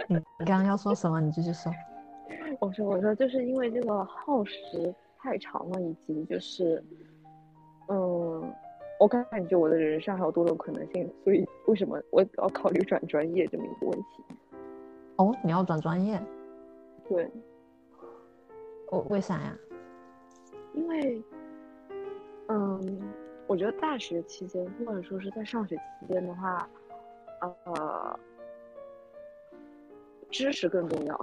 [0.07, 1.21] 你你刚刚要说什么？
[1.21, 1.73] 你继续说。
[2.61, 6.83] 我说，我说，就是因为这个耗时太长了，以及就是，
[7.89, 8.53] 嗯，
[9.01, 14.25] 我感觉我的人生还有多种可能性，所以为什么我要考虑转专业这么一个问题？
[15.17, 16.21] 哦，你要转专业？
[17.09, 17.31] 对。
[18.91, 19.57] 我为啥呀？
[20.75, 21.23] 因为，
[22.49, 23.01] 嗯，
[23.47, 26.69] 我觉得大学期间或者说是在上学期间的话，
[27.41, 28.19] 呃。
[30.31, 31.17] 知识更重要，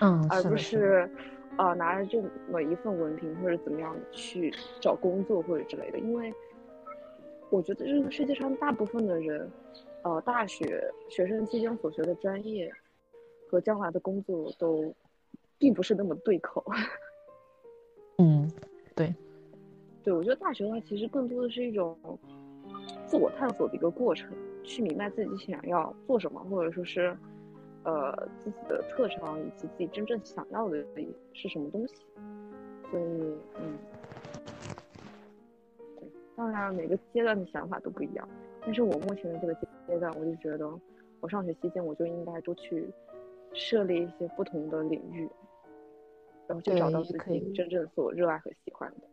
[0.00, 1.10] 嗯， 而不是，
[1.56, 5.98] 呃，拿着这么一份文凭或者怎么样去找工作或者之类的。
[5.98, 6.32] 因为
[7.50, 9.50] 我觉得这个世界上大部分的人，
[10.04, 12.72] 呃，大学学生期间所学的专业
[13.50, 14.94] 和将来的工作都
[15.58, 16.64] 并不是那么对口。
[20.08, 21.94] 对，我觉得大学的话其实更多的是一种
[23.04, 24.30] 自我探索的一个过程，
[24.62, 27.16] 去明白自己想要做什么，或者说是。
[27.84, 28.12] 呃，
[28.44, 30.84] 自己的特长以及自己真正想要的
[31.32, 31.94] 是什么东西，
[32.90, 33.02] 所以，
[33.56, 33.78] 嗯，
[35.98, 38.28] 对，当然每个阶段的想法都不一样，
[38.60, 39.54] 但是我目前的这个
[39.86, 40.68] 阶段，我就觉得，
[41.20, 42.86] 我上学期间我就应该多去
[43.54, 45.26] 涉猎一些不同的领域，
[46.46, 49.08] 然后去找到自己真正所热爱和喜欢的。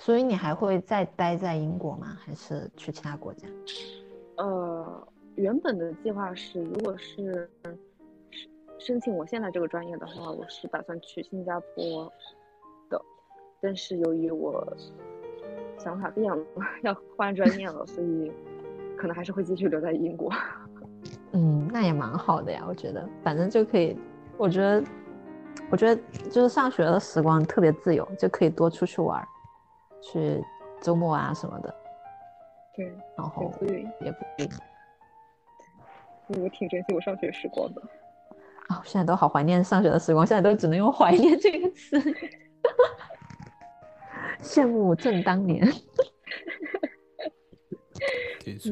[0.00, 2.16] 所以你还会再待在英国吗？
[2.24, 3.46] 还是去其他国家？
[4.36, 5.06] 呃。
[5.36, 7.48] 原本的计划是，如果是
[8.78, 12.12] 申请我现在这个专业的话，我是打算去新加坡
[12.90, 13.00] 的。
[13.60, 14.66] 但是由于我
[15.78, 16.44] 想法变了，
[16.82, 18.30] 要换专业了，所以
[18.98, 20.30] 可能还是会继续留在英国。
[21.32, 23.96] 嗯，那也蛮好的呀，我觉得，反正就可以，
[24.36, 24.84] 我觉得，
[25.70, 29.26] 我觉得就是上学的时光特别自由，就可以多出去玩，
[30.02, 30.42] 去
[30.80, 31.74] 周末啊什么的。
[32.76, 32.86] 对，
[33.16, 33.52] 然后
[34.00, 34.48] 也不定。
[36.28, 37.82] 我挺珍惜我上学时光的，
[38.68, 42.00] 啊，现在都好怀念上学的时光，现在都只能用“怀念”这个词，
[44.40, 45.66] 羡慕正当年。
[48.44, 48.70] 的确。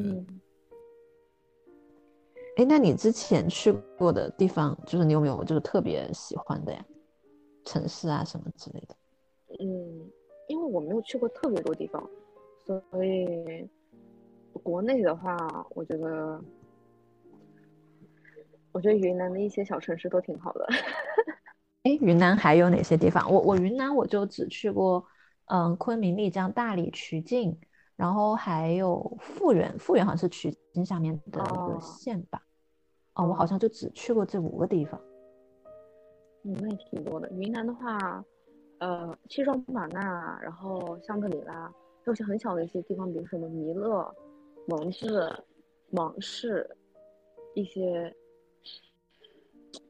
[2.56, 6.84] 哎，那你之前去过的地方，就是你有没有就是特别喜欢的呀？
[7.64, 8.96] 城市啊什么之类的？
[9.60, 10.10] 嗯，
[10.48, 12.02] 因为我没有去过特别多地方，
[12.66, 13.68] 所以
[14.62, 15.36] 国内的话，
[15.70, 16.42] 我觉得。
[18.70, 20.66] 我觉得云南的一些小城市都挺好的。
[21.84, 23.28] 哎，云南还有哪些地方？
[23.32, 25.04] 我我云南我就只去过，
[25.46, 27.58] 嗯，昆明、丽江、大理、曲靖，
[27.96, 32.42] 然后还有富源，富源好像是曲靖下面的一个县吧。
[33.14, 35.00] 哦，我好像就只去过这五个地方。
[36.44, 37.28] 嗯，那也挺多的。
[37.30, 38.22] 云南的话，
[38.78, 44.14] 呃，西双版纳，然后香格里拉，还有些很小的一些地方，比如什么弥勒、
[44.66, 45.30] 蒙自、
[45.90, 46.68] 芒市，
[47.54, 48.14] 一些。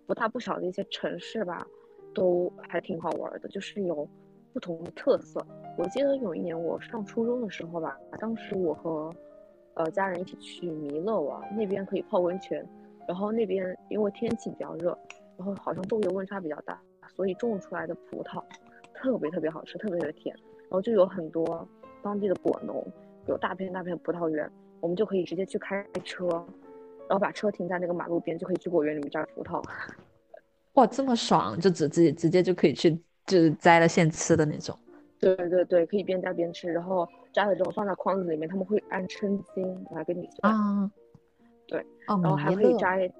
[0.06, 1.66] 不大不小的一些城市吧，
[2.14, 4.08] 都还挺好玩的，就是有
[4.54, 5.38] 不同的特色。
[5.76, 9.14] 我记得有一年我上初中的时候吧，当时我和
[9.74, 12.66] 呃家人一起去弥勒玩，那边可以泡温泉，
[13.06, 14.98] 然后那边因为天气比较热，
[15.36, 16.80] 然后好像昼夜温差比较大，
[17.14, 18.42] 所以种出来的葡萄
[19.00, 21.66] 特别特别好吃，特别特别甜，然后就有很多
[22.02, 22.84] 当地的果农，
[23.26, 24.50] 有大片大片葡萄园，
[24.80, 26.28] 我们就可以直接去开车。
[27.08, 29.64] 然后把车停在那个马路边，就可以去果园里面摘葡萄。
[30.74, 31.58] 哇，这么爽！
[31.58, 32.90] 就直接直接就可以去，
[33.24, 34.76] 就是摘了现吃的那种。
[35.18, 36.70] 对对对，可以边摘边吃。
[36.70, 40.54] 然后摘了之后放在筐子里面，他们会按称斤来给你算。
[40.54, 40.90] 啊。
[41.66, 41.80] 对。
[42.08, 42.20] 哦。
[42.22, 43.10] 然后还可以摘，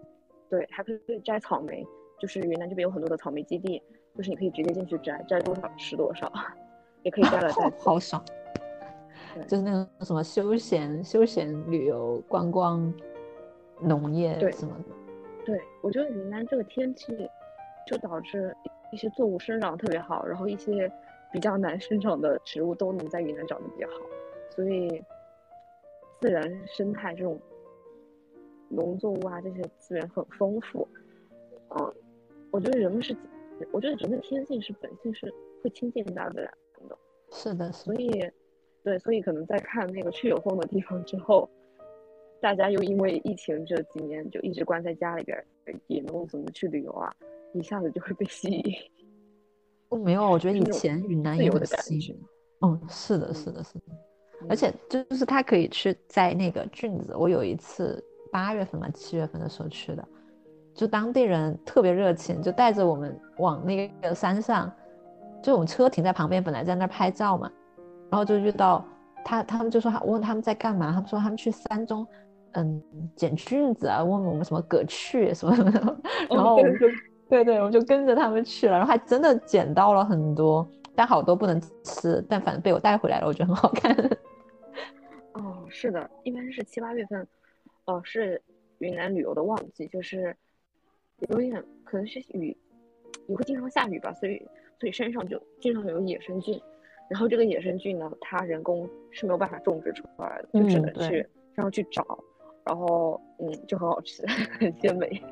[0.51, 1.83] 对，还可以摘草莓。
[2.21, 3.81] 就是云南这边有很多的草莓基地，
[4.19, 6.31] 就是你可以直接进去摘，摘多少吃多少，
[7.05, 7.71] 也可以摘了再。
[7.79, 8.23] 好爽。
[9.47, 12.93] 就是那种什么休闲休闲旅游观光。
[13.81, 14.85] 农业什么的，
[15.47, 17.31] 对我觉得云南这个天气，
[17.87, 18.53] 就导致
[18.91, 20.91] 一些作物生长特别好，然后一些
[21.33, 23.95] 比较难生长的植物都能在云南长得比较好，
[24.51, 25.01] 所以
[26.21, 27.41] 自然生态这种
[28.69, 30.89] 农作物啊这些资源很丰富。
[31.79, 31.95] 嗯，
[32.51, 33.17] 我觉得人们是，
[33.73, 35.33] 我觉得人的天性是本性是
[35.63, 36.53] 会亲近大自然
[36.89, 36.99] 的。
[37.31, 38.31] 是的，所以，
[38.83, 41.49] 对，所以可能在看那个去有风的地方之后。
[42.41, 45.45] 大家又因为疫情这几年就一直关在家里边，
[45.89, 47.13] 也没有怎么去旅游啊，
[47.53, 48.75] 一下子就会被吸引。
[49.89, 52.17] 哦，没有，我觉得 以前云南也很吸引。
[52.61, 53.85] 嗯，是的，是的，是的。
[54.49, 60.09] 而且就是他可以去在那个菌子，我有一次八月份嘛，七月份的时候去的，
[60.79, 64.73] 就当地人特别热情，就带着我们往那个山上，
[65.43, 67.51] 就我们车停在旁边，本来在那儿拍照嘛，
[68.09, 68.85] 然后就遇到
[69.25, 72.07] 他，他们就说，我问他们在干嘛，他们说他们去山中，
[72.53, 72.81] 嗯，
[73.17, 75.81] 捡菌子啊，问我们什么葛去什么什么的，
[76.31, 76.87] 然后我们就，
[77.29, 80.65] 对对，我们就跟着他们去了，然后还真的捡到了很多，
[80.95, 83.93] 但好多不能吃，但反正被我带回来了，我觉得很好看。
[85.35, 87.27] 哦，是的，一般是七八月份，
[87.87, 88.41] 哦，是
[88.79, 90.37] 云南旅游的旺季，就是
[91.29, 92.57] 有点可能是雨，
[93.27, 94.39] 也会经常下雨吧，所以
[94.79, 96.61] 所以山上就经常有野生菌，
[97.11, 102.19] 然后这个野生菌呢，它人工是没有办法种植出来的，就只能去然后去找，
[102.65, 104.25] 然后嗯，就很好吃，
[104.61, 105.23] 很鲜美。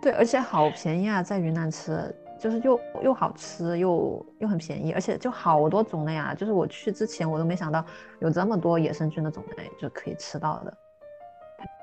[0.00, 2.14] 对，而且好便宜啊，在云南吃。
[2.40, 6.34] 就是又又好吃又又很便宜，而且就好多种类啊！
[6.34, 7.86] 就是我去之前我都没想到
[8.18, 10.76] 有这么多野生菌的种类就可以吃到的。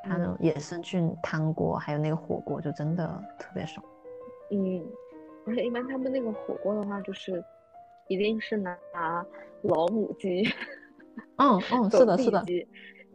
[0.03, 3.85] 它那种野生菌汤锅还有那个火锅就真的特别爽。
[4.51, 4.85] 嗯，
[5.45, 7.43] 而且一般他们那个火锅的话，就是
[8.07, 8.77] 一定是拿
[9.63, 10.43] 老母鸡，
[11.37, 12.45] 嗯嗯， 是的，是的，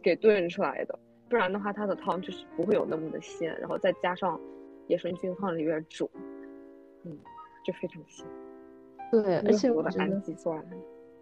[0.01, 0.97] 给炖出来的，
[1.29, 4.39] 不然的话它的汤就是不会有那么的鲜，然后再加上
[4.87, 6.09] 野生菌放里面煮，
[7.03, 7.17] 嗯。
[7.65, 8.23] 就非常鲜，
[9.11, 10.63] 对，而且我的氨基酸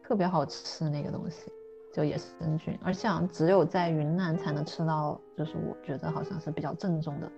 [0.03, 1.49] 特别好吃，那个东西
[1.93, 7.31] 就也是真菌，而且好像只有在云南才能吃到，就是我觉得好像是比较正宗的。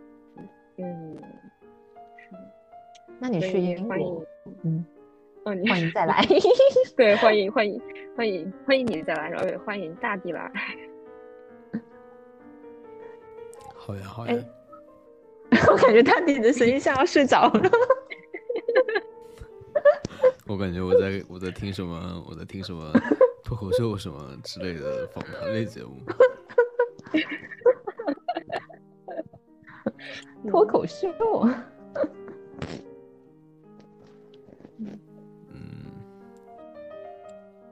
[0.78, 1.18] 嗯，
[2.18, 2.30] 是。
[3.20, 4.24] 那你去英国，
[4.64, 4.86] 嗯，
[5.44, 6.26] 欢迎再 来。
[6.96, 7.82] 对， 欢迎欢迎
[8.16, 10.50] 欢迎欢迎你再来，然后也欢迎大地来。
[13.76, 14.34] 好呀好呀。
[15.70, 17.70] 我感觉大地的声音像要睡着了。
[20.48, 22.92] 我感觉我在我在听什么，我在听什么
[23.46, 26.02] 脱口秀什么之类的访谈类节目。
[30.50, 31.08] 脱口秀。
[34.78, 35.00] 嗯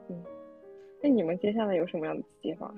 [0.08, 0.24] 嗯，
[1.02, 2.72] 那你们接下来有什么样的计划？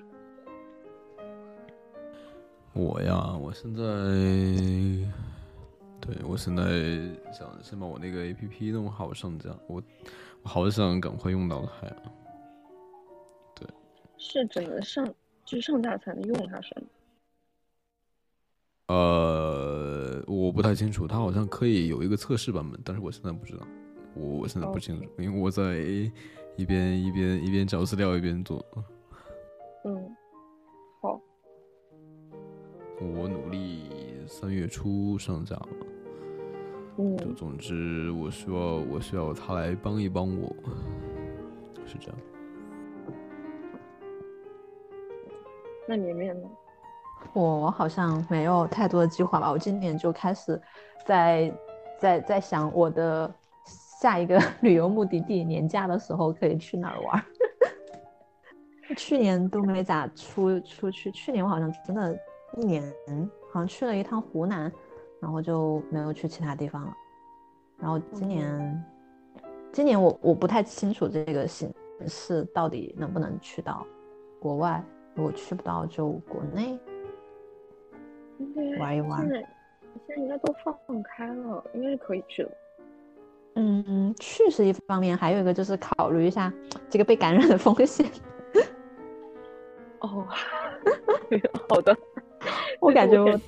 [2.72, 3.84] 我呀，我现在。
[5.98, 6.62] 对我现在
[7.32, 9.82] 想先把我那个 A P P 弄好上架，我
[10.42, 11.96] 我好想赶快用到它呀。
[14.32, 15.06] 对，是只能上
[15.44, 16.86] 就是上架才能用它，是吗？
[18.88, 23.66] 呃，我不太清楚，它好像可以有一个测试版本，但是我现在不知道，
[24.14, 25.78] 我我现在不清楚，因为我在
[26.56, 28.64] 一边一边一边找资料一边做。
[29.84, 30.16] 嗯，
[31.00, 31.20] 好，
[33.00, 33.90] 我努力
[34.26, 35.68] 三月初上架吧。
[37.18, 40.54] 就总之，我需要我需要他来帮一帮我，
[41.84, 42.18] 是这样。
[45.86, 46.48] 那绵绵呢？
[47.32, 49.50] 我好像没有太多的计划吧。
[49.50, 50.60] 我今年就开始
[51.04, 51.52] 在
[51.98, 53.32] 在在想我的
[54.00, 57.24] 下一个 旅游目的地，年假的时候可以去哪儿玩。
[58.96, 62.16] 去年都没咋出出去，去年我好像真的，
[62.56, 62.82] 一年
[63.52, 64.72] 好像去了一趟湖南。
[65.18, 66.94] 然后就没有去其他地方了。
[67.78, 68.84] 然后今年，
[69.72, 71.72] 今年我我不太清楚这个形
[72.06, 73.84] 式到底能不能去到
[74.38, 74.84] 国外。
[75.16, 76.78] 如果去不到，就国内
[78.78, 79.20] 玩一玩。
[79.22, 79.40] 现在
[80.06, 82.50] 现在应该都放开了，应该是可以去的。
[83.54, 86.52] 嗯，去是一方面，还有一个就是考虑一下
[86.88, 88.06] 这个被感染的风险。
[90.00, 90.24] 哦，
[91.68, 91.96] 好的，
[92.80, 93.40] 我感觉我。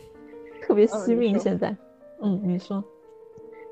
[0.60, 1.74] 特别惜命，现在，
[2.20, 2.84] 嗯，你说，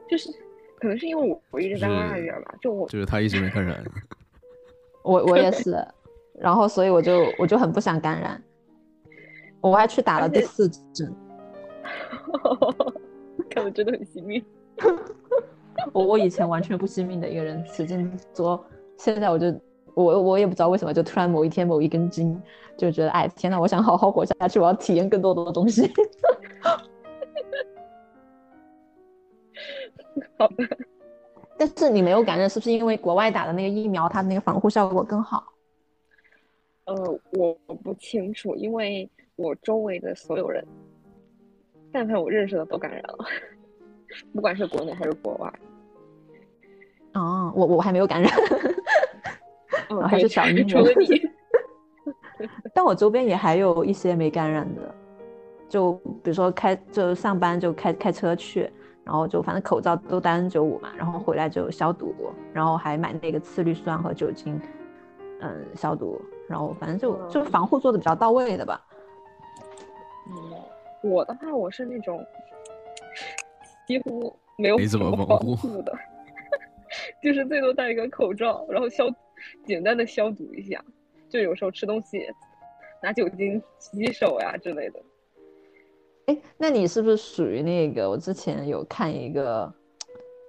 [0.09, 0.31] 就是
[0.79, 3.85] 可能是因为我我一直在外边吧，就我就是他一直没感染，
[5.03, 5.87] 我我也是，
[6.39, 8.43] 然后所以我就我就很不想感染，
[9.61, 11.15] 我还去打了第四针，
[13.51, 14.45] 看我真的很惜命，
[15.93, 18.65] 我我以前完全不惜命的一个人，使劲作，
[18.99, 19.47] 现在我就
[19.95, 22.41] 我我也不知道为什么，就突然某一天某一根筋，
[22.77, 25.91] 就觉得哎天呐，我想好好活下去，我要体验更多的东西。
[30.39, 30.55] 好的，
[31.57, 35.43] 但是你没有感染，是不是因为国外打的那个疫苗，它的那个防护效果更好？
[36.87, 37.53] 呃，我
[37.83, 40.65] 不清楚，因为我周围的所有人，
[41.93, 43.25] 但凡我认识的都感染了，
[44.33, 45.53] 不管是国内还是国外。
[47.15, 48.31] 哦，我我还没有感染，
[50.09, 51.21] 还是小除了你。
[52.75, 54.95] 但我周边也还有一些没感染的。
[55.69, 58.71] 就比如说开就上班就开开车去，
[59.03, 62.15] 然后就反正口罩都戴 N 九五嘛，然后回来就消毒，
[62.53, 64.61] 然后还买那个次氯酸和酒精，
[65.41, 68.85] 嗯，消毒，然后反正就就防护做的比较到位的吧。
[70.29, 72.25] 嗯，我的话我是那种
[73.87, 75.93] 几乎没有怎么防护的，
[77.23, 79.07] 就是最多戴一个口罩，然后消
[79.65, 80.85] 简单的消毒一下，
[81.29, 82.27] 就有时候吃东西。
[83.03, 85.01] 拿酒精洗手呀之类的。
[86.27, 88.09] 哎，那你是不是属于那个？
[88.09, 89.73] 我之前有看一个，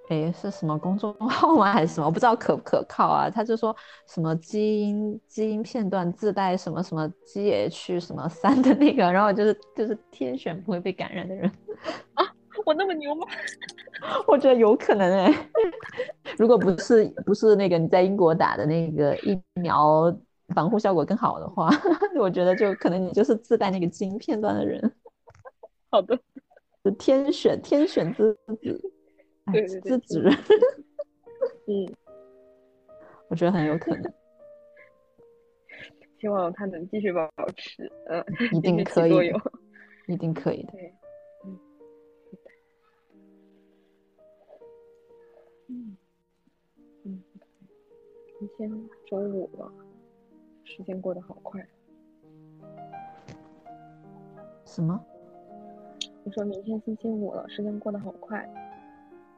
[0.10, 1.72] 哎，是什么公众号吗？
[1.74, 2.06] 还是什么？
[2.08, 3.30] 我不知道可不可靠啊。
[3.30, 3.76] 他就说
[4.08, 11.52] 什么基因基因片段自带什么什么 GH 什么三的那个，然后就是就是天选不会被感染的人
[12.16, 12.26] 啊！
[12.66, 13.28] 我那么牛吗？
[14.28, 15.50] 我觉得有可能哎。
[16.38, 20.16] 如果不是不是那个你在英国打的那个疫苗。
[20.56, 21.70] 防护效果更好的话，
[22.18, 24.82] 我觉得就可能你就是自带那个基因片段的人。
[25.92, 26.18] 好的，
[26.98, 28.82] 天选天选之子，
[29.52, 30.22] 对之子。
[31.68, 31.94] 嗯，
[33.30, 34.14] 我觉得很有可能。
[36.20, 39.32] 希望他能继续保持，嗯，一定可以，
[40.08, 40.72] 一定可以的。
[40.72, 40.94] 对，
[41.46, 41.60] 嗯，
[45.68, 45.98] 嗯，
[47.04, 47.24] 嗯，
[48.40, 49.72] 今天周五了。
[50.64, 51.66] 时间过得好快，
[54.66, 55.00] 什么？
[56.26, 58.46] 我说明天星期五了，时间过得好快。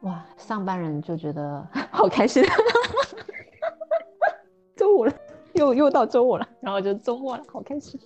[0.01, 2.43] 哇，上班人就觉得 好开心，
[4.75, 5.13] 周五了，
[5.53, 7.99] 又又到周五了，然后就周末了，好开心。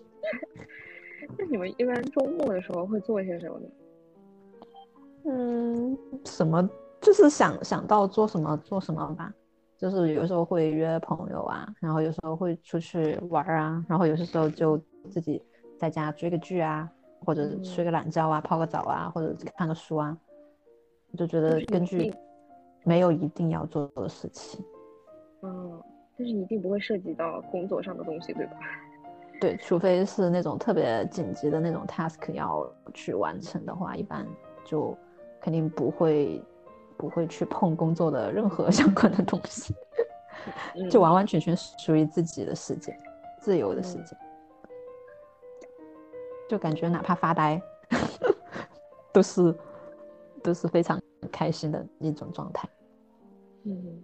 [1.37, 3.67] 那你们一般周末的时候会做些什么呢？
[5.25, 6.67] 嗯，什么
[6.99, 9.33] 就是想想到做什么做什么吧。
[9.77, 15.43] 就是有时候会约朋友啊，然后有时候会出去玩啊，然后有些时候就自己
[15.77, 16.89] 在家追个剧啊，
[17.25, 20.17] 或者睡个懒觉啊，泡个澡啊，或者看个书啊，
[21.17, 22.13] 就觉得根据
[22.83, 24.63] 没有一定要做的事情。
[25.41, 25.81] 嗯，
[26.17, 28.53] 但是一定不会涉及到工作上的东西，对吧？
[29.41, 34.25] 对，除非是那种特别紧急的那种 task 要去完成的话，一般
[34.65, 34.97] 就
[35.41, 36.41] 肯定不会。
[36.95, 39.73] 不会去碰工作的任何 相关的东西，
[40.89, 42.95] 就完完全全属于自己的世界，
[43.41, 44.15] 自由的世界。
[46.47, 47.59] 就感觉哪怕发呆，
[49.11, 49.53] 都是
[50.43, 51.01] 都是非常
[51.31, 52.69] 开心的一种状态。
[53.63, 54.03] 嗯。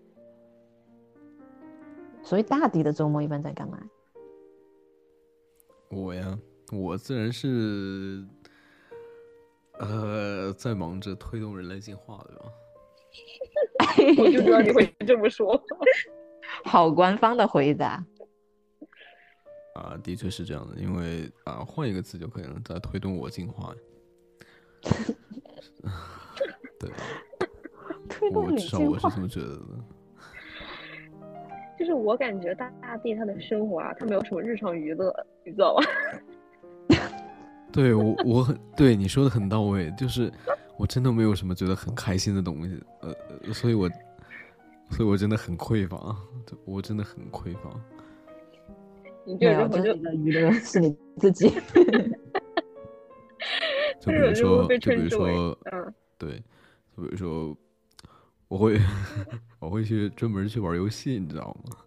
[2.23, 3.79] 所以大迪的周末一般在干嘛？
[5.89, 6.37] 我呀，
[6.71, 8.23] 我自然是，
[9.79, 12.45] 呃，在忙着推动人类进化，对吧？
[14.23, 15.59] 我就知道你会这么说，
[16.63, 18.05] 好官方的回答。
[19.73, 23.73] 啊，的确是这样的，因为啊，换一个词就可以了，在推动我进化。
[26.79, 26.89] 对，
[28.33, 29.63] 我至少我是这么觉得的。
[31.77, 35.13] 就是我感觉大大地他的生活啊，他没有什么日常娱乐，
[35.45, 35.83] 你知道吗？
[37.71, 40.31] 对我，我很对你说的很到位，就是。
[40.79, 43.13] 我真的没有什么觉得很开心的东西，呃，
[43.53, 43.89] 所以我，
[44.89, 46.15] 所以我真的很匮乏，
[46.63, 47.69] 我真的很匮乏。
[49.25, 51.49] 你这人就的娱乐是你自己。
[53.99, 56.41] 就比如说，就比如说，嗯，对，
[56.99, 57.55] 就比如说，
[58.49, 58.79] 我会，
[59.59, 61.77] 我会去专门去玩游戏，你知道吗？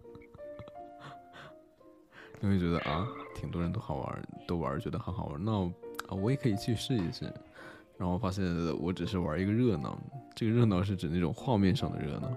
[2.41, 5.51] 因为觉得啊，挺多人都好玩，都玩，觉得很好玩，那
[6.07, 7.31] 啊，我也可以去试一试。
[7.95, 8.43] 然后发现
[8.81, 9.97] 我只是玩一个热闹，
[10.35, 12.27] 这个热闹是指那种画面上的热闹，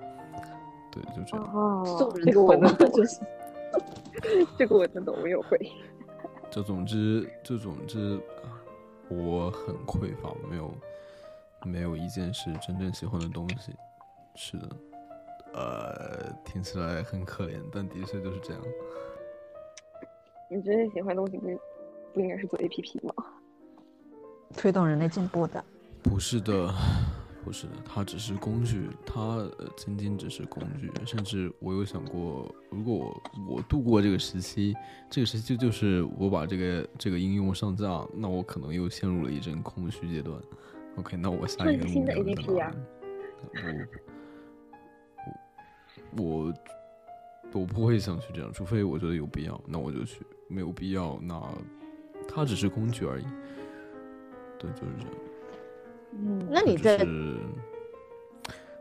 [0.92, 1.44] 对，就这样。
[1.54, 2.90] 哦， 这个我能懂，
[4.58, 5.58] 这个我能懂，我有会。
[6.50, 8.20] 就总之，就总之，
[9.08, 10.72] 我很匮乏，没有，
[11.64, 13.72] 没有一件是真正喜欢的东西。
[14.34, 14.68] 是的，
[15.54, 18.62] 呃，听起来很可怜，但的确就是这样。
[20.50, 21.48] 你真正喜欢的东西不
[22.14, 23.24] 不应该是做 APP 吗？
[24.56, 25.64] 推动人类进步的，
[26.02, 26.72] 不是的，
[27.44, 29.44] 不是的，它只是工具，它
[29.76, 30.92] 仅仅只是工具。
[31.04, 32.94] 甚至我有想过，如果
[33.48, 34.74] 我我度过这个时期，
[35.10, 40.40] 这个时期就是我把这个这个应用上架，那我可能又陷入了一阵空虚阶段。
[40.96, 42.74] OK，那我下一个目标在哪？
[46.16, 46.54] 我我
[47.52, 51.40] 我不会想去这样，除非我觉得有必要，那我就去；没有必要，那
[52.28, 53.24] 它只是工具而已。
[54.58, 55.12] 对，就是这样。
[56.12, 56.98] 嗯，那你这，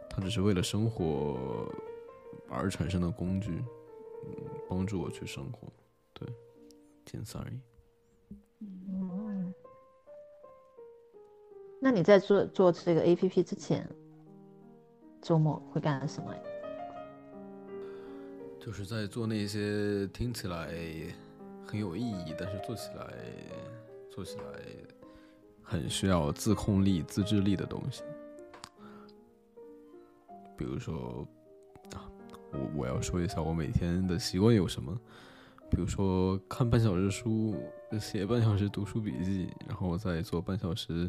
[0.10, 1.70] 它只是为了生活
[2.50, 3.62] 而产生的工具，
[4.26, 4.34] 嗯，
[4.70, 5.68] 帮助我去生活，
[6.14, 6.28] 对，
[7.06, 7.60] 仅此而已。
[11.86, 13.88] 那你在做做这个 A P P 之前，
[15.22, 16.34] 周末会干什么？
[18.60, 20.68] 就是在做那些听起来
[21.64, 23.14] 很有意义，但是做起来
[24.10, 24.44] 做起来
[25.62, 28.02] 很需要自控力、自制力的东西。
[30.58, 31.24] 比如说
[31.94, 32.10] 啊，
[32.52, 35.00] 我我要说一下我每天的习惯有什么。
[35.70, 37.56] 比如说看半小时书，
[38.00, 41.08] 写半小时读书笔记，然后再做半小时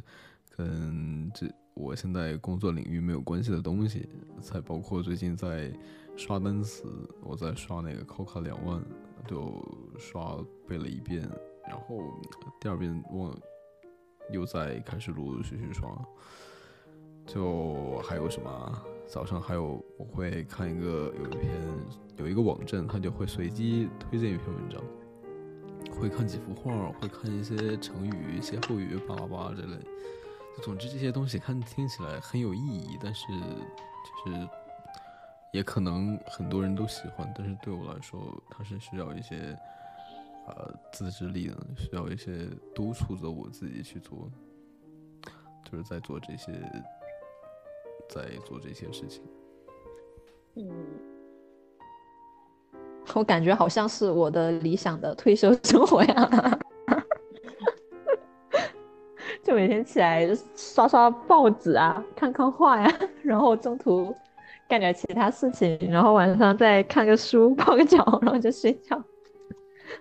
[0.56, 4.08] 跟这我现在工作领域没有关系的东西，
[4.40, 5.70] 才包括最近在
[6.16, 6.84] 刷单词，
[7.22, 8.82] 我在刷那个考卡两万，
[9.28, 9.62] 就
[9.98, 11.20] 刷背了一遍，
[11.68, 11.98] 然后
[12.58, 13.36] 第二遍忘，
[14.32, 15.86] 又在开始陆陆续续刷，
[17.26, 18.82] 就还有什么？
[19.06, 21.52] 早上还有我会看一个有一篇
[22.16, 24.82] 有一个网站，它就会随机推荐一篇文章，
[25.92, 29.76] 会看几幅画，会看一些成语、歇后语、巴拉巴拉之类。
[30.62, 34.48] 总之这些东西看听起来很有意义，但是就是
[35.52, 38.20] 也可能很多人都喜欢，但是对我来说，
[38.50, 39.56] 它是需要一些
[40.46, 44.30] 呃自制力的，需要一些督促着我自己去做，
[45.64, 46.52] 就是在做这些。
[48.08, 49.20] 在做这些事情，
[50.54, 50.70] 嗯，
[53.16, 56.58] 我感觉好像是我的理想的退休生活呀，
[59.46, 62.92] 就每天起来刷刷报纸啊，看看画呀，
[63.22, 64.12] 然后中途
[64.68, 69.00] 干点其他事情，然后晚上再看个书，泡个脚，然后就睡觉。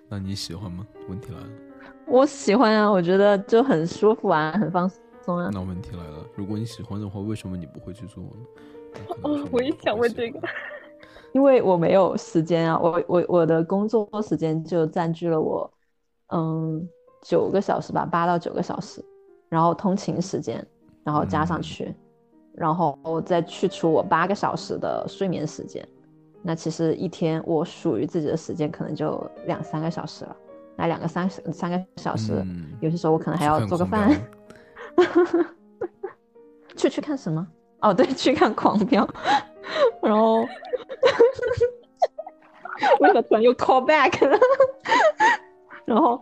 [0.10, 0.84] 那你喜欢吗？
[1.08, 1.48] 问题来了，
[2.08, 4.90] 我喜欢啊，我觉得就很舒服啊，很放
[5.22, 5.52] 松啊。
[5.54, 8.30] 那问题来了，如果你喜欢的话，为什么你不会去做呢？
[9.22, 10.40] 哦，我也想问这个，
[11.34, 15.72] 因为我没有时间啊，我我我的工作时间就占据了我，
[16.34, 16.90] 嗯，
[17.22, 19.06] 九个小时吧，八到九个小时，
[19.50, 20.66] 然后通勤时间，
[21.04, 21.94] 然后加上去，
[22.54, 25.88] 然后再去除我八个小时的睡眠时间，
[26.42, 30.36] 那其实一天我属于自己的时间可能就两三个小时了，
[30.76, 32.34] 那两个三三个小时，
[32.82, 34.10] 有些时候我可能还要做个饭。
[36.76, 37.48] 去去看什么？
[37.82, 39.06] 哦，对，去看《狂飙》，
[40.02, 40.42] 然后
[43.00, 44.38] 为什么突然又 call back 了？
[45.86, 46.22] 然后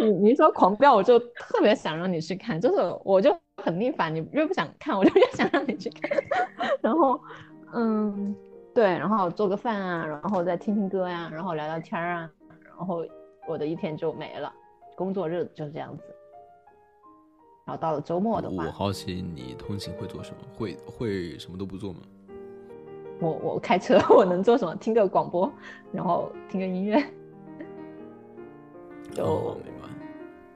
[0.00, 6.10] 你你说《狂飙》，我就特别想让你去看，就是我就很逆反，你越不想看，我就越想让你去看。
[6.80, 7.20] 然后，
[7.74, 8.34] 嗯，
[8.74, 12.30] 对，然后做个饭啊，然后再听听歌呀，然后聊聊天啊，
[12.64, 13.04] 然后
[13.46, 14.52] 我的一天就没了，
[14.96, 16.04] 工作日就是这样子。
[17.64, 20.38] 然后到了周末的话，我好奇你通勤会做什么？
[20.56, 22.00] 会会什么都不做吗？
[23.20, 24.74] 我我开车， 我能做什么？
[24.76, 25.52] 听个广播，
[25.92, 27.00] 然后听个音乐，
[29.12, 29.88] 就明白。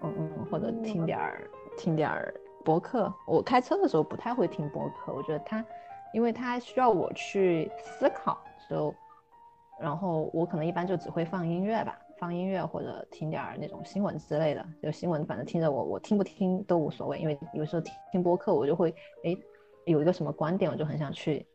[0.03, 2.35] 嗯嗯，或者听点儿听点儿
[2.65, 3.12] 播客。
[3.27, 5.65] 我开车的时候不太会听播客，我觉得它，
[6.12, 8.39] 因为它需要我去思考，
[8.69, 8.95] 就
[9.81, 11.99] 然后我可能一般就只会放音乐吧。
[12.19, 18.89] 放音乐或者听点儿那种新闻之类的，就新闻反正听着我我听不听都无所谓，因为有时候听听播客我就会
[19.23, 19.37] 哎
[19.85, 21.47] 有一个什么观点我就很想去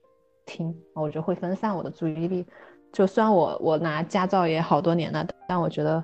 [0.45, 2.45] 听，我就会分散我的注意力。
[2.93, 6.03] 就虽然我我拿驾照也好多年了，但我觉得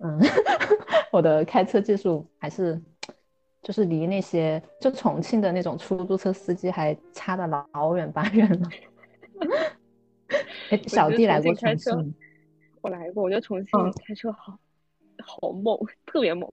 [0.00, 0.20] 嗯
[1.10, 2.80] 我的开车技术还是
[3.62, 8.68] 就是离那些就重庆的那种出租车司机还差的老远八远了。
[10.70, 12.14] 哎，小弟来过重庆。
[12.82, 14.58] 我来过，我觉得重庆开车好，
[15.24, 16.48] 好猛，特别猛，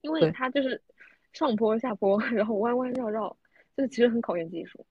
[0.00, 0.80] 因为它就是
[1.32, 3.36] 上坡下坡，然后弯弯绕绕，
[3.76, 4.86] 就是其实很考验技术。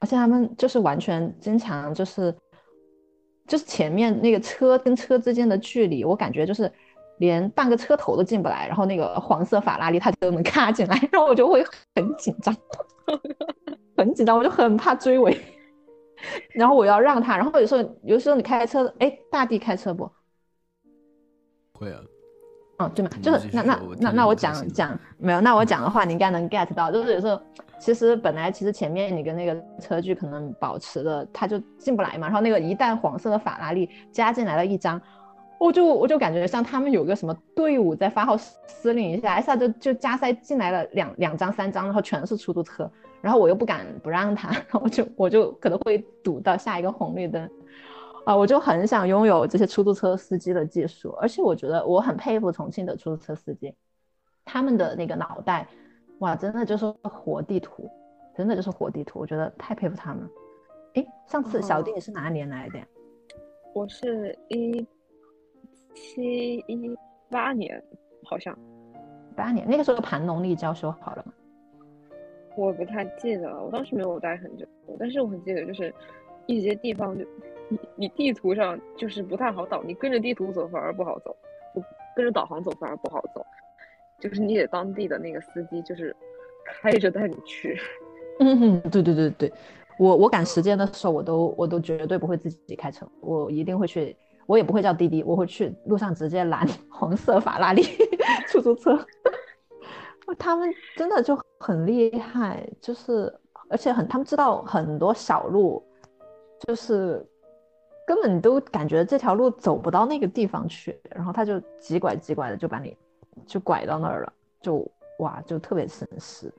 [0.00, 2.34] 而且他们就是完全经常就是，
[3.50, 6.70] 就是前面那个车跟车之间的距离，我感觉就是
[7.18, 11.64] 连半个车头都进不来，然后那个黄色法拉利它都能卡进来，然后我就会
[11.96, 12.56] 很紧张，
[13.98, 15.36] 很紧张，我就很怕追尾。
[16.54, 20.08] 然后我要让他，然后有时候有时候你开车，哎，大弟开车不？
[21.72, 22.00] 会啊。
[22.80, 27.38] 哦，对嘛，就是那那那那我讲讲没有，那我讲的话你应该能 get 到，就是有时候
[27.78, 35.00] 其实本来其实前面你跟那个车距可能保持的，他就进不来嘛，然后那个一旦黄色的法拉利加进来了一张，
[35.58, 42.90] 我就我就感觉像他们有个什么队伍在发号施令一下，一下就就加塞进来了两两张三张，然后全是出租车。
[43.20, 47.46] 然后我又不敢不让他，然后就我就可能会堵到下一个红绿灯，
[48.30, 53.74] 啊，我就很想拥有这些出租车司机的技术，而且我觉得我很佩服重庆的出租车司机，
[54.44, 55.66] 他们的那个脑袋，
[56.20, 57.90] 哇，真的就是活地图，
[58.36, 60.30] 真的就是活地图，我觉得太佩服他们。
[60.94, 62.86] 哎，上次小弟你是哪年来的呀？
[63.74, 64.86] 我是一
[65.92, 66.96] 七一
[67.32, 67.82] 八年，
[68.22, 68.56] 好像
[69.34, 71.32] 八年，那个时候盘龙立交修好了吗？
[72.56, 74.64] 我不太记得了，我当时没有待很久，
[75.00, 75.92] 但是我很记得就是
[76.46, 77.24] 一些地方就
[77.68, 81.34] 你你地图上就是不太好导，你跟着地图走反而不好走，
[81.74, 81.82] 就
[82.16, 83.44] 跟着导航走反而不好走，
[84.18, 86.14] 就是你得当地的那个司机就是
[86.64, 87.78] 开着带你去。
[88.40, 89.52] 嗯哼，对对对对，
[89.98, 97.82] 我我赶时间的时候，我都我都绝对不会自己开车，我一定会去，我也不会叫滴滴，我会去路上直接拦红色法拉利
[98.48, 98.98] 出租车。
[100.38, 103.32] 他们真的就很厉害，就是
[103.68, 105.84] 而且很，他们知道很多小路，
[106.66, 107.26] 就是
[108.06, 112.96] 根本都感觉这条路走不到那个地方去，然后他就急拐急拐的就把你
[113.46, 114.86] 就拐到那儿了，就
[115.18, 116.52] 哇就特别省事。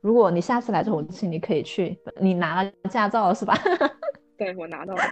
[0.00, 3.54] 如果你下次来重庆，你可以去，你拿了驾照是吧？
[4.36, 5.02] 对我拿到了，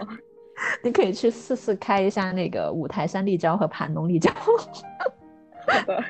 [0.83, 4.31] 你可以去试试开一下那个五台山立交和盘龙立交。
[4.33, 6.03] 好的。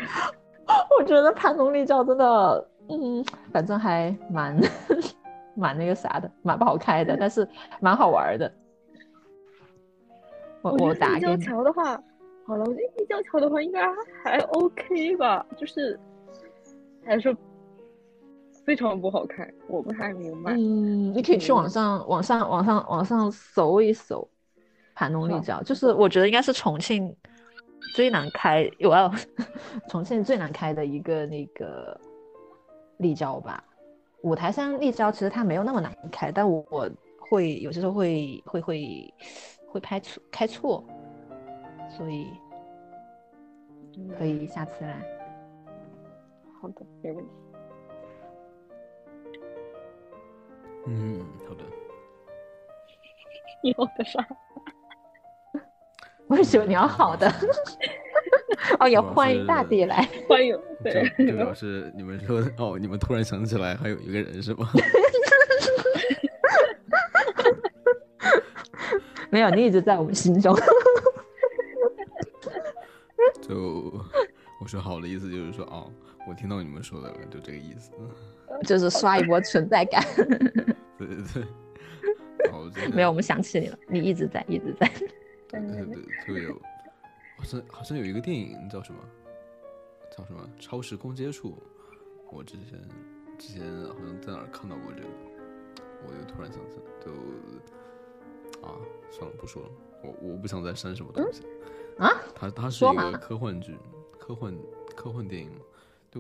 [1.00, 3.24] 我觉得盘龙立交真的，嗯，
[3.54, 4.60] 反正还蛮
[5.58, 7.48] 蛮那个啥的，蛮不好开的，但是
[7.82, 8.52] 蛮好玩的。
[10.62, 12.02] 我我打立交桥的话，
[12.46, 13.88] 好了，我觉得立交桥的话应该
[14.24, 16.00] 还 OK 吧，就是
[17.06, 17.36] 还是
[18.64, 20.54] 非常不好开，我不太明白。
[20.54, 24.28] 嗯，你可以去网上网上网上网上搜一搜
[24.94, 27.16] 盘龙立交，就是我觉得应该是重庆。
[27.94, 29.12] 最难开，我要
[29.90, 32.00] 重庆最难开的一个那个
[32.98, 33.64] 立交吧。
[34.28, 39.14] 五台山立交其实它没有那么难开，但我我会有些时候会会会
[39.72, 40.84] 会拍错开错，
[41.90, 42.28] 所以
[44.20, 45.02] 可以下次来。
[46.62, 47.32] 好的，没问题。
[50.88, 51.64] 嗯，好的。
[53.64, 54.28] 你好的啥？
[56.28, 57.32] 为什么你要好的？
[58.82, 60.54] 哦，也欢迎大地来，欢迎。
[60.84, 64.70] 对，就表 示你们说哦，你们突然想起来还有一个人是吗？
[69.30, 70.56] 没有，你一直在我们心中。
[73.42, 73.94] 就
[74.62, 75.92] 我说好的意思就是说哦，
[76.28, 77.92] 我听到你们说的了，就这个意思。
[78.64, 80.04] 就是刷一波存在感。
[80.98, 81.44] 对对对。
[82.94, 84.90] 没有，我们想起你了，你一直在，一直在。
[85.50, 86.54] 对对对，特别有，
[87.38, 89.00] 好像好像有一个电影叫什么，
[90.18, 91.52] 叫什么《超时空接触》，
[92.32, 92.82] 我之前
[93.38, 95.10] 之前好像在哪儿看到过这个，
[96.08, 97.12] 我就突然想起来，就
[98.68, 98.74] 啊，
[99.12, 99.70] 算了，不说了，
[100.04, 101.44] 我我不想再删什么东西
[102.00, 102.10] 啊。
[102.34, 103.78] 它它是一个科幻剧，
[104.18, 104.58] 科幻
[104.96, 105.62] 科幻电影嘛，
[106.10, 106.20] 就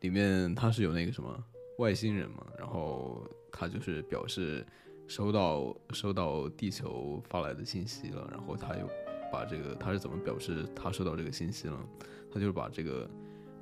[0.00, 1.40] 里面它是有那个什么
[1.78, 4.66] 外星人嘛，然后他就是表示。
[5.06, 8.88] 收到收到地球发来的信息了，然后他又
[9.34, 11.76] 把这个他是怎么表示他收到这个信息了？
[12.32, 13.10] 他就是把这个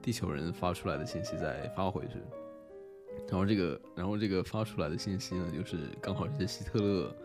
[0.02, 2.18] 地球人发出来的信息再发回去，
[3.28, 7.16] 然后这个然后这个发出来的信息呢，就是刚好是希特勒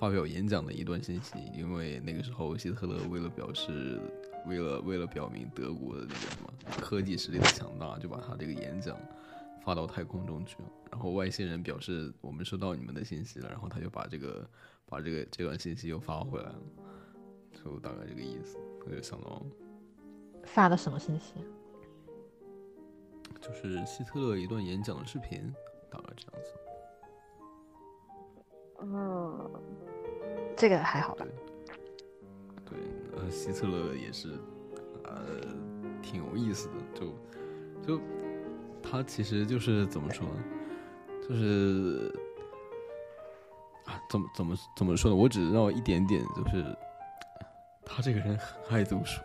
[0.00, 4.00] 发表演讲的一段信息，因为那个时候希特勒为了表示
[4.46, 8.98] 为了为了表明德国的那个什么科技实力的强大，就把他这个演讲。
[9.64, 14.46] 发到太空中去了，然后外星人表示我们收到你们的信息了，然后他就把这个
[14.84, 16.56] 把这个这段信息又发回来了，
[17.64, 18.58] 就大概这个意思。
[18.84, 19.42] 我就想到
[20.44, 21.34] 发的什么信息？
[23.40, 25.52] 就是希特勒一段演讲的视频，
[25.90, 26.54] 大概这样子。
[28.82, 29.50] 嗯，
[30.56, 31.26] 这个还好吧？
[32.66, 32.78] 对，
[33.16, 34.38] 呃，希特勒也是，
[35.04, 35.40] 呃，
[36.02, 37.12] 挺有意思的，就
[37.86, 38.00] 就。
[38.86, 40.44] 他其实就是怎么说呢？
[41.26, 42.14] 就是
[43.86, 45.16] 啊，怎么怎么怎么说呢？
[45.16, 46.62] 我只知道一点点，就是
[47.84, 49.20] 他这个人很爱读书，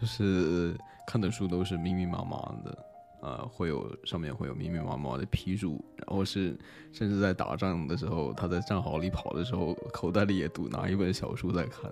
[0.00, 0.76] 就是
[1.06, 2.84] 看的书都是密密麻麻的，
[3.20, 6.56] 啊，会有上面会有密密麻麻的批注，然后是
[6.92, 11.90] 甚至在打仗的时候，他在战壕里跑的时候，口袋里也读拿一本小书在看，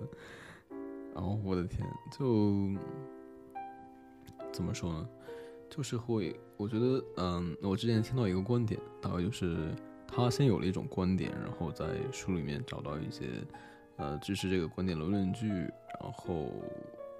[1.13, 1.87] 然后我的天，
[2.17, 2.69] 就
[4.51, 5.09] 怎么说呢？
[5.69, 9.73] 就是会，我觉得，嗯，我之前听到一个观点，大概就是
[10.07, 13.25] 他先有了一种观点，然后在书里面找到一些，
[13.97, 16.51] 呃，支持这个观点的论据，然后，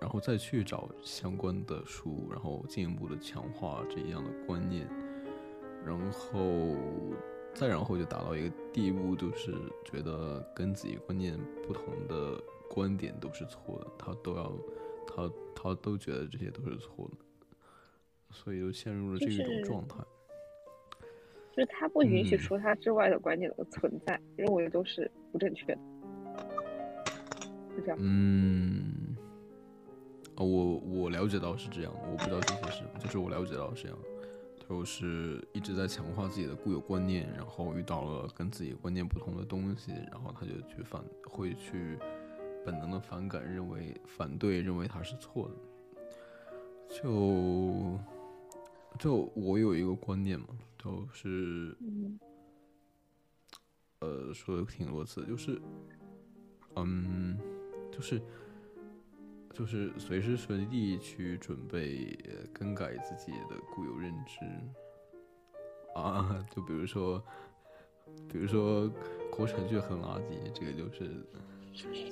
[0.01, 4.87] 然后再去找相关的书，然后进一步的强化这样的观念，
[5.85, 6.75] 然后
[7.53, 9.53] 再然后就达到一个地步，就是
[9.85, 14.51] 觉得跟自己观念不同的观点都是错的，他都要，
[15.07, 17.17] 他他都觉得这些都是错的。
[18.31, 19.99] 所以就陷入了这一种状态，
[21.51, 25.81] 就是他不允许除他之外的观点的存在，认为都是不正确的，
[27.75, 27.97] 是这样。
[27.99, 29.15] 嗯，
[30.35, 30.45] 我
[30.77, 33.97] 我了解到是这样，我不知道这些事，就是我了解到是这样，
[34.67, 41.95] 就就是一直在强化自己的固有观念，然后遇到了跟自己观念不同的东西，然后他就去反，会去
[42.65, 45.55] 本能的反感，认为反对，认为他是错的。
[46.89, 47.99] 就
[48.97, 50.47] 就我有一个观念嘛，
[50.77, 51.77] 就是
[53.99, 55.61] 呃说的挺多次，就是
[56.75, 57.37] 嗯，
[57.95, 58.19] 就是
[59.53, 62.17] 就是随时随地去准备
[62.51, 64.39] 更改自己的固有认知
[65.93, 67.23] 啊， 就比如说
[68.27, 68.89] 比如说
[69.29, 71.23] 国产剧很垃圾，这个就是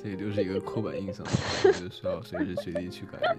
[0.04, 1.26] 这个就是一个刻板印象，
[1.74, 3.38] 就需要随时随地去改变，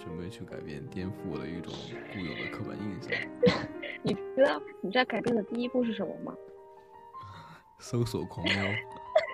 [0.00, 1.72] 准备去改变，颠覆我的一种
[2.12, 3.12] 固有的刻板印象。
[4.02, 6.34] 你知道你知道改变的第一步是什么吗？
[7.78, 8.54] 搜索狂喵。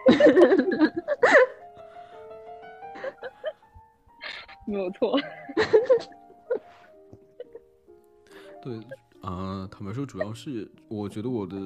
[4.68, 5.18] 没有错。
[8.60, 8.78] 对
[9.22, 11.56] 啊，坦白说，主要是我觉得我的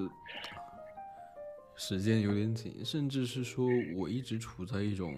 [1.74, 3.66] 时间有点紧，甚至是说
[3.96, 5.16] 我一直处在一种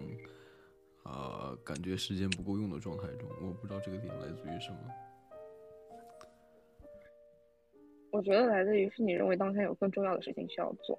[1.03, 3.29] 啊感觉时间不够用的状态中。
[3.43, 4.79] 我不知道这个点来自于什么。
[8.11, 10.99] 我觉得来自于是你认为当下有更重要的事情需要做，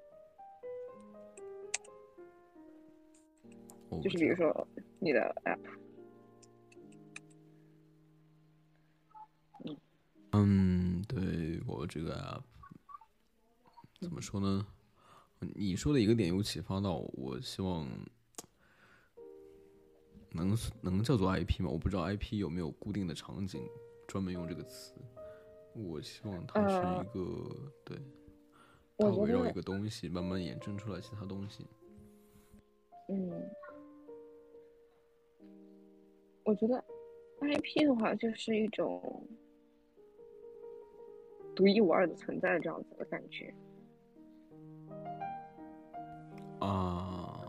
[4.00, 4.68] 就是比如说
[5.00, 5.58] 你的 app。
[10.32, 12.42] 嗯，对我这个 app
[14.00, 14.66] 怎么说呢？
[15.54, 17.88] 你说的一个点有启发到，我希望
[20.32, 21.70] 能能叫做 IP 吗？
[21.70, 23.62] 我不知道 IP 有没有固定的场景
[24.06, 24.94] 专门用这个词。
[25.74, 27.98] 我希望它是一个对，
[28.96, 31.66] 它围绕一个东西慢慢衍生出来其他东西。
[33.08, 33.50] 嗯，
[36.44, 36.82] 我觉得
[37.40, 39.28] IP 的话就是一种
[41.56, 43.52] 独一无二的存在，这样子的感觉。
[46.60, 47.40] 啊，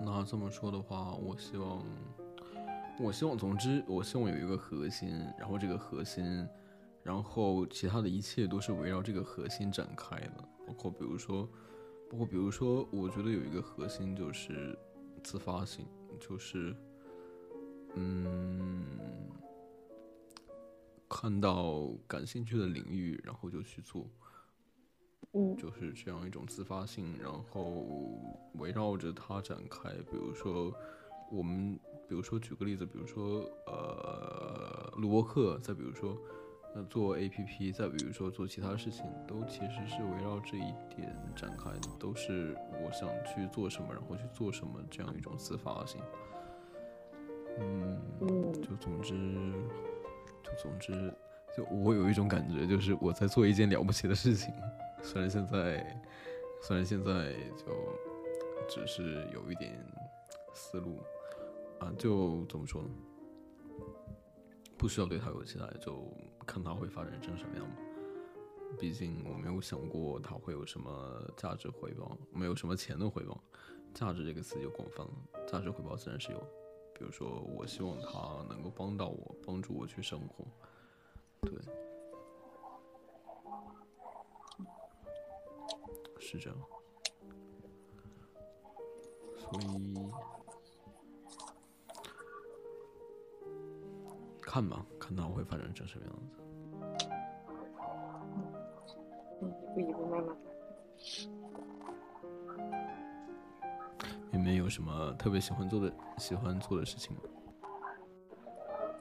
[0.00, 1.82] 那这么说的话，我希望，
[3.00, 5.08] 我希望，总之，我希望有一个核心，
[5.38, 6.46] 然后这个核心。
[7.02, 11.48] 然后其他的一切都是围绕这个核心展开的，包括比如说，
[12.10, 14.78] 包括比如说，我觉得有一个核心就是
[15.22, 15.86] 自发性，
[16.20, 16.76] 就是，
[17.94, 18.84] 嗯，
[21.10, 24.08] 看到感兴趣的领域，然后就去做，
[25.32, 27.84] 嗯，就是这样一种自发性，然后
[28.54, 29.90] 围绕着它展开。
[30.10, 30.72] 比如说，
[31.30, 31.78] 我们，
[32.08, 36.16] 比如说举个例子，比如说，呃，录播课，再比如说。
[36.72, 46.00] 那做 A P P，再比如说做其他事情，都其实是围绕这一点展开的，都是我想去做什么，然后去做什么这样一种自发性。
[47.58, 49.12] 嗯，就总之，
[50.42, 51.12] 就总之，
[51.56, 54.52] 就我有一种感觉，就是我在做一件了不起的事情。
[55.02, 56.02] 虽然现在，
[56.62, 57.98] 虽然现在就
[58.68, 59.72] 只是有一点
[60.54, 60.98] 思路
[61.78, 62.88] 啊，就怎么说呢？
[64.76, 66.04] 不需要对他有期待，就。
[66.46, 67.76] 看他会发展成什么样吧。
[68.76, 73.40] 毕竟我没有想过他会有什么价值回报，没有什么钱的回报。
[73.94, 75.12] 价值这个词就广泛了，
[75.46, 76.44] 价值回报自然是有。
[77.00, 80.44] 比如说，我希望他能够帮到我，帮助我去生活。
[81.40, 81.50] 对，
[86.18, 86.58] 是这样。
[89.38, 89.96] 所以。
[94.42, 96.36] 看吧，看他会发展成什么样子。
[99.40, 99.48] 嗯，
[99.78, 100.36] 一步一步慢慢。
[104.40, 107.22] 们有什么特别喜欢做的、喜欢做的事情吗？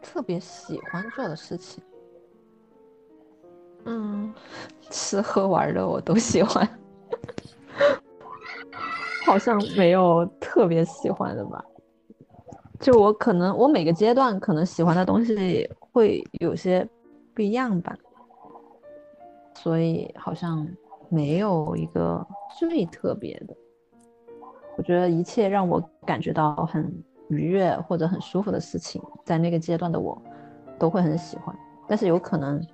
[0.02, 1.84] 特别喜欢做的事情，
[3.86, 4.34] 嗯，
[4.90, 6.68] 吃喝玩乐我都喜欢，
[9.26, 11.64] 好像没有特别喜欢的吧。
[12.80, 16.88] 就我可能，我每个阶段可能喜欢的东西会有些
[17.36, 17.96] 不一样吧，
[19.56, 20.66] 所以好像
[21.10, 22.26] 没有一个
[22.58, 23.56] 最特别的。
[24.80, 26.90] 我觉得一切让我感觉到很
[27.28, 30.18] 愉悦或者很舒服的事情，在那个阶段的我
[30.80, 31.54] 都会很喜欢。
[31.86, 32.66] 但是有可能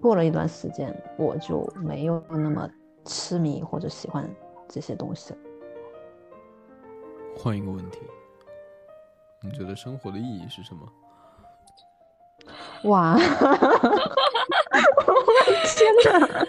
[0.00, 2.68] 过了一段时间，我就没有那么
[3.04, 4.28] 痴迷或者喜欢
[4.68, 5.38] 这些东西了。
[7.36, 8.00] 换一个问题。
[9.40, 10.84] 你觉得生活的意义是什么？
[12.90, 13.14] 哇！
[15.76, 16.44] 天哪！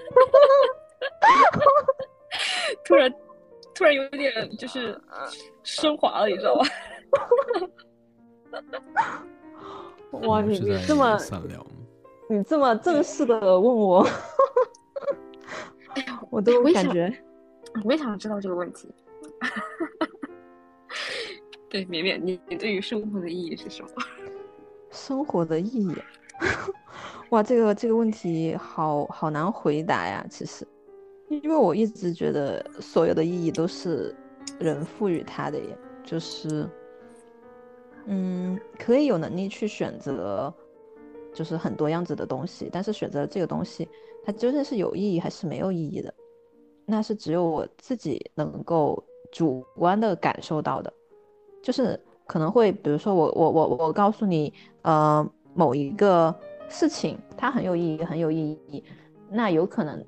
[2.84, 3.14] 突然，
[3.76, 5.00] 突然有点就是
[5.64, 6.66] 升华了，你知道吧？
[10.28, 10.42] 哇！
[10.42, 11.18] 你这么，
[12.30, 14.08] 你这么正式的问我，
[16.30, 17.12] 我都我也想感觉
[17.84, 18.88] 我也想知道这个问题。
[21.68, 23.90] 对，绵绵，你你对于生活的意义是什么？
[24.92, 25.96] 生活的意义，
[27.30, 30.24] 哇，这个这个问题好好难回答呀。
[30.30, 30.68] 其实，
[31.42, 34.14] 因为我一直觉得所有的意义都是
[34.60, 36.70] 人赋予它的耶，就是，
[38.06, 40.54] 嗯，可以有能力去选择，
[41.34, 43.88] 就是很多样子的东西，但是选择这个东西，
[44.24, 46.14] 它究竟是有意义还是没有意义的，
[46.86, 49.02] 那是只有我自己能够
[49.32, 50.92] 主观的感受到的。
[51.62, 56.36] 就是可能会，比如说我我我我告诉你，呃，某一个
[56.68, 58.84] 事情它很有意义，很有意义，
[59.30, 60.04] 那有可能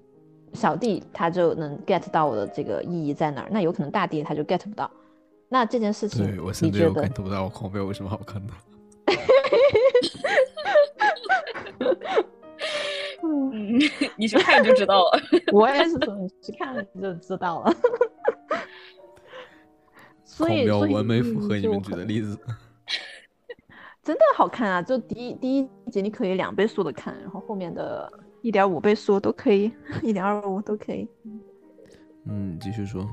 [0.56, 4.90] 小弟他就能 get 到我的这个意义在哪儿，那有可能大弟他就 get 不到。
[5.50, 8.54] 那这件事情对我你甚至有觉得 get 不到我狂飙为什么好看的。
[13.24, 13.80] 嗯，
[14.18, 15.20] 你去看就知道了。
[15.54, 17.74] 我也是说你去看了你就知道了。
[20.24, 22.38] 所以所以完美符嗯合你们举的例子。
[24.04, 24.82] 真的好看啊！
[24.82, 28.12] 就第一第一集你可以两倍速的看，然后后面的
[28.46, 29.74] 一点五倍速都可以，
[30.04, 31.08] 一点二五都可以。
[32.26, 33.04] 嗯，继续说，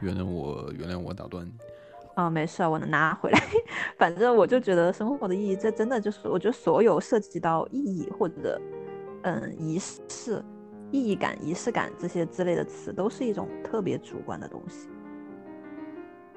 [0.00, 1.50] 原谅我，原谅我打断你。
[2.14, 3.40] 啊、没事，我能拿回来。
[3.98, 8.60] 反正我就觉得生活的意义，这真的就是我觉得所有涉及到意义或者
[9.22, 10.40] 嗯仪式、
[10.92, 14.88] 意义感、仪式感这些之类的词，都是一种特别主观的东西。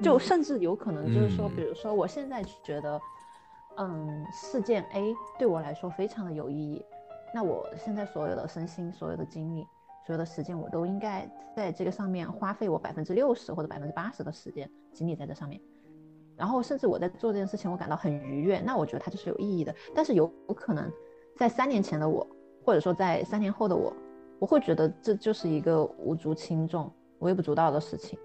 [0.01, 2.99] 就嗯甚至有可能就是说，嗯比如说我现在觉得，
[3.77, 6.84] 嗯，事件 A 对我来说非常的有意义，
[7.34, 9.65] 那我现在所有的身心、所有的精力、
[10.06, 15.60] 所有的时间，我都应该在这个上面花费我百分之六十或者百分之八十的时间精力在这上面。
[16.35, 19.76] 然后甚至我在做这件事情，我感到很愉悦，那我觉得它就是有意义的。
[19.93, 20.89] 但是有有可能
[21.35, 22.26] 在三年前的我，
[22.64, 23.93] 或者说在三年后的我，
[24.39, 26.89] 我会觉得这就是一个无足轻重、
[27.19, 28.18] 微不足道的事情。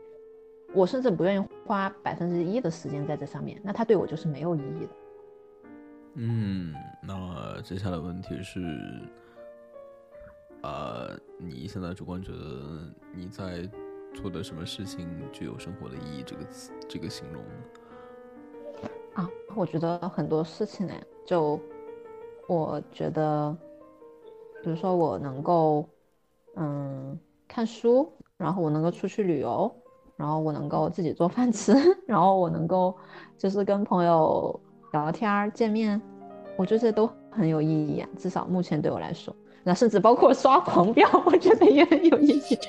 [0.72, 4.92] 我甚至不愿意花百分之一的时间在这上面，那它对我就是没有意义的。
[6.16, 6.72] 嗯，
[7.02, 8.60] 那接下来问题是，
[10.62, 13.68] 呃，你现在主观觉得你在
[14.14, 16.22] 做的什么事情具有生活的意义？
[16.24, 17.42] 这个词，这个形容？
[19.14, 20.94] 啊，我觉得很多事情呢，
[21.26, 21.58] 就
[22.46, 23.56] 我觉得，
[24.62, 25.88] 比如说我能够，
[26.54, 27.18] 嗯，
[27.48, 29.68] 看书，然后我能够出去旅游，
[30.16, 31.72] 然后我能够自己做饭吃，
[32.06, 32.96] 然后我能够
[33.36, 34.60] 就是跟朋友
[35.02, 36.00] 聊天、见面，
[36.56, 42.58] 我觉得这都很有意义啊，至少目前对我来说，那甚至包括刷狂飙，我觉得也很有意义。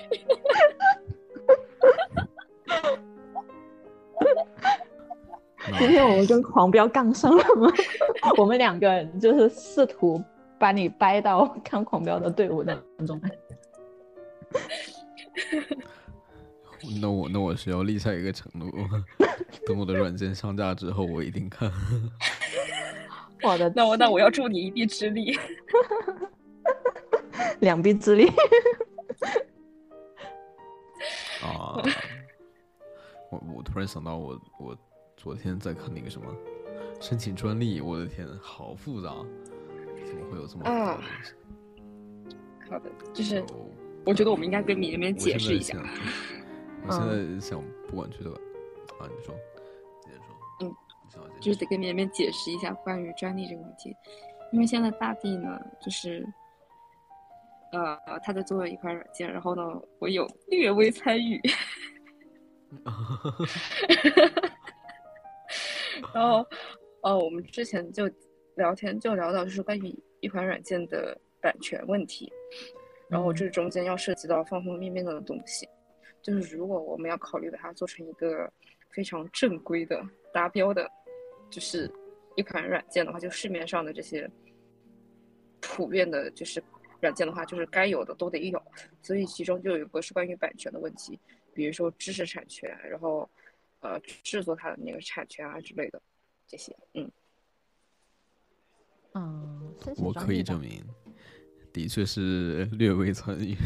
[5.80, 7.72] 今天我们跟狂飙杠上了吗？
[8.38, 10.22] 我们两个就是试图
[10.60, 13.20] 把你掰到 看狂飙的队伍当中。
[17.02, 18.70] 那我那我是要立下一个承诺，
[19.66, 21.72] 等我的软件上架之后，我一定看。
[23.44, 25.38] 我的那我那我要助你一臂之力。
[27.60, 28.28] 两臂之力，
[31.42, 31.82] 啊！
[33.30, 34.78] 我我突然想到我，我
[35.16, 36.28] 昨天在看那个什么
[37.00, 39.10] 申请专利，我的天，好复杂，
[40.06, 41.34] 怎么会有这么复杂的东西？
[42.70, 43.44] 好的，就是
[44.06, 45.78] 我觉得我们应该跟你那边解释一下
[46.88, 48.30] 我现在想，不管去的
[48.99, 49.34] 啊，你说，
[50.02, 50.28] 接着说，
[50.62, 50.72] 嗯
[51.41, 53.95] 就是得跟绵绵解释一下关于专利这个问题，
[54.52, 56.26] 因为现在大地呢，就是，
[57.72, 59.64] 呃，他在做一款软件，然后呢，
[59.99, 61.41] 我有略微参与，
[66.14, 66.45] 然后，
[67.02, 68.10] 呃，我们之前就
[68.56, 72.32] 聊天就聊到就是关于一款软件的版权问题，
[73.10, 75.68] 然后这中间要涉及到方方面面的东西，
[76.26, 78.52] 就是如果我们要考虑把它做成一个
[78.90, 80.04] 非常正规的
[80.34, 80.90] 达标的，
[81.52, 81.88] 就是
[82.36, 84.28] 一款软件的话，就市面上的这些
[85.62, 86.64] 普遍的，就是
[87.00, 88.60] 软件的话，就是该有的都得有，
[89.04, 91.20] 所以其中就有一个是关于版权的问题，
[91.54, 93.30] 比如说知识产权，然后
[93.82, 96.02] 呃制作它的那个产权啊之类的
[96.48, 97.12] 这些，嗯，
[99.14, 100.84] 嗯，我可以证明，
[101.72, 103.56] 的确是略微参与。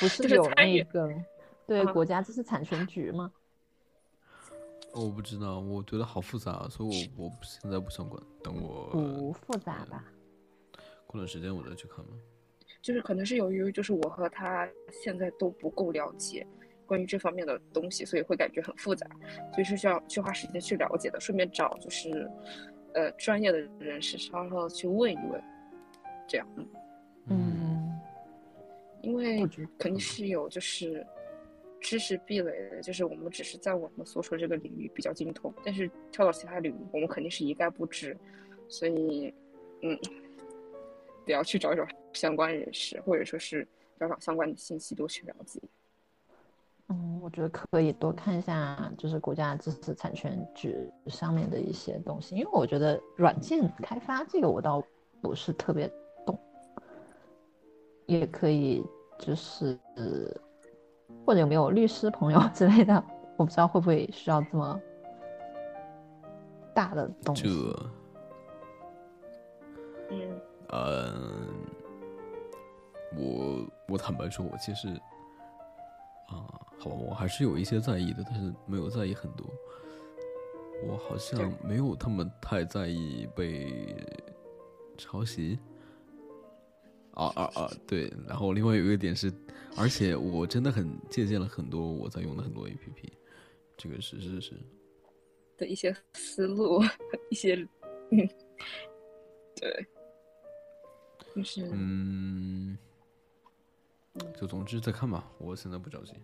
[0.00, 1.08] 不是就是有那个
[1.66, 3.32] 对啊国家知识产权局吗？
[4.92, 10.04] 我不知道，我觉得好复杂，所以我我现在不想管，等我不复杂吧？
[11.06, 12.12] 过段时间我再去看吧。
[12.80, 16.46] 就是可能是由于就是我和他现在都不够了解
[16.86, 19.06] 关于这方面的东西，所以会感觉很复杂，
[19.52, 22.30] 所以是需要去花时间去了解的，顺便找就是
[22.92, 25.42] 呃专业的人士稍稍地去问一问，
[26.28, 26.46] 这样，
[27.26, 27.53] 嗯。
[29.04, 29.46] 嗯，因为
[29.78, 31.06] 肯定是有就是
[31.80, 38.16] 知识壁垒的，就是我们只是在我们所处这个领域比较精通，但是跳到其他领域，我们肯定是一概不知，
[38.68, 39.32] 所以
[39.82, 39.98] 嗯，
[41.26, 43.66] 得要去找找相关人士，或者说是
[43.98, 45.60] 找找相关的信息，多去了解。
[46.88, 50.76] 嗯，我觉得可以多看一下，就是国家知识产权局
[51.06, 54.82] 上面的一些东西，因为我觉得软件开发这个我倒
[55.22, 55.90] 不是特别
[56.26, 56.38] 懂，
[58.04, 58.84] 也可以
[59.18, 59.78] 就是
[61.24, 63.02] 或者有没有律师朋友 之类的，
[63.36, 64.80] 我不知道会不会需要这么
[66.74, 67.42] 大的东西。
[67.42, 67.48] 这，
[70.10, 71.48] 嗯嗯，
[73.16, 74.88] 我我坦白说，我其实
[76.28, 76.60] 啊。
[76.76, 79.46] 好吧，我还是有一些在意的，但是没有在意很多。
[80.86, 83.96] 我好像没有他们太在意被
[84.98, 85.58] 抄袭。
[87.14, 87.70] 啊啊啊！
[87.86, 89.32] 对，然后另外有一个点是，
[89.76, 93.12] 而且我真的很借鉴了很多我在用的很多 A P P，
[93.76, 94.54] 这个是是是。
[95.56, 96.82] 的一些思路，
[97.30, 97.54] 一些
[98.10, 98.28] 嗯，
[99.54, 99.86] 对，
[101.34, 102.76] 就是嗯，
[104.36, 106.14] 就总之再看吧，我现在不着急。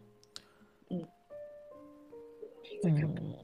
[0.89, 1.09] 嗯，
[2.83, 3.37] 嗯，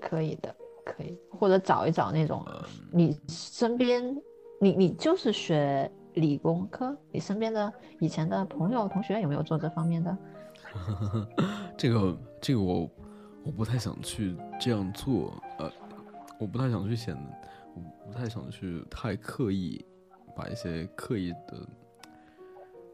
[0.00, 0.54] 可以的，
[0.84, 2.46] 可以，或者找一找那种
[2.92, 4.16] 你身边，
[4.60, 10.18] 你你就是学理工科，你身边的以前的朋友同学有没有做这方面的？
[11.78, 12.90] 这个这个我
[13.44, 15.72] 我不太想去这样做，呃，
[16.38, 17.16] 我不太想去显，
[17.74, 19.82] 我不太想去太刻意
[20.34, 21.66] 把一些刻意的。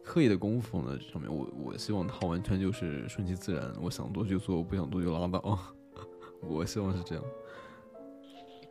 [0.05, 5.57] 刻意的功夫放在上面，我我希望他完全就是顺其自然，我想做就做，我不想做就拉倒。
[6.43, 7.25] 我希望是这样，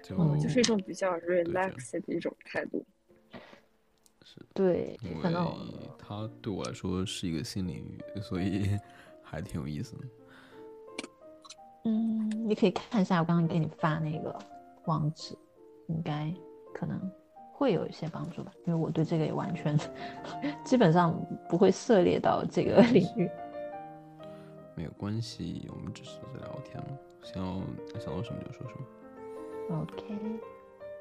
[0.03, 2.85] 就就是一种比较 relax 的一种态度。
[4.23, 5.33] 是，对，因为
[5.97, 8.77] 它对我来说是一个新领域，所以
[9.23, 10.03] 还挺有意思的。
[11.85, 14.37] 嗯，你可以看一下我刚刚给你发那个
[14.85, 15.37] 网址，
[15.87, 16.33] 应该
[16.73, 16.99] 可能。
[17.53, 19.77] 会有一些帮助吧，因为我对这个也完全
[20.65, 21.15] 基本上
[21.47, 23.29] 不会涉猎到这个领域。
[24.75, 27.61] 没有关系，我们只是在聊天嘛，想要
[27.99, 29.79] 想到什么就说什么。
[29.79, 29.93] OK，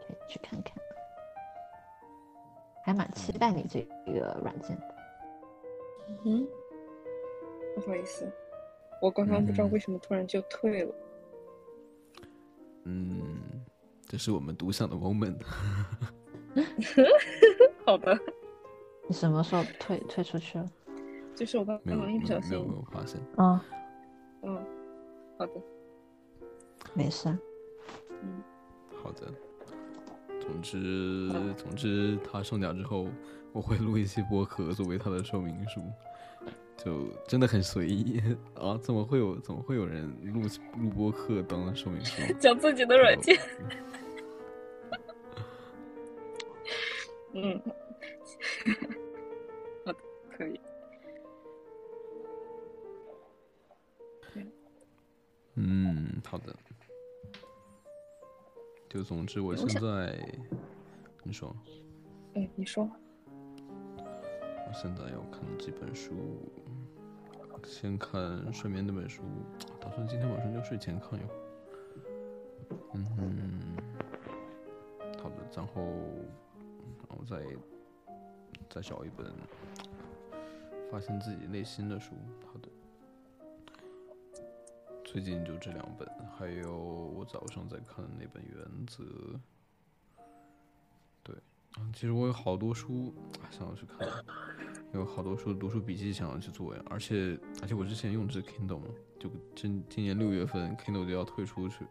[0.07, 0.77] 可以去看看，
[2.91, 3.81] 还蛮期待你这
[4.13, 4.95] 个软件的。
[6.25, 6.47] 嗯，
[7.77, 8.31] 不好意思，
[9.01, 10.95] 我刚刚不知道为什么突然就退了。
[12.85, 13.39] 嗯，
[14.07, 15.41] 这是我们独享的 moment。
[17.87, 18.19] 好的。
[19.07, 20.67] 你什么时候退退出去了？
[21.37, 22.51] 就是我刚刚一不小心。
[22.51, 23.21] 没有没有发现。
[23.37, 23.61] 嗯。
[24.43, 24.67] 嗯。
[25.39, 25.53] 好的。
[26.93, 27.29] 没事。
[28.23, 28.43] 嗯。
[29.03, 29.33] 好的。
[30.51, 33.07] 总之，总之，他上架之后，
[33.53, 35.81] 我会录一期播客作为他的说明书。
[36.77, 38.21] 就真的很随意
[38.59, 38.77] 啊！
[38.83, 40.41] 怎么会有怎么会有人录
[40.79, 42.21] 录播客当说明书？
[42.41, 43.39] 讲自己的软件。
[47.33, 47.61] 嗯，
[49.85, 49.99] 好的，
[50.37, 50.61] 可以。
[55.55, 56.57] 嗯，好的。
[58.91, 60.19] 就总之，我现在，
[61.23, 61.55] 你说。
[62.35, 62.91] 哎，你说。
[63.97, 66.13] 我现在要看几本书，
[67.65, 69.23] 先看睡眠那本书，
[69.81, 71.37] 打算今天晚上就睡前看一会儿。
[72.95, 73.77] 嗯，
[75.23, 75.83] 好的，然后。
[77.09, 77.45] 然后再
[78.69, 79.27] 再找一本
[80.91, 82.15] 发现自己内心的书，
[82.47, 82.69] 好的。
[85.13, 86.09] 最近就这两本，
[86.39, 89.03] 还有我早上在看的那本《原则》。
[91.25, 91.35] 对，
[91.93, 93.13] 其实我有好多书
[93.51, 94.09] 想要去看，
[94.93, 96.83] 有好多书读书笔记想要去做呀。
[96.89, 98.85] 而且而且我之前用的是 Kindle，嘛
[99.19, 101.85] 就今今年六月份 Kindle 就要退出去，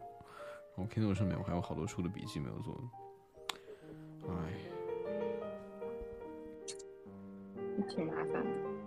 [0.78, 2.82] 然后 Kindle 上面我还有好多书的笔记没有做，
[4.30, 4.32] 唉。
[7.90, 8.79] 挺麻烦的，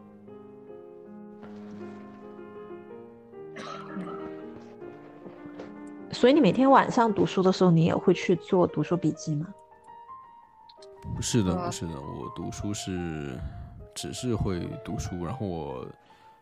[6.23, 9.53] 所以你每天晚上读书的时候，你也会去做读书笔记吗？
[11.17, 13.37] 不是的，不是的，我读书是
[13.93, 15.85] 只是会读书，然后我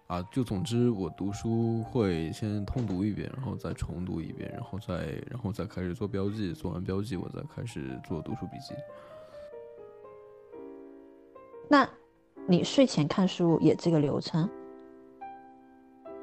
[0.07, 8.75] 啊，就总之我读书会先通读一遍，然后再重读一遍，然后再然后再开始做标记，做完标记我再开始做读书笔记。
[11.71, 11.89] 那。
[12.47, 14.49] 你睡前看书也这个流程？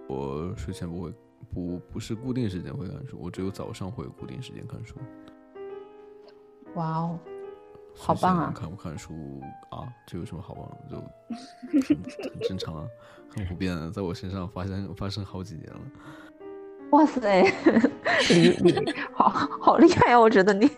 [0.08, 1.14] 我睡前不会，
[1.54, 4.96] 不不是固定时间会看书，我只有早上会固定时间看书。
[6.76, 7.20] 哇哦！
[7.96, 8.54] 好棒啊！
[8.56, 9.42] 看不看书
[9.72, 9.92] 啊？
[10.06, 10.72] 这有什么好棒？
[10.90, 10.98] 就
[12.22, 12.88] 很正常啊，
[13.36, 15.82] 很普遍，在我身上发生发生好几年了。
[16.92, 17.44] 哇塞，
[18.30, 20.20] 你你好好厉害啊！
[20.20, 20.70] 我觉得你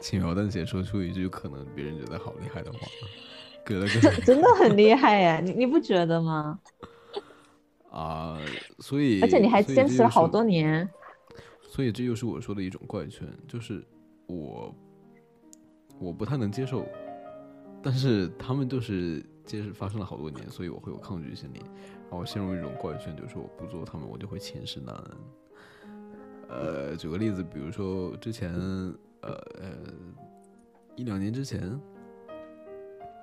[0.00, 2.78] 轻描淡写说出一句可能别人觉得好厉害的话，
[3.64, 5.38] 给了个 真的很厉害呀！
[5.38, 6.58] 你你不觉得吗？
[7.92, 8.38] 啊，
[8.78, 10.88] 所以而且你还坚持了好多年，
[11.62, 13.84] 所以这又是我说的一种怪圈，就是
[14.26, 14.74] 我
[16.00, 16.86] 我不太能接受，
[17.82, 21.60] 但是他们就是接着发生了好多年，所以我会有抗拒心理。
[22.10, 25.16] 然后陷入一种怪圈，就是我不做他们，我就会寝食难安。
[26.48, 28.52] 呃，举个例子，比如说之前，
[29.22, 29.72] 呃呃，
[30.94, 31.80] 一两年之前，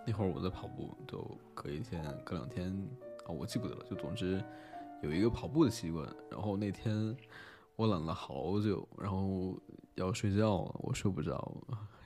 [0.07, 2.75] 那会儿我在跑步，就隔一天、隔两天
[3.29, 3.85] 啊，我记不得了。
[3.87, 4.43] 就总之
[5.03, 6.07] 有一个跑步的习惯。
[6.31, 7.15] 然后那天
[7.75, 9.55] 我懒了好久，然后
[9.93, 11.51] 要睡觉了，我睡不着，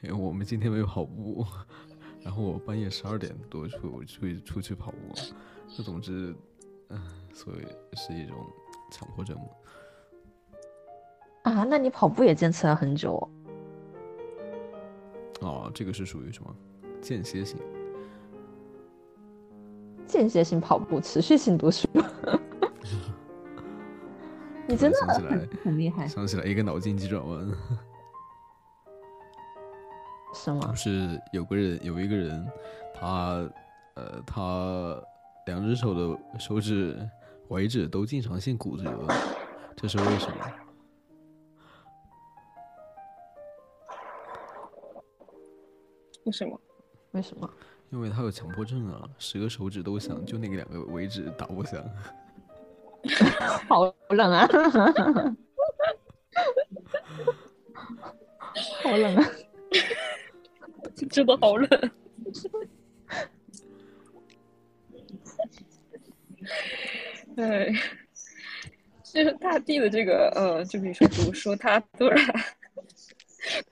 [0.02, 1.46] 因为我们今天没有跑步。
[2.22, 4.98] 然后我半夜十二点多出出出去跑步，
[5.70, 6.36] 就总之。
[6.90, 7.02] 嗯
[7.34, 8.38] 所以是一种
[8.92, 9.36] 强迫症？
[11.42, 13.28] 啊，那你跑步也坚持了很久
[15.40, 15.72] 哦。
[15.74, 16.56] 这个是属于什么
[17.02, 17.58] 间歇性？
[20.14, 21.88] 间歇性跑步，持续性读书。
[24.68, 26.08] 你真的很很厉害。
[26.08, 27.46] 想起来一个脑筋急转弯。
[30.36, 30.62] 什么？
[30.68, 32.48] 就是有个人，有一个人，
[32.94, 33.50] 他，
[33.96, 35.04] 呃，他。
[35.46, 36.98] 两只手的手指
[37.50, 39.06] 尾指都经常性骨折，
[39.76, 40.36] 这是为什么？
[46.24, 46.58] 为什么？
[47.12, 47.54] 为什么？
[47.94, 51.80] 因为他有强迫症啊，十个手指都想，就那个两个尾指打不响。
[53.70, 54.48] 好冷啊！
[58.82, 59.30] 好冷啊！
[61.12, 61.92] 真的好冷。
[67.36, 67.74] 对，
[69.04, 72.63] 就是大地的这个，呃，就比如说读书，他突然，他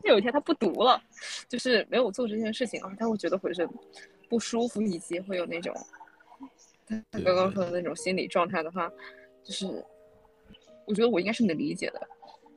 [0.03, 1.01] 有一天他不读了，
[1.47, 3.67] 就是没有做这件事情啊，他会觉得浑身
[4.29, 5.73] 不舒服，以及会有那种
[6.85, 8.91] 他他刚刚说的那种心理状态的话，
[9.43, 9.65] 就是
[10.85, 12.07] 我觉得我应该是能理解的，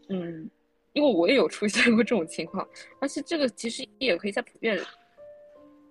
[0.09, 0.49] 嗯，
[0.93, 2.69] 因为我也有出现过这种情况，
[3.01, 4.79] 而且这个其实也可以在普遍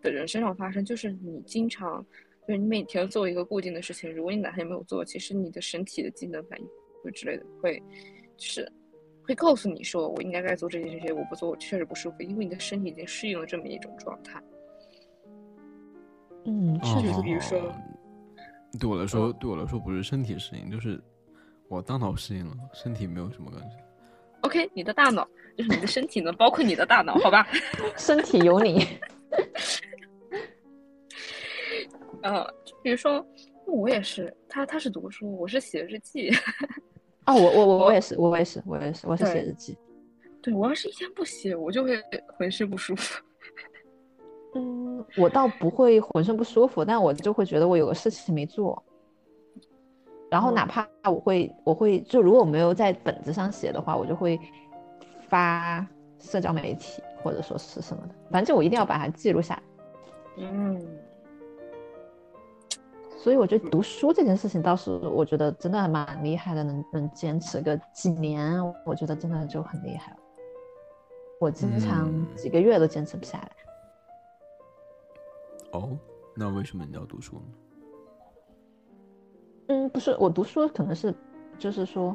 [0.01, 2.05] 的人身上发生，就是你经常。
[2.45, 6.67] 就是你每天做一个固定的事情，如果你哪天没有做，其实你的身体的机能反应
[7.01, 7.81] 会之类的会，
[8.35, 8.69] 就是
[9.23, 14.41] 会告诉你说我应该该做这些这些，我不做我确实不舒服，因为你的身体已经适应了这么一种状态。
[16.45, 17.73] 嗯，确实，比如说，
[18.79, 21.01] 对我来说，对我来说不是身体适应，就是
[21.69, 23.77] 我大脑适应了，身体没有什么感觉。
[24.41, 25.25] OK，你的大脑
[25.57, 27.47] 就是你的身体呢，包括你的大脑，好吧？
[27.97, 28.85] 身体有你。
[32.23, 32.45] 呃，
[32.81, 33.25] 比如说，
[33.65, 36.29] 我也是，他他是读书，我是写日记。
[37.25, 39.77] 啊，我我我我也是，我也是，我也是，我是写日记。
[40.41, 41.97] 对我要是一天不写，我就会
[42.37, 43.23] 浑身不舒服。
[44.55, 48.83] 嗯，我倒不会浑身不舒服，但我就会觉得我有个事情没做。
[50.29, 54.39] 然后哪怕我会，我会就如果我没有在本子上写的话，我就会
[55.29, 55.87] 发
[56.19, 59.63] 社交媒体或者说是什么的，反正我一定要把它记录下来。
[60.37, 60.87] 嗯。
[63.23, 70.17] 所以我觉得读书这件事情倒是，我觉得真的还蛮厉害的，能能坚持个几年，我觉得真的就很厉害了。
[71.39, 73.51] 我经常几个月都坚持不下来。
[75.71, 75.97] 哦，
[76.35, 77.41] 那为什么你要读书呢？
[79.67, 81.15] 嗯，不是，我读书可能是，
[81.57, 82.13] 就是说，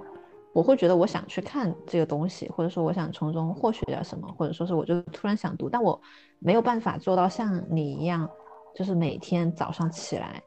[0.53, 5.99] 我会觉得我想去看这个东西，或者说我想从中获取点什么，或者说是我就突然想读，但我
[6.39, 8.29] 没有办法做到像你一样，
[8.75, 10.43] 就是每天早上起来。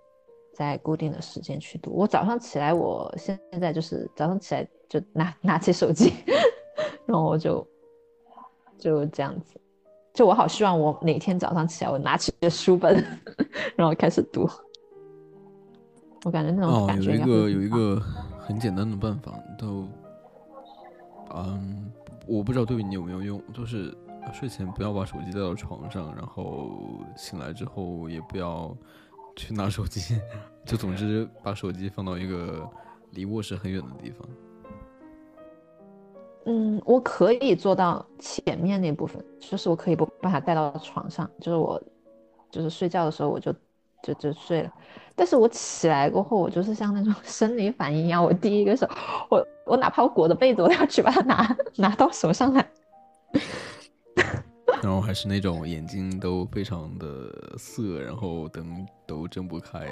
[0.65, 1.91] 在固定的时间去读。
[1.91, 6.13] 我早上起来，我现在就是早上起来就拿拿起手机，
[7.07, 7.65] 然后我就
[8.77, 9.59] 就这样子。
[10.13, 13.03] 就我好希望我哪天早上起来，我拿起书本，
[13.75, 14.47] 然后开始读。
[16.23, 17.99] 我感觉那种感觉有一个有一个
[18.39, 19.87] 很简单的办法，都
[21.33, 21.91] 嗯，
[22.27, 23.91] 我不知道对你有没有用，就是
[24.31, 26.69] 睡前不要把手机带到床上，然后
[27.17, 28.77] 醒来之后也不要。
[29.33, 30.19] 去拿手机，
[30.65, 32.69] 就总之把手机放到一个
[33.11, 34.27] 离卧室很远的地方。
[36.45, 41.81] 嗯，我可以做到前面那部分，就是我可以不把它带到床上，就是我
[42.49, 43.53] 就是睡觉的时候我就
[44.01, 44.73] 就就睡了。
[45.15, 48.87] 但是我起来过后，我就是像那种 生理反应一样，我第一个是，
[49.29, 52.71] 我我哪怕我裹着被子，我都要去把它拿拿到手上来。
[54.81, 59.87] 然后还是那种眼睛都非常的涩，然后灯都睁不开，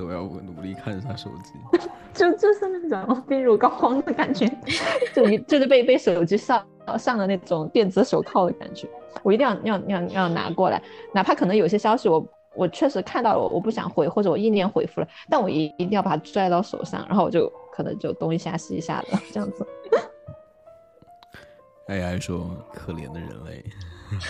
[0.00, 1.52] 都要努力看一下手机，
[2.14, 4.50] 就就是那种病入膏肓的感觉，
[5.14, 6.66] 就一就是被被手机上
[6.98, 8.88] 上了那种电子手铐的感觉，
[9.22, 10.82] 我一定要要要要拿过来，
[11.12, 19.66] 哪怕可能有些消息我我确实看到了，我不想回或者我意念回复了，但我一一定要把它拽到手上，然后我就可能就东一下西一下的这样子。
[21.88, 23.64] AI 说：“可怜的人类。”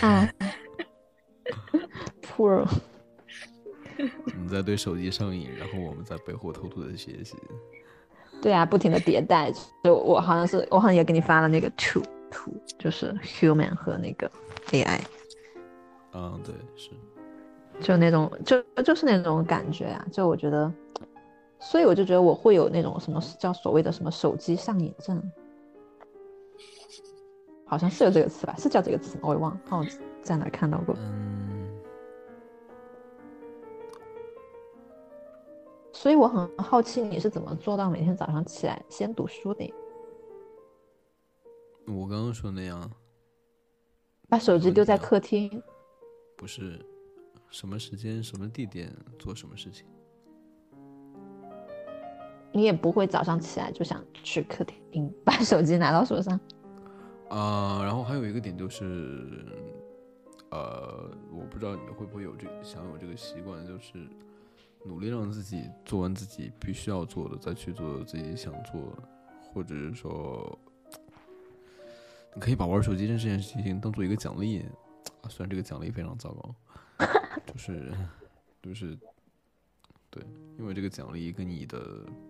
[0.01, 0.27] 啊
[2.21, 2.65] ，poor。
[4.37, 7.35] 你在对手机上瘾，然后我们在背后偷偷的学习。
[8.41, 9.51] 对啊，不停的迭代。
[9.83, 12.01] 就我好像是，我好像也给你发了那个图
[12.31, 14.29] 图，就是 human 和那个
[14.71, 14.99] AI。
[16.13, 16.91] 嗯，对，是。
[17.79, 20.05] 就那种，就就是那种感觉啊！
[20.11, 20.71] 就我觉得，
[21.59, 25.21] 所以我就觉得我会有那种什么叫所谓的什么手机上瘾症。
[27.65, 28.53] 好像是有这个词吧？
[28.57, 29.21] 是叫这个词吗？
[29.23, 29.85] 我也忘了，我
[30.21, 30.95] 在哪看到过。
[30.99, 31.40] 嗯。
[36.01, 39.71] 所以我很好奇你是怎么做到每天早上起来先读书的？
[41.85, 42.89] 我刚刚说那样，
[44.27, 45.61] 把手机丢在客厅。
[46.35, 46.83] 不是，
[47.51, 49.85] 什么时间、什么地点做什么事情？
[52.51, 56.33] 你也不会早上起来就想去客厅把手机拿到手上。
[57.29, 59.45] 啊，然后还有一个点就是，
[60.49, 64.09] 呃，我不知道你会不会有这想有这个习惯，就是
[64.83, 68.81] 努力让自己做完自己必须要做的，再去做自己想做，
[69.53, 70.57] 或者是说，
[72.33, 74.65] 你可以把玩手机这件事情当做一个奖励，
[75.21, 76.55] 啊，虽然这个奖励非常糟糕，
[77.45, 77.91] 就是
[78.63, 78.97] 就是，
[80.09, 80.23] 对，
[80.57, 81.79] 因为这个奖励跟你的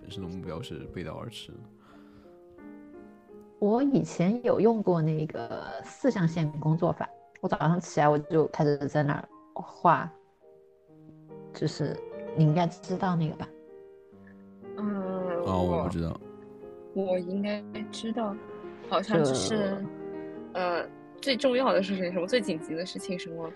[0.02, 1.54] 本身的目标是背道而驰。
[3.60, 7.08] 我以前有用过那个四象限工作法，
[7.42, 10.12] 我早上起来我就开始在那儿画，
[11.54, 11.96] 就是
[12.36, 13.48] 你应该知道那个吧？
[14.78, 16.20] 嗯，哦，我不知道，
[16.94, 18.36] 我应该知道，
[18.90, 19.84] 好像就是，
[20.54, 20.84] 呃，
[21.22, 22.26] 最重要的事情什么？
[22.26, 23.52] 最紧急的事情什么？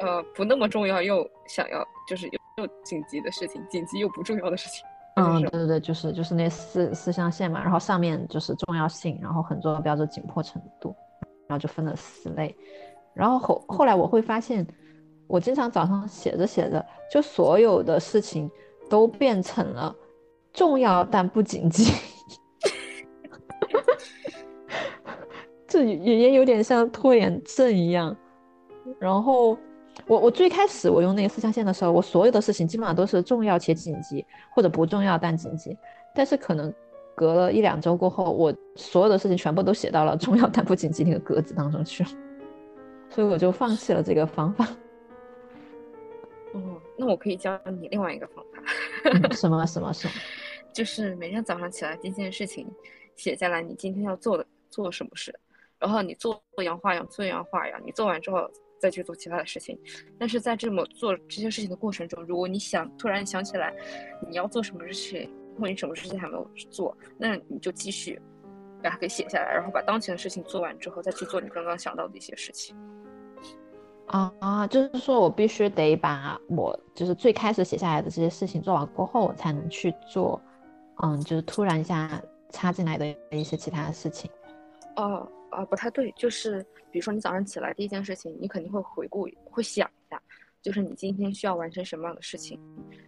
[0.00, 4.84] 呃，不那么重要又想要，就是又又紧急的事情，紧急又不重要的事情。
[5.16, 10.92] 嗯，对对对，就是就是那四四象限嘛，然后上面就是重要性，然后很重要标志紧迫程度，
[11.46, 12.52] 然后就分了四类，
[13.12, 14.66] 然后后后来我会发现，
[15.26, 18.50] 我经常早上写着写着，就所有的事情
[18.88, 19.94] 都变成了
[20.52, 21.92] 重要但不紧急，
[25.66, 28.16] 这也也有点像拖延症一样，
[28.98, 29.56] 然后。
[30.08, 35.74] 我我最开始我用那个四象限的时候，我所有的事情基本上都是重要且紧急，或者不重要但紧急。
[36.14, 36.70] 但是可能
[37.14, 42.10] 隔了一两周过后，我所有的事情全部都写到了重要但不紧急那个格子当中去了，
[43.08, 44.68] 所以我就放弃了这个方法。
[47.04, 48.62] 哦，那我可以教你另外一个方法。
[49.34, 50.14] 什么什么什么？
[50.72, 52.66] 就是每天早上起来第一件事情
[53.16, 55.38] 写下来，你今天要做的做什么事，
[55.78, 58.50] 然后你做做样画样，做样画样，你做完之后。
[58.76, 59.78] 再去做其他的事情，
[60.18, 63.74] 但是在这么做这些事情的过程中，如果你想突然想起来
[64.28, 68.20] 你要做什么事情，或者你什么事情还没有做，那你就继续
[68.82, 72.76] 把它给写下来，然后把当前的事情做完之后，再去做你刚刚想到的一些事情。
[74.06, 80.40] 啊啊，就是说我必须得把我就是最开始写下来的这些事情做完过后，我才能去做，
[81.02, 84.30] 嗯，就是突然一下插进来的一些其他的事情。
[84.96, 85.28] 哦。
[85.50, 86.60] 啊，不太对，就是
[86.90, 90.20] 比如说你早上起来第一件事情，你肯定会回顾，会想一下，
[90.60, 92.58] 就是你今天需要完成什么样的事情，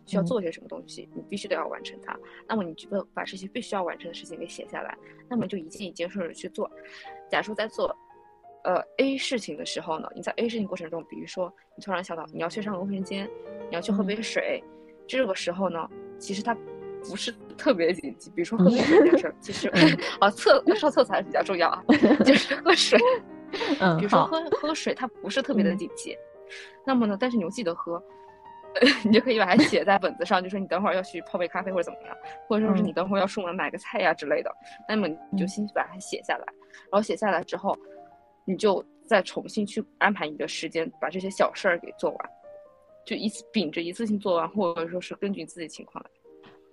[0.07, 2.17] 需要做些什么东西，你必须得要完成它。
[2.47, 4.97] 那么你就把这些必须要完成的事情给写下来，
[5.29, 6.71] 那么就一件一件顺着去做。
[7.29, 7.93] 假如在做，
[8.67, 13.27] 呃 A 事情的时候呢，你在 A 事情过程中，比如说你突然想到你要去上个卫生间，
[13.71, 14.63] 你要去喝杯水，
[15.07, 15.89] 这个时候呢，
[16.19, 16.55] 其实它。
[17.09, 19.69] 不是特别紧急，比如说喝水这件事儿， 其实
[20.19, 21.81] 啊厕上厕所还是比较重要啊，
[22.27, 22.99] 就是喝水。
[23.81, 26.17] 嗯，比如说喝喝水，它不是特别的紧急。
[26.85, 28.03] 那么呢，但是你又记得喝，
[29.05, 32.17] 你就可以把它写在本子上，就说你等会儿要去泡杯咖啡或者怎么样，
[32.49, 34.53] 或者说是你等会儿要出门买个菜呀之类的。
[34.89, 36.45] 那么你就先把它写下来，
[36.91, 37.79] 然后写下来之后，
[38.47, 42.31] 你就再重新去安排你的时间，把这些小事儿给做完，
[43.05, 46.11] 就一次秉着一次性做完，或者说是根据自己情况来。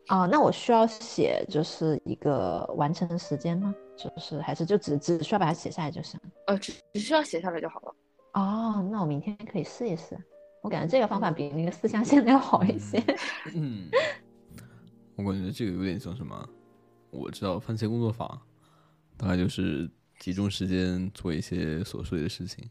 [0.07, 3.73] 啊，那我需要写就是一个完成时间吗？
[3.95, 6.19] 就是还是就只只需要把它写下来就行？
[6.47, 7.95] 呃，只只需要写下来就好了。
[8.33, 10.17] 哦，那我明天可以试一试。
[10.61, 13.01] 我感觉这个方法比那个四象限的要好一些。
[13.55, 13.89] 嗯，
[15.15, 16.49] 我感觉这个有点像什么？
[17.11, 18.41] 我知道番茄工作法，
[19.15, 19.89] 大概就是
[20.23, 22.63] 集中时间做一些琐碎的事情，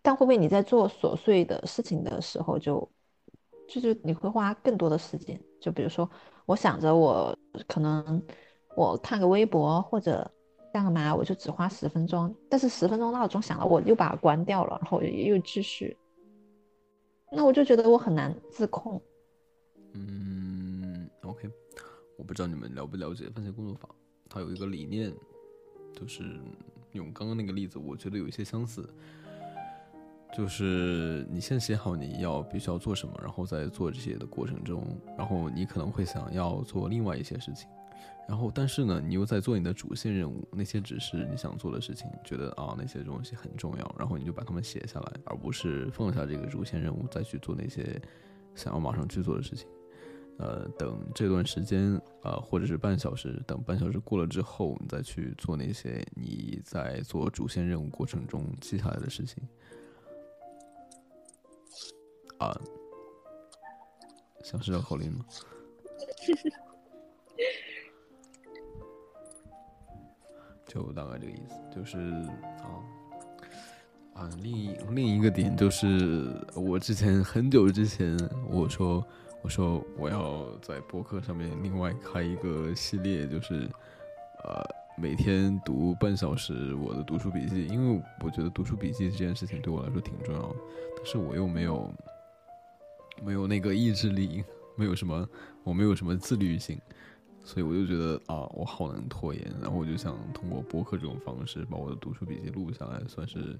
[0.00, 2.90] 但会不会你在做琐碎的事情的时候就，
[3.68, 5.38] 就是你会花更多的时间？
[5.60, 6.08] 就比如说，
[6.46, 8.22] 我想着我可能
[8.74, 10.32] 我看个微博或者
[10.72, 15.94] 干个嘛，我就只花十分钟，但是十分钟闹钟响了，我又把它关掉了，然后又继续。
[17.30, 18.98] 那我就觉得我很难自控。
[19.92, 21.50] 嗯，OK，
[22.16, 23.86] 我不知道你们了不了解番茄工作法，
[24.28, 25.12] 它有一个理念，
[25.92, 26.38] 就是
[26.92, 28.88] 用刚刚那个例子，我觉得有一些相似。
[30.36, 34.84] 就是你先写好你要必须要做什么，然后在做这些的过程中，
[35.16, 37.66] 然后你可能会想要做另外一些事情，
[38.28, 48.00] 然后但是呢，你又在做你的主线任务，那些只是你想做的事情，觉得啊那些东西很重要，然后你就把它们写下来，而不是放下这个主线任务再去做那些
[48.54, 49.66] 想要马上去做的事情。
[50.38, 59.42] 呃，等这段时间啊，或者是半小时，等半小时过了之后，你再去做那些你在做主线任务过程中记下来的事情。
[62.38, 62.56] 啊，
[64.44, 65.24] 想是绕口令吗？
[70.68, 71.98] 就大概这个意思，就是
[72.62, 72.78] 啊
[74.14, 78.16] 啊，另一另一个点就是，我之前很久之前
[78.48, 79.04] 我说
[79.42, 83.68] 我说我要在博客上面另外开一个系列，就是
[84.44, 84.64] 呃
[84.96, 90.56] 每天读半小时我的读书笔记，因为我觉得读书笔记这件事情对我来说挺重要的，
[90.96, 91.92] 但是我又没有。
[93.20, 94.44] 没有那个意志力，
[94.76, 95.28] 没有什么，
[95.64, 96.80] 我没有什么自律性，
[97.42, 99.42] 所以我就觉得啊，我好能拖延。
[99.60, 103.58] 然后我就想通过播客这种方式把我的读书笔记录下来，算是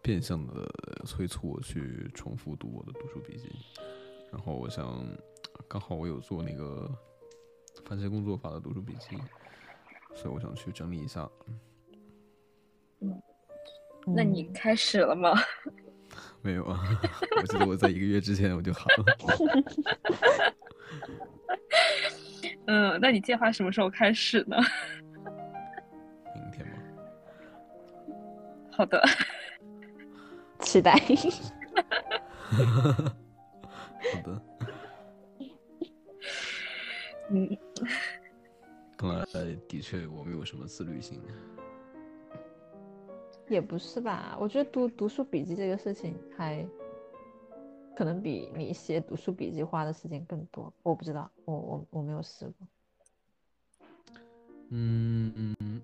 [0.00, 0.70] 变相的
[1.04, 3.50] 催促我去重复读我的读书笔记。
[4.32, 5.04] 然后我想，
[5.68, 6.90] 刚好我有做那个
[7.84, 9.16] 番茄工作法的读书笔记，
[10.14, 11.28] 所以我想去整理一下。
[13.00, 13.20] 嗯，
[14.06, 15.34] 那你开始了吗？
[16.42, 16.80] 没有啊，
[17.36, 19.04] 我记得我在一个月之前我就好了。
[22.66, 24.56] 嗯，那你计划什么时候开始呢？
[26.34, 26.78] 明天吗？
[28.72, 29.02] 好的，
[30.60, 30.94] 期待。
[34.12, 34.42] 好的。
[37.30, 37.56] 嗯，
[38.96, 39.24] 看来
[39.68, 41.20] 的确我没有什么自律性。
[43.48, 46.64] 也不是吧，我觉得读读书笔记这个事情还
[47.96, 50.72] 可能比你写读书笔记花的时间更多。
[50.82, 52.66] 我不知道，我我我没有试过。
[54.70, 55.82] 嗯嗯，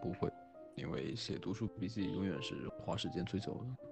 [0.00, 0.30] 不会，
[0.76, 3.89] 因为写读书笔记永远是花时间最久的。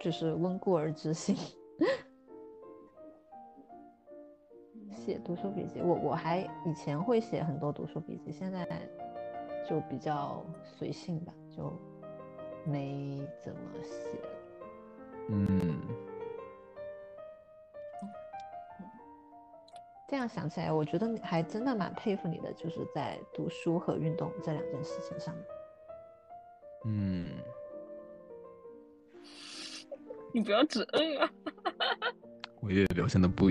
[0.00, 1.36] 就是温故而知新。
[4.94, 8.66] 写读书笔记，我我还以前会写很多读书笔记，现在。
[9.68, 11.70] 就比较随性吧，就
[12.64, 14.18] 没怎么写。
[15.28, 15.78] 嗯，
[20.08, 25.34] 这样想起来，我觉得还真的蛮佩服你的，就是在读书和运动这两件事情上。
[26.86, 27.28] 嗯，
[30.32, 31.30] 你不要只嗯啊！
[32.60, 33.50] 我越表现的不，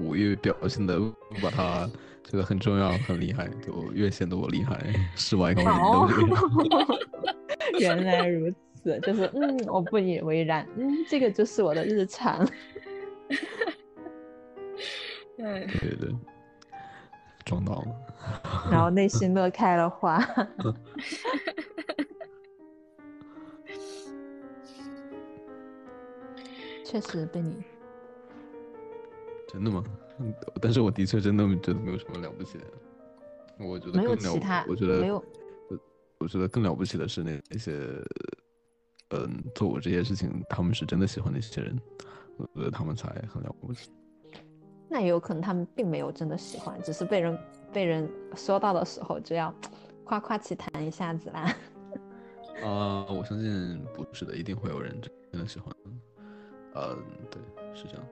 [0.00, 1.88] 我越表现的不把它。
[2.30, 4.78] 这个很重要，很厉害，就越显得我厉害。
[5.16, 6.36] 世外高人都。
[7.80, 12.46] 原来如此，就是嗯，我不以为然，嗯，这个就是我的日常。
[15.38, 16.14] 对对对，
[17.46, 17.86] 撞到了，
[18.70, 20.22] 然后内心乐开了花。
[26.88, 27.62] 确实被你。
[29.46, 29.84] 真的吗？
[30.60, 32.64] 但是我的确真的觉得没有什么了不起的。
[33.58, 35.22] 我觉得没有其他，我觉得没有。
[35.68, 35.78] 我
[36.20, 37.78] 我觉得更了不起的是那那些，
[39.10, 41.78] 嗯，做我这些事情，他们是真的喜欢那些人，
[42.38, 43.90] 我觉得他们才很了不起。
[44.88, 47.38] 那也有可能他们并没有真的喜欢，只是被人
[47.70, 49.54] 被人说到的时候就要
[50.04, 51.54] 夸夸其谈一下子啦。
[52.64, 54.98] 啊，我相信不是的，一定会有人
[55.30, 55.70] 真的喜欢。
[56.78, 57.40] 嗯，对，
[57.74, 58.06] 是这样。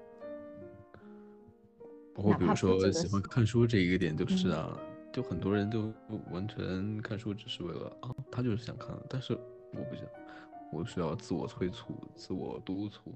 [2.15, 4.79] 包括比如说喜欢看书这一个点，就是啊，
[5.13, 5.93] 就很多人就
[6.31, 10.05] 完全看书只是为了啊，他就是想看，但是我不想，
[10.73, 13.15] 我需要自我催促、自我督促，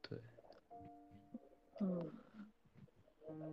[0.00, 0.18] 对，
[1.82, 2.10] 嗯，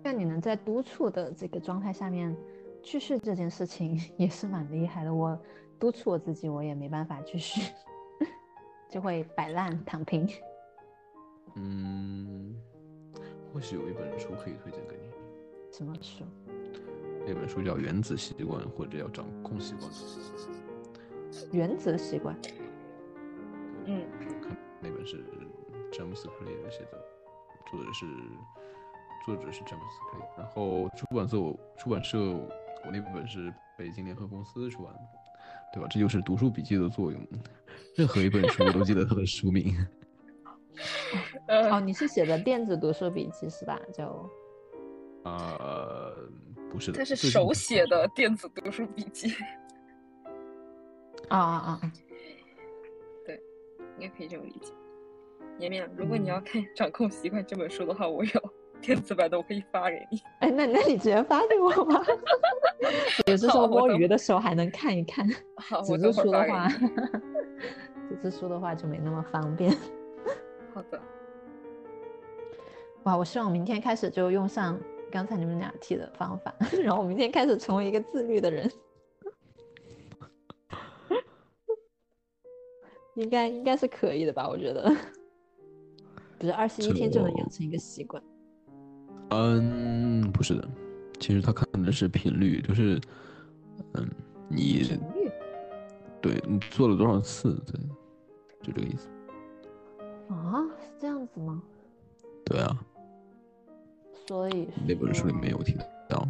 [0.02, 2.34] 那你能在督促的这个状态下面
[2.82, 5.14] 继续这件事情，也是蛮厉害的。
[5.14, 5.38] 我
[5.78, 7.74] 督促我自己，我也没办法继续，
[8.90, 10.26] 就会摆烂躺平。
[11.56, 12.56] 嗯。
[13.54, 15.12] 或许有一本书可以推荐给你。
[15.72, 16.24] 什么书？
[17.28, 19.92] 那本书叫《原子习惯》，或者叫《掌控习惯》。
[21.52, 22.36] 原子习惯。
[22.42, 22.52] 对，
[23.86, 24.06] 嗯，
[24.42, 25.24] 看那本是
[25.92, 26.98] 詹姆斯·克雷写的，
[27.70, 28.06] 作者是
[29.26, 35.00] 作者是詹姆斯·克雷，然后出版社我出版社我那本是北京联合公司出版的，
[35.74, 35.88] 对吧？
[35.92, 37.22] 这就是读书笔记的作用，
[37.96, 39.76] 任何一本书我都记得它的书名。
[41.48, 43.80] 哦，你是写的电子读书笔记是吧？
[43.94, 44.04] 就
[45.24, 46.16] 呃，
[46.72, 49.34] 不是的，它是手写的电子读书笔记。
[51.30, 51.82] 啊啊啊！
[53.26, 53.40] 对，
[53.98, 54.74] 应该可以这么理解。
[55.58, 60.20] 绵绵，如果你要看《掌控习惯》这本书的话，我有电子版的，我可以发给你。
[60.40, 62.02] 哎，那那你直接发给我吧。
[63.28, 65.26] 有时候摸鱼的时候还能看一看。
[65.56, 66.68] 好，纸质书的话，
[68.10, 69.72] 纸质书的话就没那么方便。
[70.74, 71.02] 好的。
[73.04, 74.80] 哇，我希望明天开始就用上
[75.12, 76.54] 刚才你们俩提的方法，
[76.84, 78.72] 然后我明天开始成为一个自律的人。
[83.16, 84.48] 应该应该是可以的吧？
[84.48, 84.90] 我觉得，
[86.40, 88.24] 不是二十一天就能养成一个习惯。
[89.32, 90.68] 嗯，不是的，
[91.20, 93.00] 其实他看的是频率，就是，
[93.96, 94.10] 嗯，
[94.48, 94.98] 你，
[96.22, 97.80] 对你做了多少次，对，
[98.64, 99.10] 就这个意思。
[100.32, 101.62] 啊，是这样子吗？
[102.46, 102.86] 对啊。
[104.28, 105.78] 所以那本书里面有提
[106.08, 106.26] 到。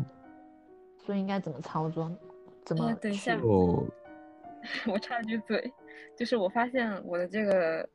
[1.05, 2.11] 所以应该怎么操作？
[2.65, 2.93] 怎么？
[2.95, 3.85] 等一下，我
[4.91, 5.71] 我插句嘴。
[6.15, 7.87] 就是我发现我的这个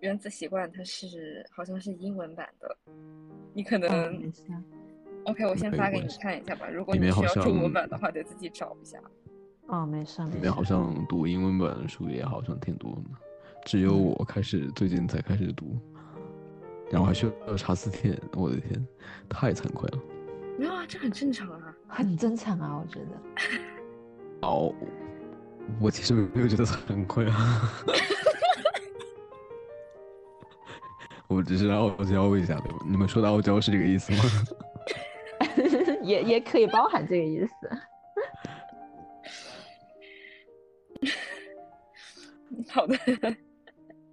[0.00, 2.76] 原子习惯，它是好像是英文版的，
[3.52, 4.32] 你可能
[5.24, 6.68] ，OK，我先发给你看一下吧。
[6.68, 8.98] 如果你需要中文版的话，得自己找一下。
[9.66, 10.22] 哦，没事。
[10.28, 13.10] 里面好像读英文版的书也好像挺多的，
[13.64, 15.78] 只有我开始最近才开始读，
[16.90, 18.86] 然后还需要查字典，我的天，
[19.28, 19.98] 太惭愧了。
[20.58, 23.08] 没有啊，这很正常啊，很正常啊，我觉得。
[24.48, 24.74] 哦。
[25.80, 27.70] 我其实没有觉得惭愧啊，
[31.28, 32.78] 我只是傲娇一下，对吧？
[32.84, 34.18] 你们说的傲娇是这个意思吗？
[36.02, 37.52] 也也可以包含这个意思。
[42.68, 42.96] 好的，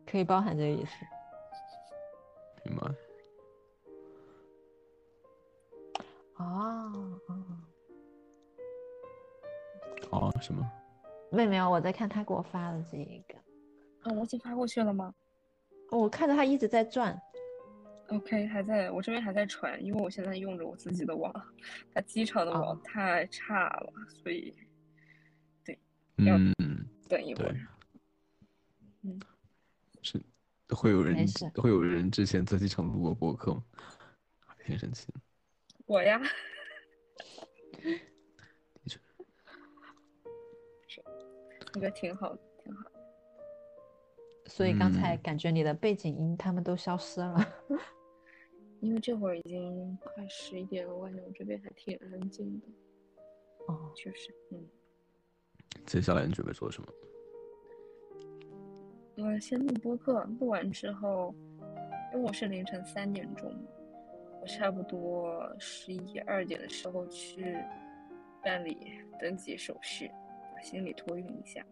[0.10, 1.06] 可以包含这个意思。
[2.66, 2.88] 明白。
[6.36, 6.46] 啊
[7.28, 7.34] 啊！
[10.12, 10.32] 啊？
[10.42, 10.70] 什么？
[11.32, 13.36] 没有没有，我在看他给我发的这一个。
[14.02, 15.14] 啊，我已经发过去了吗？
[15.92, 17.20] 我看着他一直在转。
[18.08, 21.32] OK，还在我这边还在传，因为我现在用着我自己的网，
[21.94, 24.56] 他机场的网太差了，所以
[25.64, 25.78] 对，
[26.18, 26.36] 要
[27.08, 27.56] 等一会儿。
[29.04, 29.39] 嗯，是
[30.76, 31.26] 会有人
[31.56, 33.64] 会有人之前在机场录过播客吗？
[34.66, 35.08] 挺神奇。
[35.86, 36.22] 我呀。
[41.74, 42.92] 我觉得挺好的，挺好。
[44.48, 47.38] 所以刚才感觉你的背景音他们都消失了，
[48.82, 52.68] 因为这会儿已经快十一点了，我感觉我这边还挺安静的。
[53.68, 54.68] 哦，确实，嗯。
[55.86, 56.92] 接下来你准备做什么？
[59.22, 61.36] 我先录播客，录完之后，
[62.14, 63.54] 因为我是凌晨三点钟，
[64.42, 67.58] 我差不多十一二点的时候去
[68.42, 68.78] 办理
[69.20, 70.10] 登记手续。
[70.56, 71.66] 把行李托运一下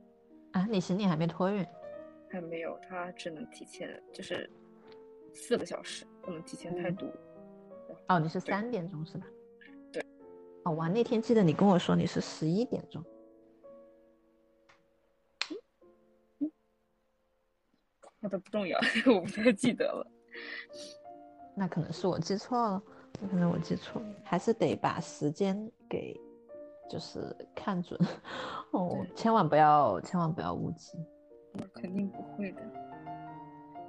[0.52, 0.68] 啊？
[0.70, 1.66] 你行李还没托运？
[2.30, 4.50] 还没有，他只能提前，就是
[5.34, 7.08] 四个小时，不能提前太多。
[8.10, 9.26] 哦，你是三点钟是吧？
[9.92, 10.06] 对。
[10.66, 13.02] 哦，我那天记得你跟我说你是十一点钟。
[18.28, 18.78] 好的，不重要，
[19.16, 20.06] 我不太记得了。
[21.56, 22.84] 那可能是我记错了，
[23.32, 26.20] 可能我记错了，还是得把时间给。
[26.90, 28.00] 就是看准
[28.72, 30.98] 哦，千万不要，千万不要误记。
[31.52, 32.62] 我肯定不会的。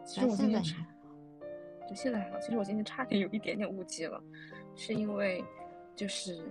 [0.05, 0.85] 其实我今天差，
[1.89, 2.41] 就现在还好。
[2.41, 4.21] 其实我今天差点有一点点误记了，
[4.75, 5.45] 是因为
[5.95, 6.43] 就是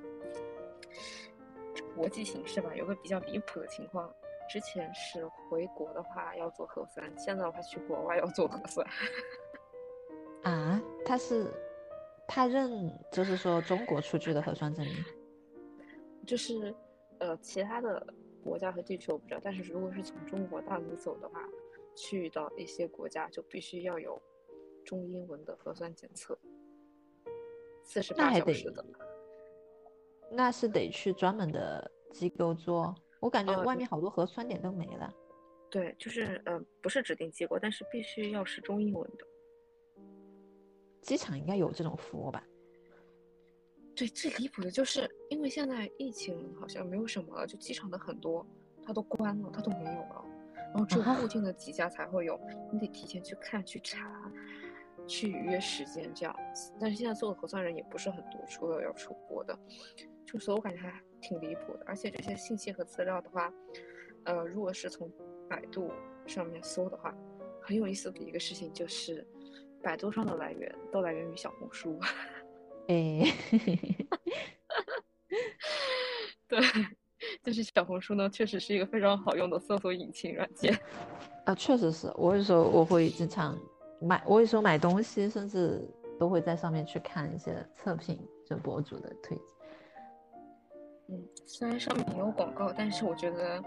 [1.93, 4.09] 国际形势吧，有个比较离谱的情况。
[4.49, 8.87] 之前是回国的话要做核酸，现在的话去国外要做核酸。
[10.43, 10.81] 啊？
[11.05, 11.51] 他是
[12.27, 14.95] 他认，就是说中国出具的核酸证明。
[16.25, 16.75] 就是，
[17.19, 18.05] 呃，其他的
[18.43, 21.41] 国家和地区我不知道，但是如果是从中国大陆走的话，
[21.95, 24.21] 去到一些国家就必须要有
[24.85, 26.37] 中英文的核酸检测，
[27.83, 28.85] 四十八小时的。
[30.29, 35.13] 那是得去专门的机构做，我感觉外面好多核酸点都没了。
[35.69, 39.25] 对，就是呃，不是指定机构，但是必须要是中英文的。
[41.01, 42.43] 机场应该有这种服务吧？
[43.95, 48.45] 对，最离谱的就是因为现在疫情好像没有什么了，就机场的很多
[48.85, 50.23] 它都关了，它都没有了。
[50.73, 52.39] 然后只有固定的几家才会有，
[52.71, 54.31] 你得提前去看去查，
[55.07, 56.71] 去预约时间这样子。
[56.79, 59.57] 但是现在做的核酸人也不是很多，除了要出国的，
[60.25, 61.83] 就所以我感觉还挺离谱的。
[61.85, 63.51] 而且这些信息和资料的话，
[64.25, 65.11] 呃，如果是从
[65.49, 65.91] 百度
[66.25, 67.13] 上面搜的话，
[67.61, 69.25] 很有意思的一个事情就是，
[69.81, 71.99] 百度上的来源都来源于小红书。
[72.87, 73.23] 哎，
[76.47, 76.59] 对，
[77.43, 80.77] 就是小红书呢，确实是一个非常好用的搜索引擎软件。
[81.45, 83.57] 啊，确实是我有时候我会经常
[84.01, 85.81] 买，我有时候买东西，甚至
[86.17, 89.56] 都会在上面去看一些测评，就博主的推荐。
[91.09, 93.63] 嗯，虽然上面也有广告，但是我觉得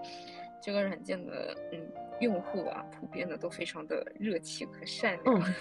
[0.63, 1.81] 这个软件的嗯
[2.21, 5.55] 用户啊，普遍的都非常的热情和善良。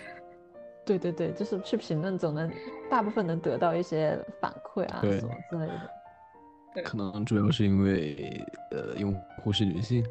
[0.86, 2.52] 对对对，就是去评论总能，
[2.90, 5.90] 大部分能得到一些反馈啊什么之类的。
[6.74, 10.04] 对，可能主要是因为呃用户是女性，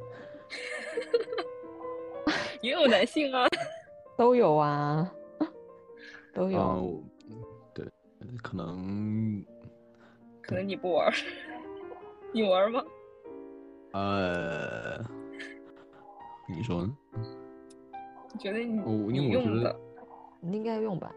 [2.62, 3.46] 也有男性啊，
[4.16, 5.12] 都有啊，
[6.32, 7.02] 都有。
[7.74, 7.84] 对，
[8.42, 9.44] 可能
[10.40, 11.12] 可能你不玩，
[12.32, 12.84] 你玩吗？
[13.92, 14.98] 呃，
[16.46, 16.96] 你说呢？
[18.32, 18.78] 你觉得你
[19.10, 19.74] 你用的？
[20.40, 21.12] 你应该用吧。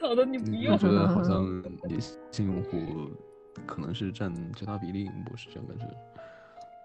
[0.00, 0.72] 好的，你不用。
[0.72, 1.44] 我觉得好像
[1.88, 2.00] 女
[2.32, 3.10] 性用户
[3.66, 5.86] 可能是占较大比例，不是这样感觉。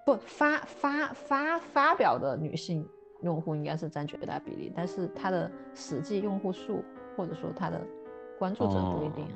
[0.05, 2.87] 不发发发发表的女性
[3.21, 6.83] 用户应该是占绝大比例，但是它的实际用户数
[7.17, 7.81] 或者说它的
[8.37, 9.27] 关注者不一定。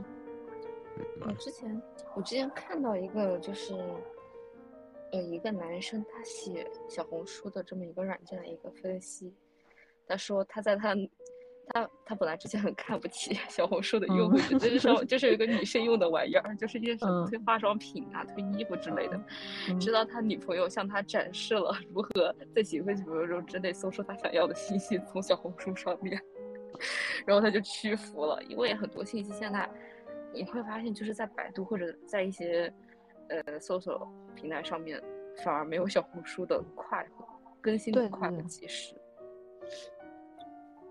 [1.21, 1.81] 我之前
[2.15, 3.73] 我之前看到一个就是
[5.11, 9.33] 呃一个男生他写小红书的这么一个软件的一个分析。
[10.07, 10.95] 他说他在他，
[11.67, 19.19] 他他本来之前很看不起 小红书的用户，就是说就是有一个女生用的玩意儿，就是一些什么推化妆品啊、推衣服之类的。
[19.77, 26.17] 直到他女朋友向他展示了如何在几分几分钟之内搜出他想要的信息，从小红书上面，
[27.27, 28.41] 然后他就屈服了。
[28.43, 29.69] 因为很多信息现在
[30.33, 32.73] 你会发现，就是在百度或者在一些
[33.29, 35.01] 呃搜索平台上面，
[35.43, 37.07] 反而没有小红书的快
[37.61, 38.95] 更新的快和及时。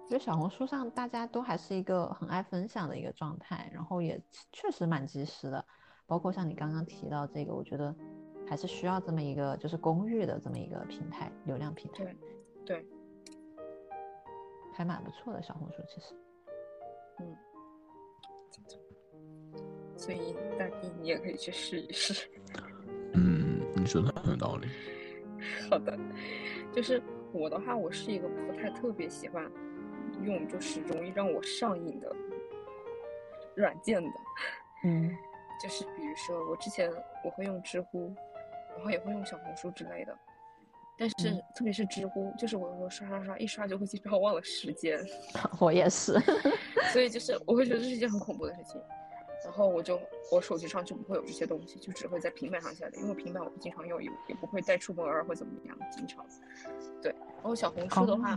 [0.08, 4.20] 觉得小红书上大家都还是一个很爱分享的一个状态，然后也
[4.52, 5.65] 确实蛮及时的。
[6.06, 7.92] 包括像你刚刚提到这个，我觉得
[8.48, 12.05] 还是需要这么一个就是公寓的这么一个平台，流量平台。
[12.05, 12.16] 对，
[12.65, 12.86] 对，
[14.73, 16.15] 还蛮不错的小红书其实。
[17.18, 17.36] 嗯。
[20.07, 22.28] 所以大弟你也可以去试一试。
[23.15, 24.68] 嗯，你说的很有道理。
[25.68, 25.99] 好的，
[26.73, 27.02] 就是
[27.33, 29.51] 我的话，我是一个不太特别喜欢。
[30.23, 32.10] 用就是容易让我上瘾的
[33.55, 34.10] 软件的，
[34.85, 35.15] 嗯，
[35.62, 36.91] 就是比如说我之前
[37.23, 38.15] 我会用知乎，
[38.75, 40.17] 然后也会用小红书之类的，
[40.97, 44.99] 但是特别是知乎，就是我我刷刷刷一刷就会经常忘了时间，
[45.60, 46.18] 我也是，
[46.93, 48.81] 所以就是我会觉得这是一件很恐怖的事情。
[49.47, 50.00] 然后我就
[50.33, 56.26] 我手机上就不会有这些东西，就只会在平板上下载，因为平板我不经常用，也也不会带出门儿或怎么样，经常。
[57.00, 58.36] 对，然后小红书的话，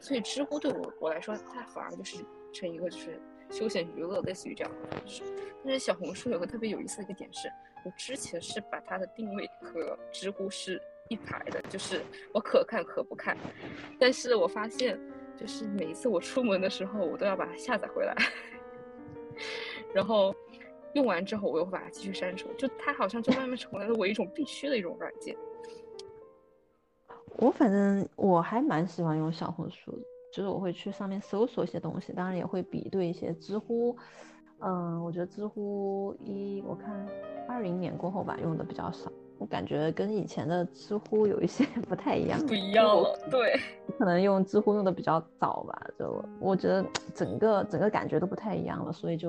[0.00, 2.16] 所以知乎对我我来说，它反而就是
[2.52, 3.20] 成一个就是
[3.50, 5.22] 休闲娱乐，类似于这样的方式。
[5.64, 7.48] 但是小红书有个特别有意思的一个点是，
[7.84, 12.02] 我之前是把它的定位和知乎是一排的，就是
[12.34, 13.38] 我可看可不看。
[13.98, 14.98] 但是我发现，
[15.36, 18.12] 就是每一次我出门的时候，我都要把它下载回来，
[19.94, 20.34] 然后。
[20.94, 25.36] 用完之后，我又会把它继续删除，就它好像就慢慢成为了我一种必须的一种软件。
[27.36, 29.92] 我反正我还蛮喜欢用小红书，
[30.32, 33.96] 就是我会去上面搜索一些东西，当然也会比对一些知乎。
[34.60, 37.06] 嗯，我觉得知乎一我看
[37.48, 39.12] 二零年过后吧，用的比较少。
[39.38, 43.18] 我感觉跟以前的知乎有一些 不太一样，不一样了。
[43.30, 43.58] 对，
[43.98, 46.84] 可能用知乎用的比较早吧，就我觉得
[47.14, 49.28] 整个整个感觉都不太一样了，所以就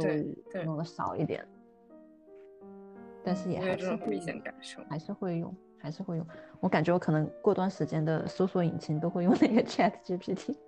[0.66, 1.48] 用的少一点。
[3.24, 6.26] 但是也还是明显感受，还是会用，还是会用。
[6.60, 10.56] 我感觉我可能过段时间的搜索引擎都会用那个 Chat GPT。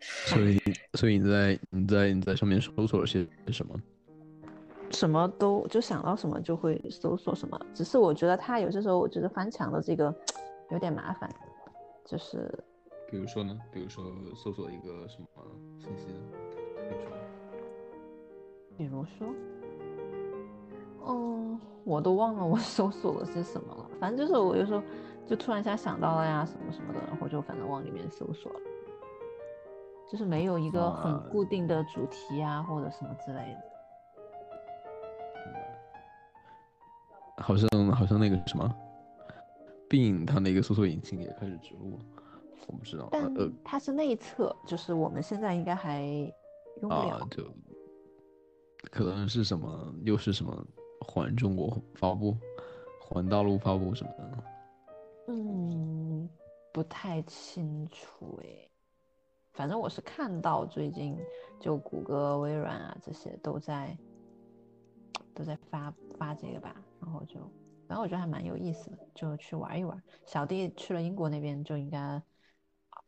[0.00, 0.60] 所以，
[0.94, 3.74] 所以你在你在你在上面搜索了些什么？
[4.90, 10.14] 什么都就想到什么就会搜索什么，只是我觉得他有些时候我觉得翻墙的这个
[10.70, 11.28] 有点麻烦，
[12.04, 12.52] 就是
[13.10, 15.28] 比如说呢，比如说搜索一个什么
[15.78, 16.20] 信息呢？
[18.76, 19.26] 比如说，
[21.06, 24.82] 嗯，我都忘了我搜索了些什么了，反正就是我有时候
[25.26, 28.60] 就突然一下想到了呀什么什么的，然后就反正往里面搜索了，
[30.08, 33.67] 就是没有一个很固定的主题啊或者什么之类的。
[37.40, 38.74] 好像好像那个什么，
[39.88, 42.04] 病它那个搜索引擎也开始植入了，
[42.66, 43.08] 我不知道。
[43.10, 46.02] 但呃，它是内测，就是我们现在应该还
[46.82, 47.16] 用不了。
[47.16, 47.44] 啊，就
[48.90, 50.66] 可能是什么，又是什么
[51.00, 52.36] 环中国发布，
[53.00, 54.44] 环大陆发布什么的。
[55.28, 56.28] 嗯，
[56.72, 58.70] 不太清楚诶。
[59.52, 61.18] 反正我是看到最近
[61.58, 63.96] 就谷歌、微软啊这些都在
[65.34, 67.40] 都在发发这个吧，然后就
[67.86, 70.02] 反正我觉得还蛮有意思的，就去玩一玩。
[70.26, 71.98] 小弟去了英国那边就应该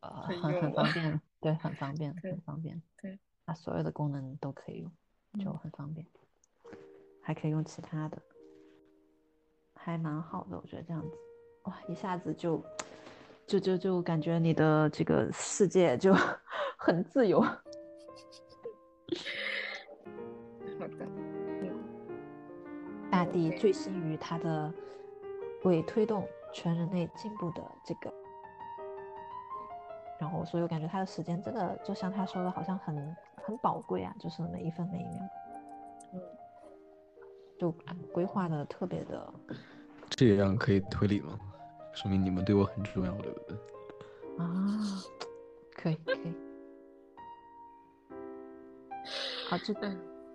[0.01, 4.91] 呃很 很方便，对，很方便，很方便，对，它所有的功能都可以用，
[5.43, 6.05] 就很方便，
[7.21, 8.21] 还可以用其他的，
[9.75, 11.17] 还蛮好的，我觉得这样子，
[11.63, 12.63] 哇，一下子就。
[13.47, 16.13] 就就就感觉你的这个世界就
[16.79, 17.41] 很自由。
[17.41, 17.57] 好
[20.87, 21.05] 的，
[23.31, 24.69] 大地醉心于他的
[25.63, 28.13] 为推动全人类进步的这个，
[30.19, 35.29] 然后所以我感觉他的时间真的就像他说的，好像很很宝贵啊，就是每一分每一秒，
[36.13, 36.21] 嗯，
[37.57, 37.71] 就
[38.11, 39.33] 规划的特别的。
[40.09, 41.39] 这样可以推理吗？
[41.93, 43.57] 说明你们对我很重要，对不对？
[44.39, 44.45] 啊，
[45.73, 46.35] 可以可以。
[49.49, 49.73] 好，这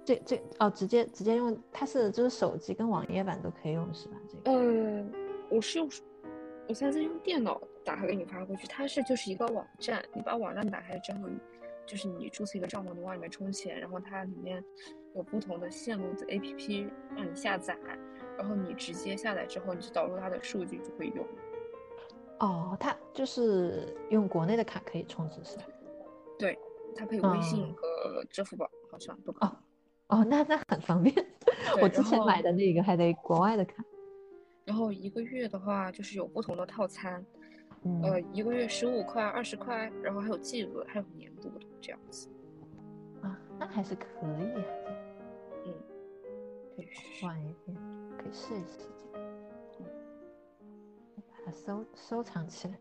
[0.06, 4.16] 这这哦，直接直接用，它是就是手机跟网页版都可以用是吧？
[4.28, 4.56] 这个。
[4.56, 5.04] 呃，
[5.50, 5.90] 我是用，
[6.68, 11.28] 我现在用电脑打开给你发过去，它是就是一个网站，你把网站打开之后，
[11.84, 14.62] 就是你注册一个账号，你往里面充钱，然后它里面
[15.16, 17.76] 有不同的线路的 APP 让你下载，
[18.38, 21.26] 然后你直接下载之后，你就导入它的数据就可以用。
[22.38, 25.64] 哦，它就是用国内的卡可以充值是吧？
[26.38, 26.56] 对，
[26.94, 29.48] 它可以微信和支付宝好像都可以。
[29.48, 29.56] 哦，
[30.08, 31.14] 哦，那那很方便。
[31.82, 33.84] 我之前买的那个还得国外的卡。
[34.64, 37.24] 然后一个月的话，就是有不同的套餐，
[38.02, 42.28] 呃，一个月十五块、二十块，然后还有季度的，还有年度的这样子。
[43.22, 44.64] 啊，那还是可以啊。
[45.64, 45.74] 嗯，
[46.76, 46.88] 可以
[47.20, 47.76] 换一遍，
[48.18, 48.88] 可以试一试。
[51.26, 52.78] 把它收收藏起来。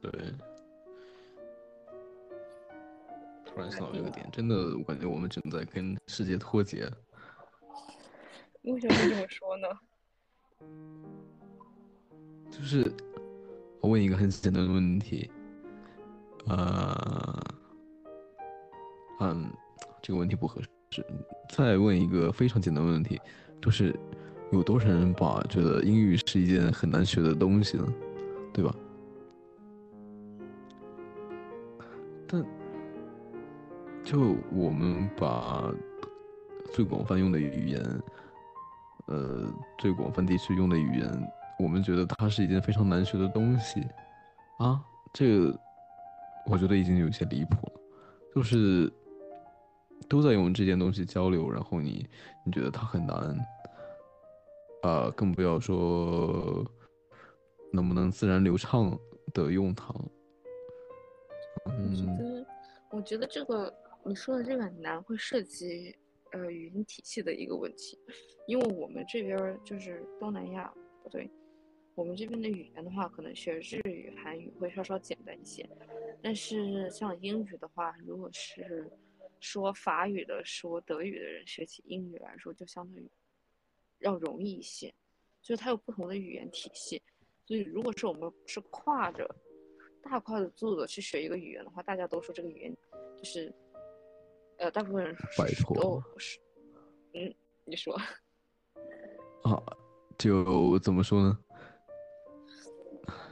[0.00, 0.10] 对，
[3.56, 6.86] 突然想到这个点，真的，我感觉我们正在跟世界脱节。
[8.64, 9.66] 为什么会这么说呢？
[12.52, 12.92] 就是
[13.80, 15.30] 我问一个很简单的问题，
[16.48, 17.42] 呃，
[19.20, 19.50] 嗯，
[20.02, 20.60] 这个问题不合
[20.90, 21.02] 适。
[21.48, 23.18] 再问一个非常简单的问题，
[23.62, 23.98] 就是。
[24.52, 27.92] 有多少人把觉得英语是一件很难学的东西呢？
[28.54, 28.72] 对吧？
[32.28, 32.46] 但
[34.06, 35.74] 就我们把
[36.72, 37.82] 最广泛用的语言，
[39.08, 43.84] 呃，最广泛地区用的语言，我们觉得它是一件非常难学的东西
[44.58, 44.80] 啊，
[45.12, 45.58] 这个
[46.48, 47.72] 我觉得已经有些离谱了。
[48.32, 48.92] 就是
[50.08, 52.06] 都在用这件东西交流，然后你
[52.44, 53.36] 你觉得它很难。
[54.82, 56.64] 啊，更不要说
[57.72, 58.96] 能不能自然流畅
[59.34, 59.92] 的用它。
[61.64, 62.46] 我觉得，
[62.90, 63.72] 我觉得这个
[64.06, 65.94] 你说的这个很难，会涉及
[66.32, 67.98] 呃语音体系的一个问题，
[68.46, 71.28] 因为我们这边就是东南亚，不对，
[71.94, 75.68] 我们这边的语言的话，可能学日语、韩语会稍稍简单一些，
[76.22, 78.88] 但是像英语的话，如果是
[79.40, 83.10] 说法语的、说德语的人学起英语来说，就相对于。
[84.00, 84.94] 要容易一些，
[85.40, 87.02] 就是它有不同的语言体系，
[87.46, 89.26] 所以如果是我们是跨着
[90.02, 92.76] 大跨的度的去学一个语言的话，大家都说这个语言
[93.16, 93.50] 就是，
[94.58, 95.14] 呃，大部分人
[95.74, 96.38] 都是，
[97.14, 97.94] 嗯，你说，
[99.42, 99.62] 啊，
[100.18, 101.38] 就怎么说呢？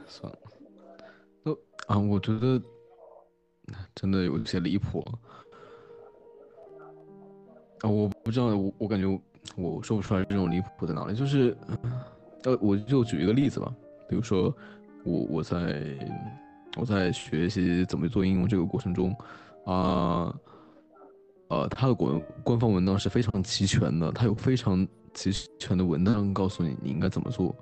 [0.07, 0.39] 算了，
[1.43, 2.61] 都啊，我觉得
[3.93, 4.99] 真的有些离谱
[7.81, 9.19] 啊，我不知道，我我感觉。
[9.55, 11.55] 我说不出来这种离谱在哪里，就是，
[12.45, 13.71] 呃，我就举一个例子吧，
[14.09, 14.51] 比如说，
[15.03, 15.95] 我我在
[16.77, 19.11] 我在学习怎么做应用这个过程中，
[19.65, 20.39] 啊，呃，
[21.47, 27.55] 呃它的官官方文档是非常齐全的，它有非常齐全的文档告诉你你应该怎么做，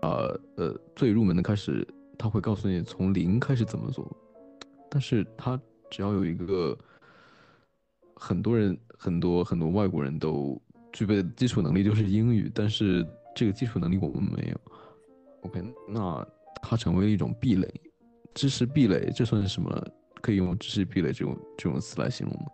[0.00, 0.26] 啊，
[0.56, 1.86] 呃，最入门的开始，
[2.18, 4.10] 他会告诉你从零开始怎么做，
[4.90, 5.60] 但是他
[5.90, 6.76] 只要有一个，
[8.14, 10.60] 很多人很多很多外国人都。
[10.90, 14.60] 具备的基础能力就是英语，但是这个基础能力我们没有。
[15.42, 16.26] OK，那
[16.62, 17.68] 它成为了一种壁垒，
[18.32, 19.70] 知识壁垒，这算是什么？
[20.22, 22.46] 可以用知识壁垒这种这种词来形容吗？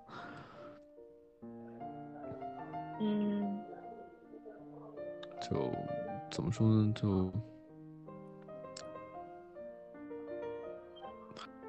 [5.48, 5.70] 就
[6.30, 6.92] 怎么说呢？
[6.94, 7.30] 就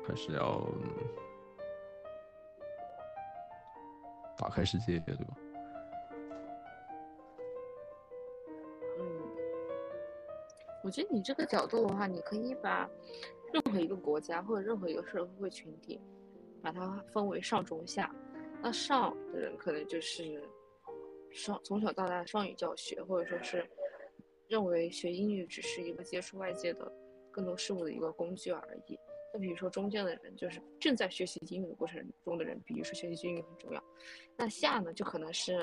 [0.08, 0.66] 还是要
[4.38, 5.36] 打开世界，对吧？
[8.98, 9.22] 嗯，
[10.84, 12.90] 我觉得你这个角度的话，你可以把
[13.52, 16.00] 任何一个国家或者任何一个社会群体，
[16.62, 18.14] 把它分为上中下。
[18.62, 20.42] 那上的人可能就是
[21.36, 23.70] 双从小到大双语教学，或者说是
[24.48, 26.90] 认为学英语只是一个接触外界的
[27.30, 28.98] 更多事物的一个工具而已。
[29.34, 33.84] 那比如说中间的人，就是正在学习英语的过程中的人，比如说学习英语很重要。
[34.38, 35.56] 那下呢，就可能是，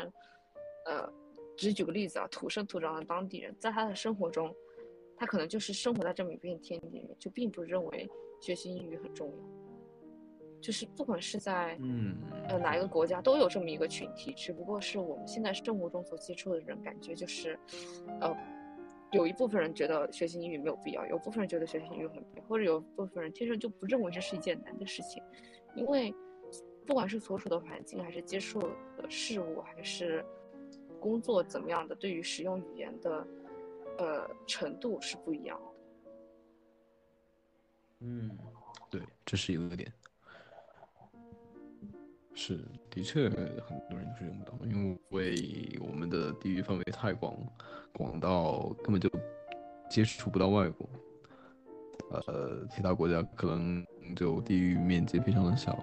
[0.84, 1.10] 呃，
[1.56, 4.54] 只举个例子啊，土生土长的当地人，在他的生活中，
[5.16, 8.06] 他可能就是生活在这么一片天地里面，就并不认为
[8.40, 9.34] 学习英语很重要。
[10.62, 12.16] 就是不管是在嗯
[12.48, 17.58] 呃哪一个国家，都有这么一个群体，只不过是我们现在生活中所接触的人，感觉就是，
[18.20, 18.34] 呃，
[19.10, 25.20] 有一部分人觉得学习英语没有必要，有部分人觉得学习英语很必要，或者有部分人天生就不认为这是一件难的事情，
[25.74, 26.14] 因为
[26.86, 30.24] 不管是所处的环境，还是接触的事物，还是
[31.00, 33.26] 工作怎么样的，对于使用语言的
[33.98, 35.66] 呃程度是不一样的。
[38.04, 38.38] 嗯，
[38.90, 39.92] 对，这是有一个点。
[42.34, 42.58] 是，
[42.90, 47.34] 的确，很多人就是用不到，因为我们的地域范围太广，
[47.92, 49.08] 广到根本就
[49.88, 50.88] 接触不到外国。
[52.10, 53.86] 呃，其他国家可能
[54.16, 55.78] 就地域面积非常的小，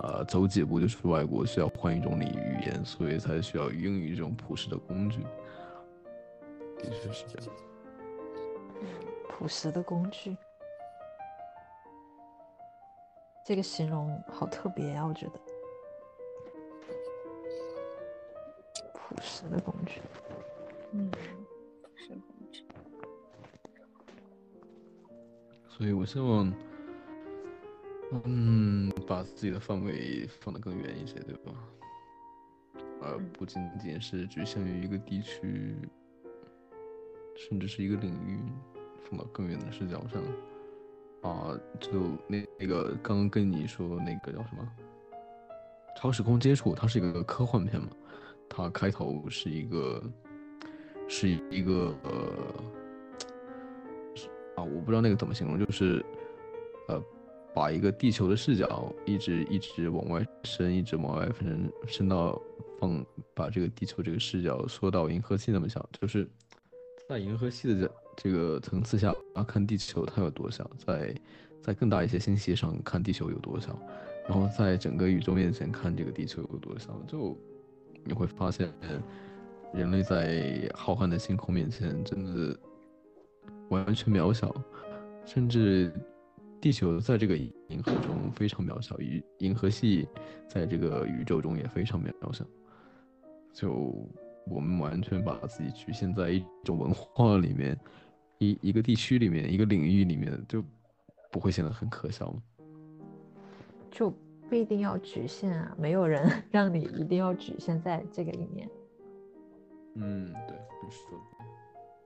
[0.00, 5.20] 呃，走几步就是外国，需要换一种语言，所以才需要英语这种普世的工具。
[6.78, 7.50] 的确是这样。
[9.28, 10.36] 朴实的工具，
[13.44, 15.49] 这个形容好特别啊，我觉得。
[19.10, 20.00] 朴实的工具，
[20.92, 21.10] 嗯，
[21.96, 22.22] 是工
[22.52, 22.62] 具。
[25.68, 26.52] 所以我希望，
[28.24, 31.52] 嗯，把自己的范围放得更远一些，对吧？
[33.02, 35.74] 而不仅仅是局限于一个地区，
[37.36, 38.38] 甚至是一个领域，
[39.08, 40.22] 放到更远的视角上。
[41.22, 41.90] 啊，就
[42.28, 44.72] 那那个刚刚跟你说那个叫什么
[46.00, 47.88] 《超时空接触》，它是一个科幻片嘛？
[48.52, 50.02] 它开头是一个，
[51.08, 52.10] 是一个呃，
[54.56, 56.04] 啊，我不知道那个怎么形容，就是，
[56.88, 57.00] 呃，
[57.54, 62.42] 把一个地球的视角一直一直往外伸，一直往外伸，伸到
[62.80, 66.28] 放把这个地球这个视角缩到银河系那么小，就是
[67.08, 71.14] 在银河系的这这个层次下啊看地球它有多小，在
[71.62, 73.80] 在更大一些星系上看地球有多小，
[74.28, 77.38] 然后在整个宇宙面前看这个地球有多小，就。
[78.04, 78.72] 你会发现，
[79.72, 82.58] 人类在浩瀚的星空面前真的
[83.68, 84.54] 完全渺小，
[85.24, 85.92] 甚至
[86.60, 90.08] 地球在这个银河中非常渺小，与银河系
[90.48, 92.44] 在这个宇宙中也非常渺小。
[93.52, 94.08] 就
[94.46, 97.78] 我们完全把自己局限在一种文化里面，
[98.38, 100.64] 一一个地区里面，一个领域里面，就
[101.30, 102.42] 不会显得很可笑吗？
[103.90, 104.12] 就。
[104.50, 108.68] 不一定要局限啊，没有人 让你一定要局限在这个里面。
[109.94, 111.16] 嗯，对，你说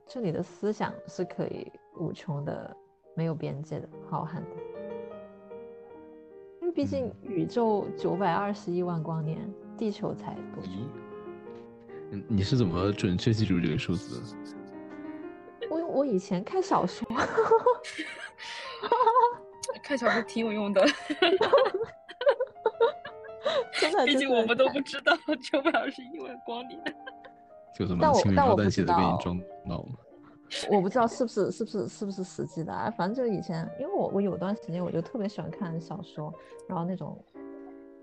[0.05, 2.77] 这里的思想是可以无穷的，
[3.15, 4.45] 没有边界的，浩瀚的。
[6.61, 10.69] 因为毕竟宇宙九百二十亿万光年，地球才多少？
[12.11, 14.21] 嗯，你是怎么准确记住这个数字？
[15.67, 17.07] 我我以前看小说，
[19.81, 20.85] 看小说挺有用的。
[24.05, 25.15] 毕竟我们都不知道
[25.51, 26.79] 九百二十一万光年，
[27.77, 29.89] 就这么轻描淡写的给你装到了。
[30.69, 32.89] 我不知道是不是是不是是不是实际的啊？
[32.95, 36.31] 反正就以前，因为我我有段时间我就特别喜欢看小说，
[36.67, 37.17] 然后那种，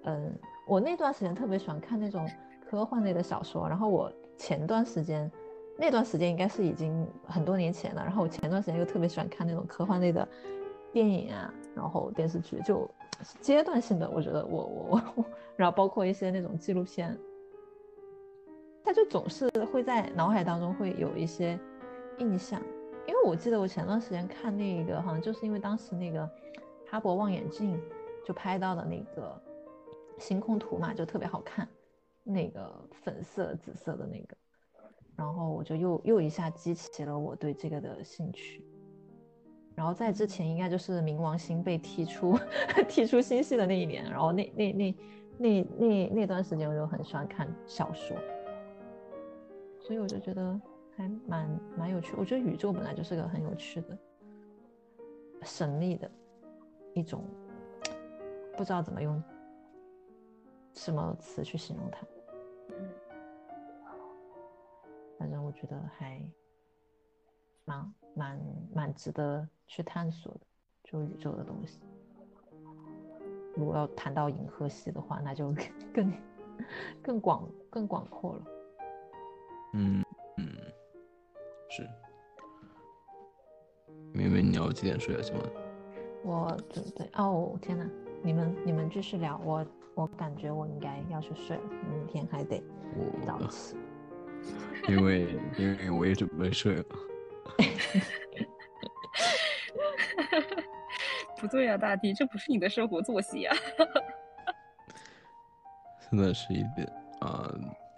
[0.02, 2.28] 嗯，我那段时间特别喜欢看那种
[2.68, 3.68] 科幻类的小说。
[3.68, 5.30] 然后我前段时间，
[5.78, 8.02] 那段时间应该是已经很多年前了。
[8.02, 10.28] 然后我前段时间又特别喜欢看那种科幻类的
[10.92, 12.88] 电影啊，然后电视剧就。
[13.40, 17.16] 阶段性的，我觉得我我我，然后包括一些那种纪录片，
[18.82, 21.56] 他就总是会在脑海当中会有一些
[22.18, 22.60] 印象，
[23.06, 26.28] 因为我记得我前段时间看那个，好像就是因为当时那个
[26.90, 27.80] 哈勃望远镜
[28.26, 29.40] 就拍到的那个
[30.18, 31.68] 星空图嘛，就特别好看，
[32.24, 34.36] 那个粉色紫色的那个，
[35.14, 38.64] 然后我就又又一下激起了我对这个的兴趣。
[39.74, 42.38] 然后在之前应该就是冥王星被踢出
[42.88, 44.94] 踢出星系的那一年，然后那那那
[45.38, 48.16] 那那那段时间我就很喜欢看小说，
[49.80, 50.60] 所以我就觉得
[50.96, 52.14] 还蛮蛮有趣。
[52.16, 53.98] 我觉得宇宙本来就是个很有趣的、
[55.42, 56.10] 神秘的
[56.94, 57.24] 一种，
[58.56, 59.20] 不知道怎么用
[60.74, 62.06] 什么词去形容它。
[62.68, 62.88] 嗯，
[65.18, 66.22] 反正我觉得还
[67.64, 68.40] 蛮蛮
[68.74, 70.40] 蛮值得去探索的，
[70.84, 71.80] 就宇宙的东西。
[73.54, 75.54] 如果要谈到银河系的话，那就
[75.92, 76.12] 更
[77.02, 78.42] 更广更广阔了。
[79.74, 80.04] 嗯
[80.38, 80.48] 嗯，
[81.68, 81.88] 是。
[84.12, 85.20] 明明你要几点睡啊？
[85.22, 85.42] 今晚？
[86.22, 87.88] 我准备哦，天哪！
[88.22, 92.62] 你们你们继续聊，我我感觉我应该要去睡了，明天还得
[93.26, 93.76] 早起。
[94.88, 96.84] 因为因为我也准备睡了。
[101.38, 103.56] 不对呀，大地，这不是你的生活作息啊！
[106.00, 106.86] 现在十一点
[107.20, 107.52] 啊，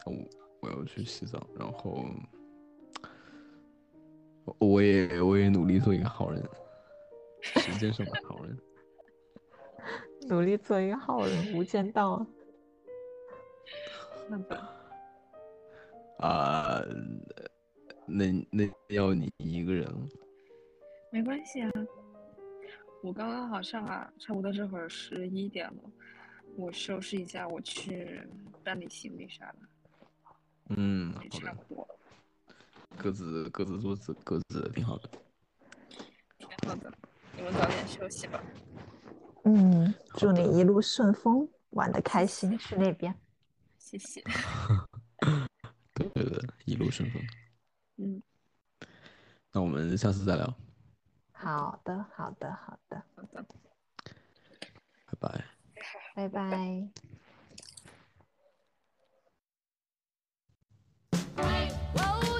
[0.07, 0.13] 我
[0.61, 2.05] 我要去洗澡，然后
[4.59, 6.43] 我也我也努力做一个好人，
[7.43, 8.59] 时间上的好人，
[10.29, 12.27] 努力做一个好人，无间道。
[16.19, 16.81] 啊，
[18.07, 19.87] 那那要你一个人？
[21.11, 21.71] 没关系啊。
[23.03, 25.83] 我刚刚好像啊，差不多这会儿十一点了，
[26.57, 28.21] 我收拾一下，我去
[28.63, 29.59] 办理行李啥的。
[30.71, 31.87] 嗯，差不多。
[32.97, 35.11] 各自各自做自各自的，挺好的。
[36.39, 36.93] 挺好的，
[37.37, 38.43] 你们早点休息吧。
[39.45, 43.15] 嗯，祝你一路顺风，玩的开心，去那边。
[43.79, 44.23] 谢谢。
[45.93, 47.23] 对对对，一路顺风。
[47.97, 48.23] 嗯。
[49.53, 50.55] 那我们下次再聊。
[51.33, 53.03] 好的好的好的。
[55.07, 55.45] 拜拜。
[56.15, 56.89] 拜拜。
[61.37, 62.34] 拜拜。